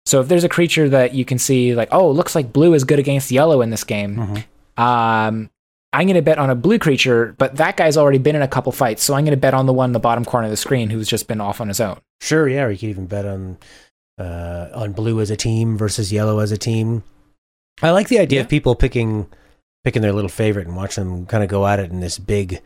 So 0.06 0.20
if 0.20 0.28
there's 0.28 0.44
a 0.44 0.48
creature 0.48 0.88
that 0.88 1.14
you 1.14 1.24
can 1.24 1.38
see, 1.38 1.74
like, 1.74 1.88
oh, 1.92 2.10
looks 2.10 2.34
like 2.34 2.52
blue 2.52 2.74
is 2.74 2.84
good 2.84 2.98
against 2.98 3.30
yellow 3.30 3.60
in 3.60 3.70
this 3.70 3.84
game, 3.84 4.18
um, 4.76 5.50
I'm 5.92 6.06
going 6.06 6.14
to 6.14 6.22
bet 6.22 6.38
on 6.38 6.50
a 6.50 6.54
blue 6.54 6.78
creature, 6.78 7.34
but 7.38 7.56
that 7.56 7.76
guy's 7.76 7.96
already 7.96 8.18
been 8.18 8.36
in 8.36 8.42
a 8.42 8.48
couple 8.48 8.70
fights, 8.70 9.02
so 9.02 9.14
I'm 9.14 9.24
going 9.24 9.36
to 9.36 9.40
bet 9.40 9.54
on 9.54 9.66
the 9.66 9.72
one 9.72 9.90
in 9.90 9.92
the 9.92 9.98
bottom 9.98 10.24
corner 10.24 10.46
of 10.46 10.50
the 10.50 10.56
screen 10.56 10.90
who's 10.90 11.08
just 11.08 11.26
been 11.26 11.40
off 11.40 11.60
on 11.60 11.68
his 11.68 11.80
own. 11.80 11.98
Sure, 12.20 12.48
yeah, 12.48 12.64
or 12.64 12.70
you 12.70 12.78
could 12.78 12.88
even 12.88 13.06
bet 13.06 13.26
on 13.26 13.58
uh, 14.18 14.68
on 14.74 14.92
blue 14.92 15.20
as 15.20 15.30
a 15.30 15.36
team 15.36 15.76
versus 15.76 16.12
yellow 16.12 16.38
as 16.38 16.52
a 16.52 16.58
team. 16.58 17.02
I 17.82 17.90
like 17.90 18.08
the 18.08 18.18
idea 18.18 18.40
of 18.40 18.48
people 18.48 18.74
picking 18.74 19.26
picking 19.86 20.02
their 20.02 20.12
little 20.12 20.28
favorite 20.28 20.66
and 20.66 20.74
watching 20.74 21.04
them 21.04 21.26
kind 21.26 21.44
of 21.44 21.48
go 21.48 21.64
at 21.64 21.78
it 21.78 21.92
in 21.92 22.00
this 22.00 22.18
big 22.18 22.60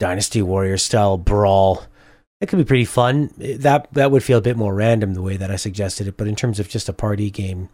Dynasty 0.00 0.42
Warrior 0.42 0.76
style 0.76 1.16
brawl. 1.16 1.84
It 2.40 2.46
could 2.48 2.58
be 2.58 2.64
pretty 2.64 2.84
fun. 2.84 3.30
That 3.38 3.86
that 3.92 4.10
would 4.10 4.24
feel 4.24 4.38
a 4.38 4.42
bit 4.42 4.56
more 4.56 4.74
random 4.74 5.14
the 5.14 5.22
way 5.22 5.36
that 5.36 5.52
I 5.52 5.56
suggested 5.56 6.08
it, 6.08 6.16
but 6.16 6.26
in 6.26 6.34
terms 6.34 6.58
of 6.58 6.68
just 6.68 6.88
a 6.88 6.92
party 6.92 7.30
game, 7.30 7.68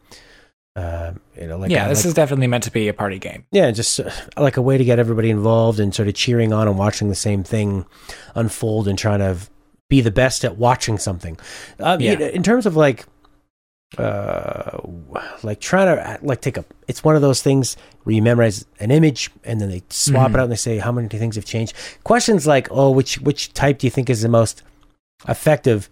uh, 0.76 1.12
you 1.41 1.47
know, 1.47 1.57
like 1.57 1.70
yeah, 1.70 1.87
a- 1.87 1.89
this 1.89 2.01
like- 2.01 2.07
is 2.09 2.14
definitely 2.14 2.47
meant 2.47 2.64
to 2.64 2.70
be 2.70 2.89
a 2.89 2.93
party 2.93 3.18
game. 3.18 3.47
yeah, 3.53 3.70
just 3.70 4.01
uh, 4.01 4.11
like 4.37 4.59
a 4.59 4.62
way 4.62 4.76
to 4.76 4.85
get 4.85 4.99
everybody 4.99 5.30
involved 5.30 5.80
and 5.80 5.95
sort 5.95 6.09
of 6.09 6.14
cheering 6.14 6.53
on 6.53 6.68
and 6.68 6.76
watching 6.78 7.09
the 7.09 7.14
same 7.14 7.43
thing 7.43 7.87
unfold 8.35 8.87
and 8.87 8.99
trying 8.99 9.20
to 9.20 9.35
be 9.89 10.03
the 10.03 10.11
best 10.11 10.45
at 10.45 10.59
watching 10.59 10.99
something. 10.99 11.39
Um, 11.80 12.01
you 12.03 12.11
Yeah. 12.11 12.14
know, 12.16 12.26
in 12.26 12.43
terms 12.43 12.66
of 12.66 12.76
like, 12.76 13.07
uh, 13.99 14.78
like 15.42 15.61
trying 15.61 15.86
to 15.97 16.18
like 16.24 16.40
take 16.40 16.57
a, 16.57 16.64
it's 16.88 17.03
one 17.05 17.16
of 17.16 17.22
those 17.22 17.42
things 17.42 17.76
where 18.05 18.14
you 18.14 18.22
memorize 18.22 18.64
an 18.80 18.90
image 18.90 19.30
and 19.45 19.61
then 19.61 19.68
they 19.70 19.82
swap 19.90 20.30
Mhm. 20.30 20.34
it 20.34 20.40
out 20.40 20.42
and 20.45 20.53
they 20.53 20.57
say 20.57 20.78
how 20.78 20.92
many 20.92 21.09
things 21.09 21.36
have 21.36 21.45
changed. 21.45 21.74
Questions 22.05 22.47
like, 22.47 22.68
oh, 22.70 22.90
which 22.90 23.20
which 23.20 23.53
type 23.53 23.78
do 23.78 23.86
you 23.86 23.90
think 23.90 24.09
is 24.11 24.22
the 24.22 24.28
most 24.28 24.62
effective? 25.28 25.88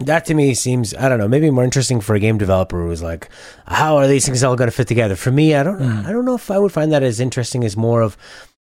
That 0.00 0.24
to 0.26 0.34
me 0.34 0.54
seems, 0.54 0.92
I 0.94 1.08
don't 1.08 1.18
know, 1.18 1.28
maybe 1.28 1.50
more 1.50 1.64
interesting 1.64 2.00
for 2.00 2.14
a 2.14 2.20
game 2.20 2.36
developer 2.36 2.82
who's 2.84 3.02
like, 3.02 3.28
how 3.66 3.96
are 3.96 4.08
these 4.08 4.26
things 4.26 4.42
all 4.42 4.56
going 4.56 4.68
to 4.68 4.76
fit 4.76 4.88
together? 4.88 5.14
For 5.16 5.30
me, 5.30 5.54
I 5.54 5.62
don't, 5.62 5.78
Mm. 5.78 6.04
I 6.04 6.10
don't 6.12 6.24
know 6.24 6.34
if 6.34 6.50
I 6.50 6.58
would 6.58 6.72
find 6.72 6.90
that 6.92 7.02
as 7.04 7.20
interesting 7.20 7.62
as 7.64 7.76
more 7.76 8.02
of. 8.02 8.16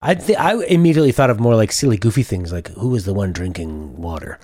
I 0.01 0.15
th- 0.15 0.39
I 0.39 0.55
immediately 0.67 1.11
thought 1.11 1.29
of 1.29 1.41
more 1.41 1.57
like 1.57 1.73
silly, 1.73 1.97
goofy 1.97 2.23
things, 2.23 2.53
like 2.53 2.69
who 2.69 2.89
was 2.91 3.05
the 3.05 3.13
one 3.13 3.33
drinking 3.33 4.01
water, 4.01 4.39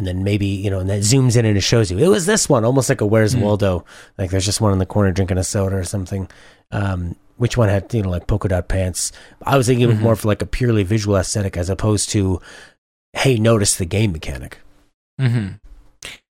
and 0.00 0.06
then 0.08 0.24
maybe 0.24 0.46
you 0.46 0.70
know, 0.70 0.80
and 0.80 0.88
that 0.90 1.00
zooms 1.02 1.36
in 1.36 1.44
and 1.44 1.56
it 1.56 1.60
shows 1.60 1.90
you 1.90 1.98
it 1.98 2.08
was 2.08 2.24
this 2.26 2.48
one, 2.48 2.64
almost 2.64 2.88
like 2.88 3.00
a 3.02 3.06
Where's 3.06 3.34
Mm. 3.34 3.42
Waldo, 3.42 3.84
like 4.18 4.30
there's 4.30 4.46
just 4.46 4.60
one 4.60 4.72
in 4.72 4.78
the 4.80 4.86
corner 4.86 5.12
drinking 5.12 5.38
a 5.38 5.44
soda 5.44 5.76
or 5.76 5.84
something. 5.84 6.28
Um, 6.72 7.14
which 7.36 7.56
one 7.56 7.68
had 7.68 7.92
you 7.94 8.02
know 8.02 8.08
like 8.10 8.26
polka 8.26 8.48
dot 8.48 8.68
pants? 8.68 9.12
I 9.44 9.56
was 9.58 9.66
thinking 9.66 9.88
Mhm. 9.90 10.00
more 10.00 10.16
for 10.16 10.26
like 10.28 10.40
a 10.42 10.46
purely 10.46 10.82
visual 10.82 11.16
aesthetic 11.16 11.56
as 11.56 11.68
opposed 11.70 12.08
to, 12.10 12.40
hey, 13.12 13.36
notice 13.38 13.74
the 13.76 13.84
game 13.84 14.12
mechanic. 14.12 14.58
Mm-hmm. 15.20 15.48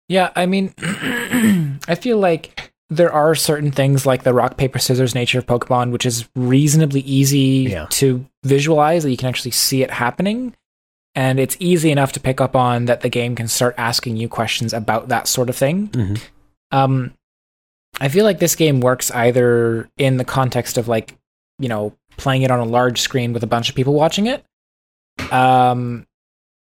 Yeah, 0.10 0.32
I 0.36 0.46
mean, 0.46 0.74
I 1.88 1.96
feel 2.00 2.18
like 2.18 2.72
there 2.90 3.12
are 3.12 3.34
certain 3.36 3.72
things 3.72 4.06
like 4.06 4.24
the 4.24 4.34
rock 4.34 4.58
paper 4.58 4.78
scissors 4.78 5.16
nature 5.16 5.40
of 5.40 5.46
Pokemon, 5.48 5.92
which 5.92 6.06
is 6.06 6.28
reasonably 6.36 7.00
easy 7.02 7.68
Yeah. 7.72 7.88
to 7.92 8.26
visualize. 8.44 9.04
That 9.04 9.12
you 9.12 9.18
can 9.18 9.30
actually 9.30 9.52
see 9.52 9.82
it 9.82 9.90
happening, 9.92 10.54
and 11.16 11.40
it's 11.40 11.56
easy 11.60 11.92
enough 11.92 12.12
to 12.14 12.20
pick 12.20 12.42
up 12.42 12.56
on 12.56 12.86
that 12.86 13.02
the 13.02 13.10
game 13.10 13.36
can 13.36 13.48
start 13.48 13.76
asking 13.78 14.18
you 14.18 14.28
questions 14.28 14.74
about 14.74 15.10
that 15.10 15.28
sort 15.28 15.50
of 15.50 15.56
thing. 15.56 15.88
Mhm. 15.90 16.22
Um, 16.72 17.14
I 18.02 18.08
feel 18.10 18.26
like 18.26 18.40
this 18.40 18.56
game 18.56 18.80
works 18.82 19.12
either 19.12 19.90
in 19.98 20.18
the 20.18 20.26
context 20.26 20.78
of 20.78 20.88
like, 20.88 21.16
you 21.60 21.70
know, 21.70 21.94
playing 22.18 22.42
it 22.42 22.50
on 22.52 22.60
a 22.60 22.66
large 22.66 23.00
screen 23.00 23.34
with 23.34 23.44
a 23.44 23.48
bunch 23.48 23.70
of 23.70 23.76
people 23.76 23.94
watching 23.94 24.26
it. 24.28 24.44
Um, 25.32 26.08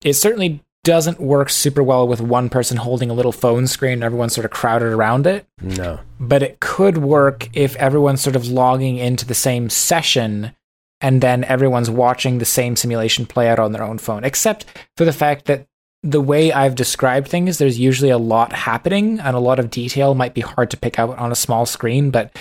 it 0.04 0.14
certainly 0.14 0.64
doesn't 0.84 1.20
work 1.20 1.50
super 1.50 1.84
well 1.84 2.08
with 2.08 2.22
one 2.22 2.50
person 2.50 2.78
holding 2.78 3.10
a 3.10 3.14
little 3.14 3.32
phone 3.32 3.68
screen 3.68 3.94
and 3.94 4.04
everyone's 4.04 4.34
sort 4.34 4.46
of 4.46 4.52
crowded 4.52 4.88
around 4.88 5.28
it. 5.28 5.46
No, 5.62 6.00
But 6.20 6.42
it 6.42 6.60
could 6.60 6.98
work 7.00 7.50
if 7.54 7.76
everyone's 7.76 8.22
sort 8.22 8.36
of 8.36 8.48
logging 8.48 8.98
into 8.98 9.26
the 9.26 9.36
same 9.36 9.70
session 9.70 10.56
and 11.02 11.22
then 11.22 11.44
everyone's 11.46 11.90
watching 11.90 12.38
the 12.40 12.46
same 12.46 12.76
simulation 12.76 13.26
play 13.26 13.48
out 13.50 13.60
on 13.60 13.72
their 13.72 13.84
own 13.84 13.98
phone, 13.98 14.24
except 14.24 14.66
for 14.98 15.06
the 15.06 15.14
fact 15.14 15.46
that 15.46 15.66
the 16.04 16.22
way 16.22 16.52
I've 16.54 16.76
described 16.76 17.28
things, 17.28 17.58
there's 17.58 17.78
usually 17.80 18.10
a 18.10 18.18
lot 18.18 18.54
happening 18.54 19.20
and 19.20 19.36
a 19.36 19.40
lot 19.40 19.60
of 19.60 19.70
detail 19.70 20.16
might 20.16 20.34
be 20.34 20.42
hard 20.42 20.72
to 20.72 20.78
pick 20.78 20.98
out 20.98 21.18
on 21.18 21.32
a 21.32 21.36
small 21.36 21.66
screen. 21.66 22.10
But, 22.10 22.34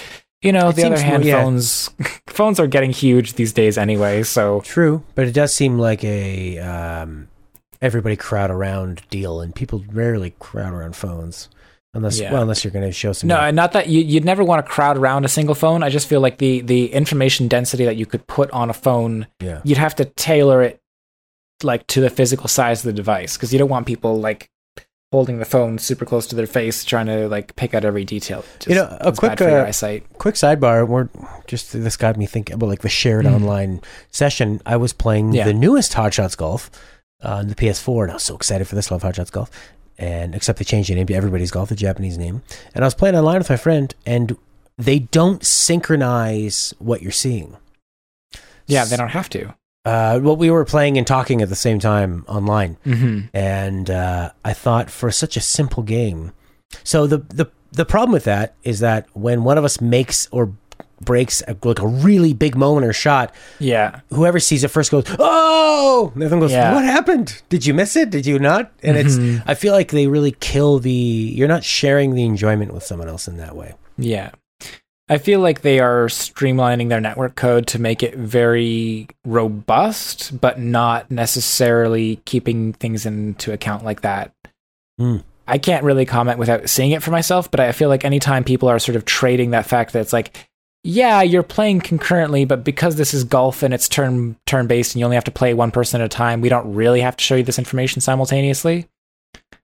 you 0.42 0.52
know, 0.52 0.68
It 0.68 0.76
the 0.76 0.84
other 0.86 0.96
seems 0.96 1.02
more- 1.06 1.10
hand, 1.12 1.24
yeah. 1.24 1.42
phones 1.42 1.90
phones 2.28 2.60
are 2.60 2.68
getting 2.68 2.92
huge 2.92 3.34
these 3.34 3.52
days 3.52 3.76
anyway. 3.76 4.22
So, 4.22 4.60
true, 4.60 5.02
but 5.16 5.26
it 5.26 5.32
does 5.32 5.52
seem 5.54 5.76
like 5.78 6.04
a 6.04 6.58
um, 6.60 7.26
everybody 7.82 8.14
crowd 8.14 8.50
around 8.52 9.02
deal, 9.10 9.40
and 9.40 9.52
people 9.54 9.84
rarely 9.92 10.34
crowd 10.38 10.72
around 10.72 10.94
phones 10.94 11.48
unless 11.94 12.18
Yeah. 12.20 12.32
well, 12.32 12.42
unless 12.42 12.64
you're 12.64 12.70
going 12.72 12.84
to 12.86 12.92
show 12.92 13.12
some. 13.12 13.28
no, 13.28 13.36
and 13.36 13.56
not 13.56 13.72
that 13.72 13.88
you, 13.88 14.00
you'd 14.00 14.24
never 14.24 14.44
want 14.44 14.64
to 14.64 14.70
crowd 14.70 14.96
around 14.98 15.24
a 15.24 15.28
single 15.28 15.54
phone. 15.54 15.82
I 15.82 15.88
just 15.90 16.06
feel 16.08 16.20
like 16.20 16.38
the 16.38 16.60
the 16.60 16.92
information 16.92 17.48
density 17.48 17.84
that 17.84 17.96
you 17.96 18.06
could 18.06 18.26
put 18.26 18.50
on 18.50 18.70
a 18.70 18.74
phone 18.74 19.26
yeah, 19.40 19.60
you'd 19.64 19.78
have 19.78 19.94
to 19.96 20.04
tailor 20.04 20.62
it 20.62 20.80
like 21.62 21.86
to 21.88 22.00
the 22.00 22.10
physical 22.10 22.46
size 22.48 22.80
of 22.80 22.84
the 22.84 22.92
device 22.92 23.36
because 23.36 23.52
you 23.52 23.58
don't 23.58 23.68
want 23.68 23.86
people 23.86 24.20
like 24.20 24.48
holding 25.10 25.38
the 25.38 25.44
phone 25.46 25.78
super 25.78 26.04
close 26.04 26.26
to 26.26 26.36
their 26.36 26.46
face 26.46 26.84
trying 26.84 27.06
to 27.06 27.26
like 27.28 27.56
pick 27.56 27.72
out 27.74 27.82
every 27.84 28.04
detail. 28.04 28.44
Just, 28.58 28.68
You 28.68 28.74
know, 28.74 28.96
a 29.00 29.10
quick, 29.10 29.40
uh, 29.40 29.64
eyesight. 29.66 30.04
quick 30.18 30.34
sidebar. 30.34 30.86
We're 30.86 31.08
just 31.46 31.72
this 31.72 31.96
got 31.96 32.18
me 32.18 32.26
thinking 32.26 32.54
about 32.54 32.68
like 32.68 32.82
the 32.82 32.90
shared 32.90 33.24
Mhm. 33.24 33.34
online 33.34 33.80
session. 34.10 34.60
I 34.66 34.76
was 34.76 34.92
playing 34.92 35.32
Yeah. 35.32 35.44
the 35.46 35.54
newest 35.54 35.94
Hot 35.94 36.12
Shots 36.12 36.36
Golf 36.36 36.70
uh, 37.24 37.28
on 37.36 37.48
the 37.48 37.54
PS4, 37.54 38.02
and 38.04 38.10
I 38.12 38.14
was 38.14 38.22
so 38.22 38.36
excited 38.36 38.68
for 38.68 38.74
this. 38.76 38.90
Love 38.90 39.02
Hot 39.02 39.16
Shots 39.16 39.30
Golf, 39.30 39.50
and 39.98 40.34
except 40.34 40.58
they 40.58 40.64
changed 40.64 40.88
the 40.90 40.94
name 40.94 41.06
to 41.06 41.14
Everybody's 41.14 41.50
Golf, 41.50 41.68
the 41.68 41.74
Japanese 41.74 42.16
name. 42.18 42.42
And 42.74 42.84
I 42.84 42.86
was 42.86 42.94
playing 42.94 43.16
online 43.16 43.38
with 43.38 43.50
my 43.50 43.56
friend, 43.56 43.94
and 44.06 44.36
they 44.76 45.00
don't 45.00 45.44
synchronize 45.44 46.74
what 46.78 47.02
you're 47.02 47.10
seeing. 47.12 47.56
Yeah, 48.66 48.84
they 48.84 48.96
don't 48.96 49.08
have 49.08 49.28
to. 49.30 49.54
Uh, 49.84 50.20
well, 50.22 50.36
we 50.36 50.50
were 50.50 50.64
playing 50.64 50.98
and 50.98 51.06
talking 51.06 51.40
at 51.40 51.48
the 51.48 51.54
same 51.56 51.78
time 51.78 52.24
online, 52.28 52.76
Mm-hmm. 52.84 53.34
and 53.34 53.90
uh, 53.90 54.30
I 54.44 54.52
thought 54.52 54.90
for 54.90 55.10
such 55.10 55.36
a 55.36 55.40
simple 55.40 55.82
game. 55.82 56.32
So 56.84 57.06
the 57.06 57.18
the 57.18 57.46
the 57.72 57.84
problem 57.86 58.12
with 58.12 58.24
that 58.24 58.54
is 58.62 58.80
that 58.80 59.06
when 59.14 59.44
one 59.44 59.56
of 59.56 59.64
us 59.64 59.80
makes 59.80 60.28
or 60.30 60.52
breaks 61.00 61.42
a, 61.48 61.56
like 61.62 61.80
a 61.80 61.86
really 61.86 62.32
big 62.34 62.56
moment 62.56 62.86
or 62.86 62.92
shot, 62.92 63.34
Yeah, 63.58 64.00
whoever 64.10 64.38
sees 64.40 64.64
it 64.64 64.68
first 64.68 64.90
goes, 64.90 65.04
"Oh!" 65.18 66.10
And 66.12 66.22
the 66.22 66.26
other 66.26 66.36
one 66.36 66.40
goes, 66.40 66.52
Yeah. 66.52 66.74
"What 66.74 66.84
happened? 66.84 67.40
Did 67.48 67.64
you 67.66 67.74
miss 67.74 67.96
it? 67.96 68.10
Did 68.10 68.26
you 68.26 68.38
not?" 68.38 68.70
And 68.82 68.96
Mhm. 68.96 69.36
it's 69.36 69.42
I 69.46 69.54
feel 69.54 69.72
like 69.72 69.90
they 69.90 70.06
really 70.06 70.32
kill 70.40 70.78
the. 70.78 70.90
You're 70.90 71.48
not 71.48 71.64
sharing 71.64 72.14
the 72.14 72.24
enjoyment 72.24 72.72
with 72.74 72.82
someone 72.84 73.08
else 73.08 73.28
in 73.28 73.36
that 73.38 73.54
way. 73.56 73.74
yeah. 73.96 74.30
I 75.10 75.16
feel 75.16 75.40
like 75.40 75.62
they 75.62 75.80
are 75.80 76.04
streamlining 76.08 76.90
their 76.90 77.00
network 77.00 77.34
code 77.34 77.66
to 77.68 77.80
make 77.80 78.02
it 78.02 78.14
very 78.14 79.08
robust, 79.24 80.38
but 80.38 80.60
not 80.60 81.10
necessarily 81.10 82.20
keeping 82.26 82.74
things 82.74 83.06
into 83.06 83.50
account 83.52 83.86
like 83.86 84.02
that. 84.02 84.32
Mm. 85.00 85.22
I 85.46 85.56
can't 85.56 85.82
really 85.82 86.04
comment 86.04 86.38
without 86.38 86.68
seeing 86.68 86.90
it 86.90 87.02
for 87.02 87.10
myself, 87.10 87.50
but 87.50 87.58
I 87.58 87.72
feel 87.72 87.88
like 87.88 88.04
anytime 88.04 88.44
people 88.44 88.68
are 88.68 88.78
sort 88.78 88.96
of 88.96 89.06
trading 89.06 89.52
that 89.52 89.64
fact 89.64 89.94
that 89.94 90.00
it's 90.00 90.12
like, 90.12 90.47
yeah, 90.84 91.22
you're 91.22 91.42
playing 91.42 91.80
concurrently, 91.80 92.44
but 92.44 92.64
because 92.64 92.96
this 92.96 93.12
is 93.12 93.24
golf 93.24 93.62
and 93.62 93.74
it's 93.74 93.88
turn 93.88 94.36
turn 94.46 94.66
based 94.66 94.94
and 94.94 95.00
you 95.00 95.04
only 95.04 95.16
have 95.16 95.24
to 95.24 95.30
play 95.30 95.52
one 95.54 95.70
person 95.70 96.00
at 96.00 96.04
a 96.04 96.08
time, 96.08 96.40
we 96.40 96.48
don't 96.48 96.72
really 96.74 97.00
have 97.00 97.16
to 97.16 97.24
show 97.24 97.34
you 97.36 97.42
this 97.42 97.58
information 97.58 98.00
simultaneously. 98.00 98.86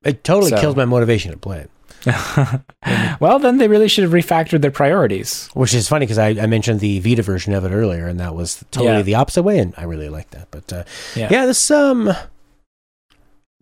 It 0.02 0.22
totally 0.24 0.50
So- 0.50 0.58
kills 0.60 0.76
my 0.76 0.84
motivation 0.84 1.30
to 1.32 1.38
play 1.38 1.60
it. 1.60 1.70
well, 3.20 3.38
then 3.38 3.56
they 3.56 3.66
really 3.68 3.88
should 3.88 4.04
have 4.04 4.12
refactored 4.12 4.60
their 4.60 4.70
priorities. 4.70 5.48
Which 5.54 5.72
is 5.72 5.88
funny 5.88 6.04
because 6.04 6.18
I, 6.18 6.30
I 6.30 6.44
mentioned 6.46 6.80
the 6.80 6.98
Vita 7.00 7.22
version 7.22 7.54
of 7.54 7.64
it 7.64 7.70
earlier, 7.70 8.06
and 8.06 8.20
that 8.20 8.34
was 8.34 8.62
totally 8.70 8.96
Yeah. 8.96 9.02
the 9.02 9.14
opposite 9.14 9.42
way, 9.42 9.58
and 9.58 9.72
I 9.78 9.84
really 9.84 10.10
like 10.10 10.28
that. 10.32 10.48
But 10.50 10.70
uh, 10.70 10.84
Yeah. 11.16 11.28
yeah. 11.30 11.46
this 11.46 11.70
um, 11.70 12.12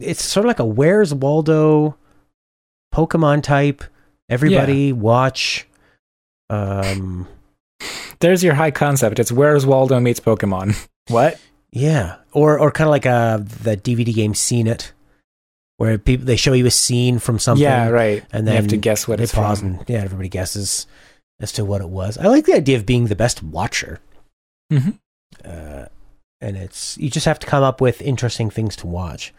it's 0.00 0.24
sort 0.24 0.44
of 0.44 0.48
like 0.48 0.58
a 0.58 0.64
Where's 0.64 1.14
Waldo 1.14 1.96
Pokemon 2.92 3.44
type. 3.44 3.84
Everybody 4.28 4.92
watch. 4.92 5.68
Um, 6.50 7.28
There's 8.20 8.42
your 8.44 8.54
high 8.54 8.70
concept. 8.70 9.18
It's 9.18 9.32
Where's 9.32 9.66
Waldo 9.66 10.00
meets 10.00 10.20
Pokemon. 10.20 10.88
What? 11.08 11.40
yeah, 11.72 12.18
or 12.32 12.60
or 12.60 12.70
kind 12.70 12.86
of 12.86 12.92
like 12.92 13.06
uh 13.06 13.38
the 13.38 13.76
DVD 13.76 14.14
game 14.14 14.34
Scene 14.34 14.68
It, 14.68 14.92
where 15.78 15.98
people 15.98 16.24
they 16.26 16.36
show 16.36 16.52
you 16.52 16.64
a 16.66 16.70
scene 16.70 17.18
from 17.18 17.40
something. 17.40 17.62
Yeah, 17.64 17.88
right. 17.88 18.24
and 18.32 18.46
you 18.46 18.52
have 18.54 18.68
to 18.68 18.76
guess 18.76 19.08
what 19.08 19.18
they 19.18 19.24
it's 19.24 19.34
pause 19.34 19.58
from. 19.58 19.74
and 19.74 19.84
yeah, 19.88 19.98
everybody 20.04 20.28
guesses 20.28 20.86
as 21.40 21.50
to 21.52 21.64
what 21.64 21.80
it 21.80 21.88
was. 21.88 22.16
I 22.18 22.28
like 22.28 22.46
the 22.46 22.54
idea 22.54 22.76
of 22.76 22.86
being 22.86 23.06
the 23.06 23.16
best 23.16 23.42
watcher. 23.42 23.98
Mm-hmm. 24.72 24.90
Uh, 25.44 25.86
and 26.40 26.56
it's 26.56 26.96
you 26.98 27.10
just 27.10 27.26
have 27.26 27.40
to 27.40 27.46
come 27.48 27.64
up 27.64 27.80
with 27.80 28.00
interesting 28.00 28.48
things 28.48 28.76
to 28.76 28.86
watch. 28.86 29.34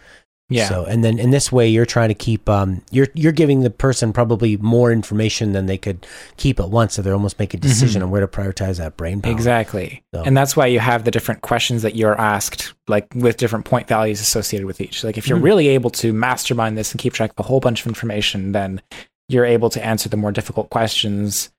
Yeah. 0.54 0.70
So 0.70 0.86
and 0.86 1.04
then 1.04 1.20
in 1.20 1.32
this 1.32 1.51
way 1.51 1.68
you're 1.68 1.86
trying 1.86 2.10
to 2.10 2.16
keep 2.16 2.47
um 2.49 2.82
you're 2.91 3.08
you're 3.14 3.32
giving 3.32 3.62
the 3.62 3.70
person 3.70 4.14
probably 4.14 4.58
more 4.58 4.91
information 4.91 5.51
than 5.54 5.66
they 5.66 5.78
could 5.78 6.06
keep 6.38 6.60
at 6.60 6.70
once, 6.70 6.93
so 6.93 7.01
they're 7.01 7.14
almost 7.14 7.39
making 7.39 7.60
a 7.60 7.62
decision 7.62 8.01
Mhm. 8.01 8.06
on 8.06 8.12
where 8.12 8.22
to 8.22 8.28
prioritize 8.28 8.78
that 8.78 8.95
brain 8.97 9.22
power. 9.22 9.32
Exactly. 9.32 10.04
So- 10.14 10.24
And 10.24 10.36
that's 10.38 10.56
why 10.56 10.68
you 10.68 10.80
have 10.80 11.04
the 11.04 11.12
different 11.12 11.41
questions 11.41 11.82
that 11.82 11.95
you're 11.95 12.20
asked, 12.20 12.74
like 12.88 13.08
with 13.16 13.38
different 13.38 13.66
point 13.66 13.88
values 13.88 14.22
associated 14.22 14.66
with 14.68 14.80
each. 14.82 15.04
Like 15.04 15.18
if 15.18 15.28
you're 15.28 15.38
Mhm. 15.39 15.43
really 15.43 15.68
able 15.70 15.89
to 15.91 16.14
mastermind 16.14 16.78
this 16.78 16.91
and 16.91 16.99
keep 16.99 17.14
track 17.14 17.32
of 17.32 17.39
a 17.45 17.47
whole 17.47 17.60
bunch 17.60 17.82
of 17.82 17.88
information, 17.88 18.51
then 18.51 18.82
you're 19.30 19.45
able 19.45 19.70
to 19.72 19.84
answer 19.86 20.10
the 20.10 20.18
more 20.18 20.32
difficult 20.32 20.70
questions. 20.70 21.49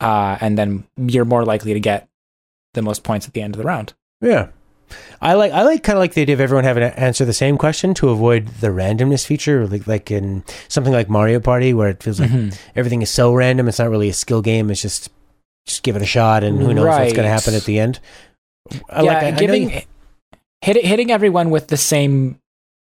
Uh, 0.00 0.36
and 0.40 0.58
then 0.58 0.84
you're 0.96 1.24
more 1.24 1.44
likely 1.44 1.72
to 1.72 1.80
get 1.80 2.08
the 2.74 2.82
most 2.82 3.04
points 3.04 3.26
at 3.28 3.32
the 3.34 3.40
end 3.40 3.54
of 3.54 3.58
the 3.58 3.66
round. 3.66 3.92
Yeah. 4.20 4.48
I 5.20 5.34
like 5.34 5.52
I 5.52 5.62
like 5.62 5.82
kind 5.82 5.96
of 5.96 6.00
like 6.00 6.14
the 6.14 6.22
idea 6.22 6.34
of 6.34 6.40
everyone 6.40 6.64
having 6.64 6.82
to 6.82 6.98
answer 7.00 7.24
the 7.24 7.32
same 7.32 7.56
question 7.56 7.94
to 7.94 8.10
avoid 8.10 8.46
the 8.60 8.68
randomness 8.68 9.24
feature, 9.24 9.66
like 9.66 9.86
like 9.86 10.10
in 10.10 10.44
something 10.68 10.92
like 10.92 11.08
Mario 11.08 11.40
Party, 11.40 11.72
where 11.72 11.88
it 11.88 12.02
feels 12.02 12.20
like 12.20 12.30
Mhm. 12.30 12.58
everything 12.76 13.00
is 13.02 13.10
so 13.10 13.32
random. 13.34 13.68
It's 13.68 13.78
not 13.78 13.88
really 13.90 14.08
a 14.08 14.12
skill 14.14 14.42
game. 14.42 14.70
It's 14.70 14.82
just 14.82 15.10
just 15.66 15.82
give 15.82 15.96
it 15.96 16.02
a 16.02 16.06
shot, 16.06 16.44
and 16.44 16.58
who 16.60 16.74
knows 16.74 16.86
what's 16.86 17.12
going 17.14 17.24
to 17.24 17.30
happen 17.30 17.54
at 17.54 17.64
the 17.64 17.78
end. 17.78 17.98
I 18.90 19.02
yeah, 19.02 19.12
like- 19.12 19.40
I- 19.42 19.46
I 19.52 19.54
you- 19.56 19.80
hit, 20.62 20.84
hitting 20.84 21.10
everyone 21.10 21.50
with 21.50 21.68
the 21.68 21.76
same 21.78 22.38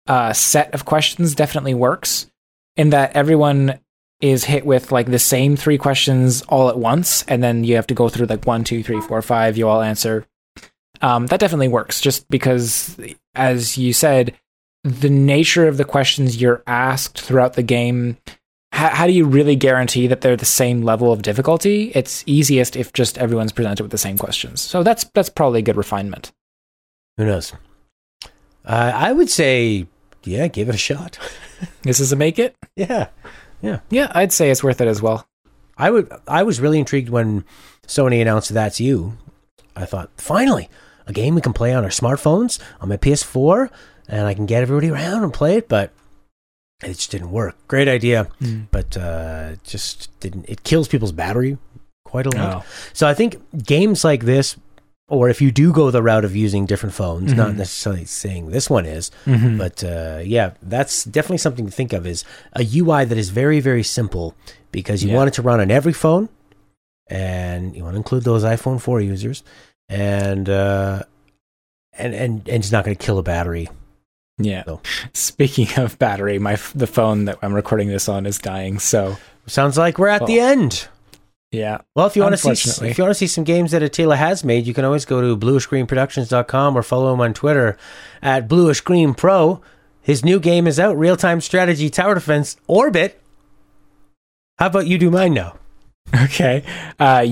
uh, 0.08 0.32
set 0.32 0.74
of 0.74 0.84
questions 0.84 1.34
definitely 1.34 1.74
works. 1.74 2.26
In 2.76 2.90
that 2.90 3.14
everyone 3.14 3.78
is 4.20 4.44
hit 4.44 4.66
with 4.66 4.90
like 4.90 5.06
the 5.10 5.18
same 5.18 5.54
three 5.56 5.78
questions 5.78 6.42
all 6.42 6.68
at 6.68 6.78
once, 6.78 7.24
and 7.28 7.42
then 7.44 7.62
you 7.64 7.76
have 7.76 7.86
to 7.86 7.94
go 7.94 8.08
through 8.08 8.26
like 8.26 8.44
one, 8.44 8.64
two, 8.64 8.82
three, 8.82 9.00
four, 9.00 9.22
five. 9.22 9.56
You 9.56 9.68
all 9.68 9.80
answer. 9.82 10.26
Um, 11.02 11.26
that 11.26 11.40
definitely 11.40 11.68
works, 11.68 12.00
just 12.00 12.28
because, 12.28 12.98
as 13.34 13.76
you 13.76 13.92
said, 13.92 14.34
the 14.84 15.10
nature 15.10 15.66
of 15.66 15.76
the 15.76 15.84
questions 15.84 16.40
you're 16.40 16.62
asked 16.66 17.20
throughout 17.20 17.54
the 17.54 17.62
game. 17.62 18.16
How, 18.72 18.88
how 18.88 19.06
do 19.06 19.12
you 19.12 19.24
really 19.24 19.56
guarantee 19.56 20.06
that 20.08 20.20
they're 20.20 20.36
the 20.36 20.44
same 20.44 20.82
level 20.82 21.12
of 21.12 21.22
difficulty? 21.22 21.92
It's 21.94 22.22
easiest 22.26 22.76
if 22.76 22.92
just 22.92 23.18
everyone's 23.18 23.52
presented 23.52 23.82
with 23.82 23.92
the 23.92 23.98
same 23.98 24.18
questions. 24.18 24.60
So 24.60 24.82
that's 24.82 25.04
that's 25.14 25.28
probably 25.30 25.60
a 25.60 25.62
good 25.62 25.76
refinement. 25.76 26.32
who 27.16 27.24
knows? 27.26 27.52
Uh, 28.64 28.92
I 28.94 29.12
would 29.12 29.30
say, 29.30 29.86
yeah, 30.24 30.48
give 30.48 30.68
it 30.68 30.74
a 30.74 30.78
shot. 30.78 31.18
This 31.82 32.00
is 32.00 32.12
a 32.12 32.16
make 32.16 32.38
it. 32.38 32.56
yeah, 32.76 33.08
Yeah, 33.62 33.80
yeah 33.88 34.10
I'd 34.14 34.32
say 34.32 34.50
it's 34.50 34.62
worth 34.64 34.82
it 34.82 34.88
as 34.88 35.00
well. 35.00 35.26
I 35.78 35.90
would. 35.90 36.12
I 36.28 36.42
was 36.42 36.60
really 36.60 36.78
intrigued 36.78 37.08
when 37.08 37.44
Sony 37.86 38.20
announced 38.20 38.52
that's 38.52 38.80
you. 38.80 39.16
I 39.74 39.86
thought, 39.86 40.10
finally, 40.16 40.68
a 41.06 41.12
game 41.12 41.34
we 41.34 41.40
can 41.40 41.52
play 41.52 41.72
on 41.74 41.84
our 41.84 41.90
smartphones 41.90 42.58
on 42.80 42.88
my 42.88 42.96
PS4, 42.96 43.70
and 44.08 44.26
I 44.26 44.34
can 44.34 44.46
get 44.46 44.62
everybody 44.62 44.90
around 44.90 45.22
and 45.24 45.32
play 45.32 45.56
it. 45.56 45.68
But 45.68 45.92
it 46.82 46.88
just 46.94 47.10
didn't 47.10 47.30
work. 47.30 47.56
Great 47.68 47.88
idea, 47.88 48.28
but 48.70 48.96
uh, 48.96 49.50
it 49.52 49.64
just 49.64 50.08
didn't. 50.20 50.46
It 50.48 50.62
kills 50.64 50.88
people's 50.88 51.12
battery 51.12 51.56
quite 52.04 52.26
a 52.26 52.30
lot. 52.30 52.62
Oh. 52.62 52.64
So 52.92 53.06
I 53.08 53.14
think 53.14 53.36
games 53.64 54.04
like 54.04 54.24
this, 54.24 54.56
or 55.08 55.28
if 55.28 55.40
you 55.42 55.50
do 55.52 55.72
go 55.72 55.90
the 55.90 56.02
route 56.02 56.24
of 56.24 56.34
using 56.36 56.64
different 56.66 56.94
phones, 56.94 57.32
not 57.32 57.50
Mhm. 57.50 57.56
necessarily 57.56 58.04
saying 58.04 58.50
this 58.50 58.70
one 58.70 58.86
is, 58.86 59.10
Mhm. 59.26 59.58
but 59.58 59.82
uh, 59.84 60.20
yeah, 60.24 60.52
that's 60.62 61.04
definitely 61.04 61.38
something 61.38 61.66
to 61.66 61.72
think 61.72 61.92
of. 61.92 62.06
Is 62.06 62.24
a 62.54 62.62
UI 62.64 63.04
that 63.04 63.18
is 63.18 63.30
very 63.30 63.60
very 63.60 63.82
simple 63.82 64.34
because 64.72 65.02
you 65.02 65.10
Yeah. 65.10 65.16
want 65.16 65.28
it 65.28 65.34
to 65.34 65.42
run 65.42 65.60
on 65.60 65.70
every 65.70 65.92
phone, 65.92 66.28
and 67.08 67.76
you 67.76 67.82
want 67.82 67.94
to 67.94 67.98
include 67.98 68.24
those 68.24 68.44
iPhone 68.44 68.80
4 68.80 69.00
users, 69.00 69.42
and 69.88 70.48
uh, 70.48 71.02
and 71.92 72.14
and 72.14 72.48
and 72.48 72.62
it's 72.64 72.72
not 72.72 72.84
going 72.84 72.96
to 72.96 73.04
kill 73.04 73.18
a 73.18 73.22
battery. 73.22 73.68
yeah. 74.38 74.64
So. 74.64 74.80
Speaking 75.12 75.68
of 75.78 75.98
battery, 75.98 76.38
my 76.38 76.56
the 76.74 76.86
phone 76.86 77.24
that 77.26 77.38
I'm 77.42 77.54
recording 77.54 77.88
this 77.88 78.08
on 78.08 78.26
is 78.26 78.38
dying. 78.38 78.78
So 78.78 79.16
Sounds 79.46 79.76
like 79.76 79.98
we're 79.98 80.08
at 80.08 80.26
the 80.26 80.40
Oh. 80.40 80.44
end. 80.46 80.88
yeah, 81.52 81.78
Well, 81.94 82.06
if 82.06 82.16
you 82.16 82.22
want 82.22 82.36
to 82.36 82.56
see 82.56 82.86
if 82.86 82.96
you 82.98 83.04
want 83.04 83.10
to 83.12 83.18
see 83.18 83.26
some 83.26 83.44
games 83.44 83.70
that 83.72 83.82
Attila 83.82 84.16
has 84.16 84.42
made, 84.42 84.66
you 84.66 84.72
can 84.74 84.84
always 84.84 85.04
go 85.04 85.20
to 85.20 85.36
bluishgreenproductions.com 85.36 86.76
or 86.76 86.82
follow 86.82 87.12
him 87.12 87.20
on 87.20 87.34
Twitter 87.34 87.76
at 88.22 88.48
bluishgreenpro. 88.48 89.60
His 90.00 90.24
new 90.24 90.40
game 90.40 90.66
is 90.66 90.80
out, 90.80 90.96
Real 90.98 91.16
Time 91.16 91.40
Strategy 91.40 91.88
Tower 91.90 92.14
Defense 92.14 92.56
Orbit. 92.66 93.20
How 94.58 94.66
about 94.66 94.86
you 94.86 94.98
do 94.98 95.10
mine 95.10 95.34
now? 95.34 95.56
okay. 96.24 96.64
Uh, 96.98 97.26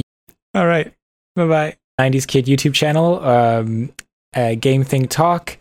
all 0.55 0.67
right. 0.67 0.93
Bye 1.35 1.47
bye. 1.49 1.77
90s 2.01 2.27
Kid 2.27 2.47
YouTube 2.47 2.75
channel, 2.75 3.23
um, 3.25 3.93
uh, 4.35 4.55
Game 4.55 4.85
Thing 4.85 5.07
Talk, 5.09 5.59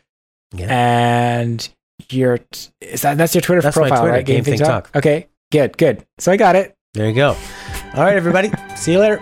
Yeah. 0.54 0.68
and 0.70 1.70
your 2.10 2.40
t- 2.40 2.70
is 2.82 3.02
that 3.04 3.18
that's 3.18 3.36
your 3.36 3.42
Twitter 3.42 3.62
That's 3.62 3.76
profile, 3.76 4.00
Twitter, 4.02 4.14
right? 4.14 4.26
Game 4.26 4.44
Thing 4.44 4.58
Talk. 4.60 4.90
Okay, 4.96 5.28
good, 5.52 5.78
good. 5.78 6.06
So 6.20 6.32
I 6.32 6.38
got 6.38 6.56
it. 6.56 6.74
There 6.94 7.08
you 7.08 7.14
go. 7.16 7.36
All 7.96 8.04
right, 8.04 8.16
everybody. 8.16 8.52
See 8.76 8.94
you 8.94 9.00
later. 9.00 9.22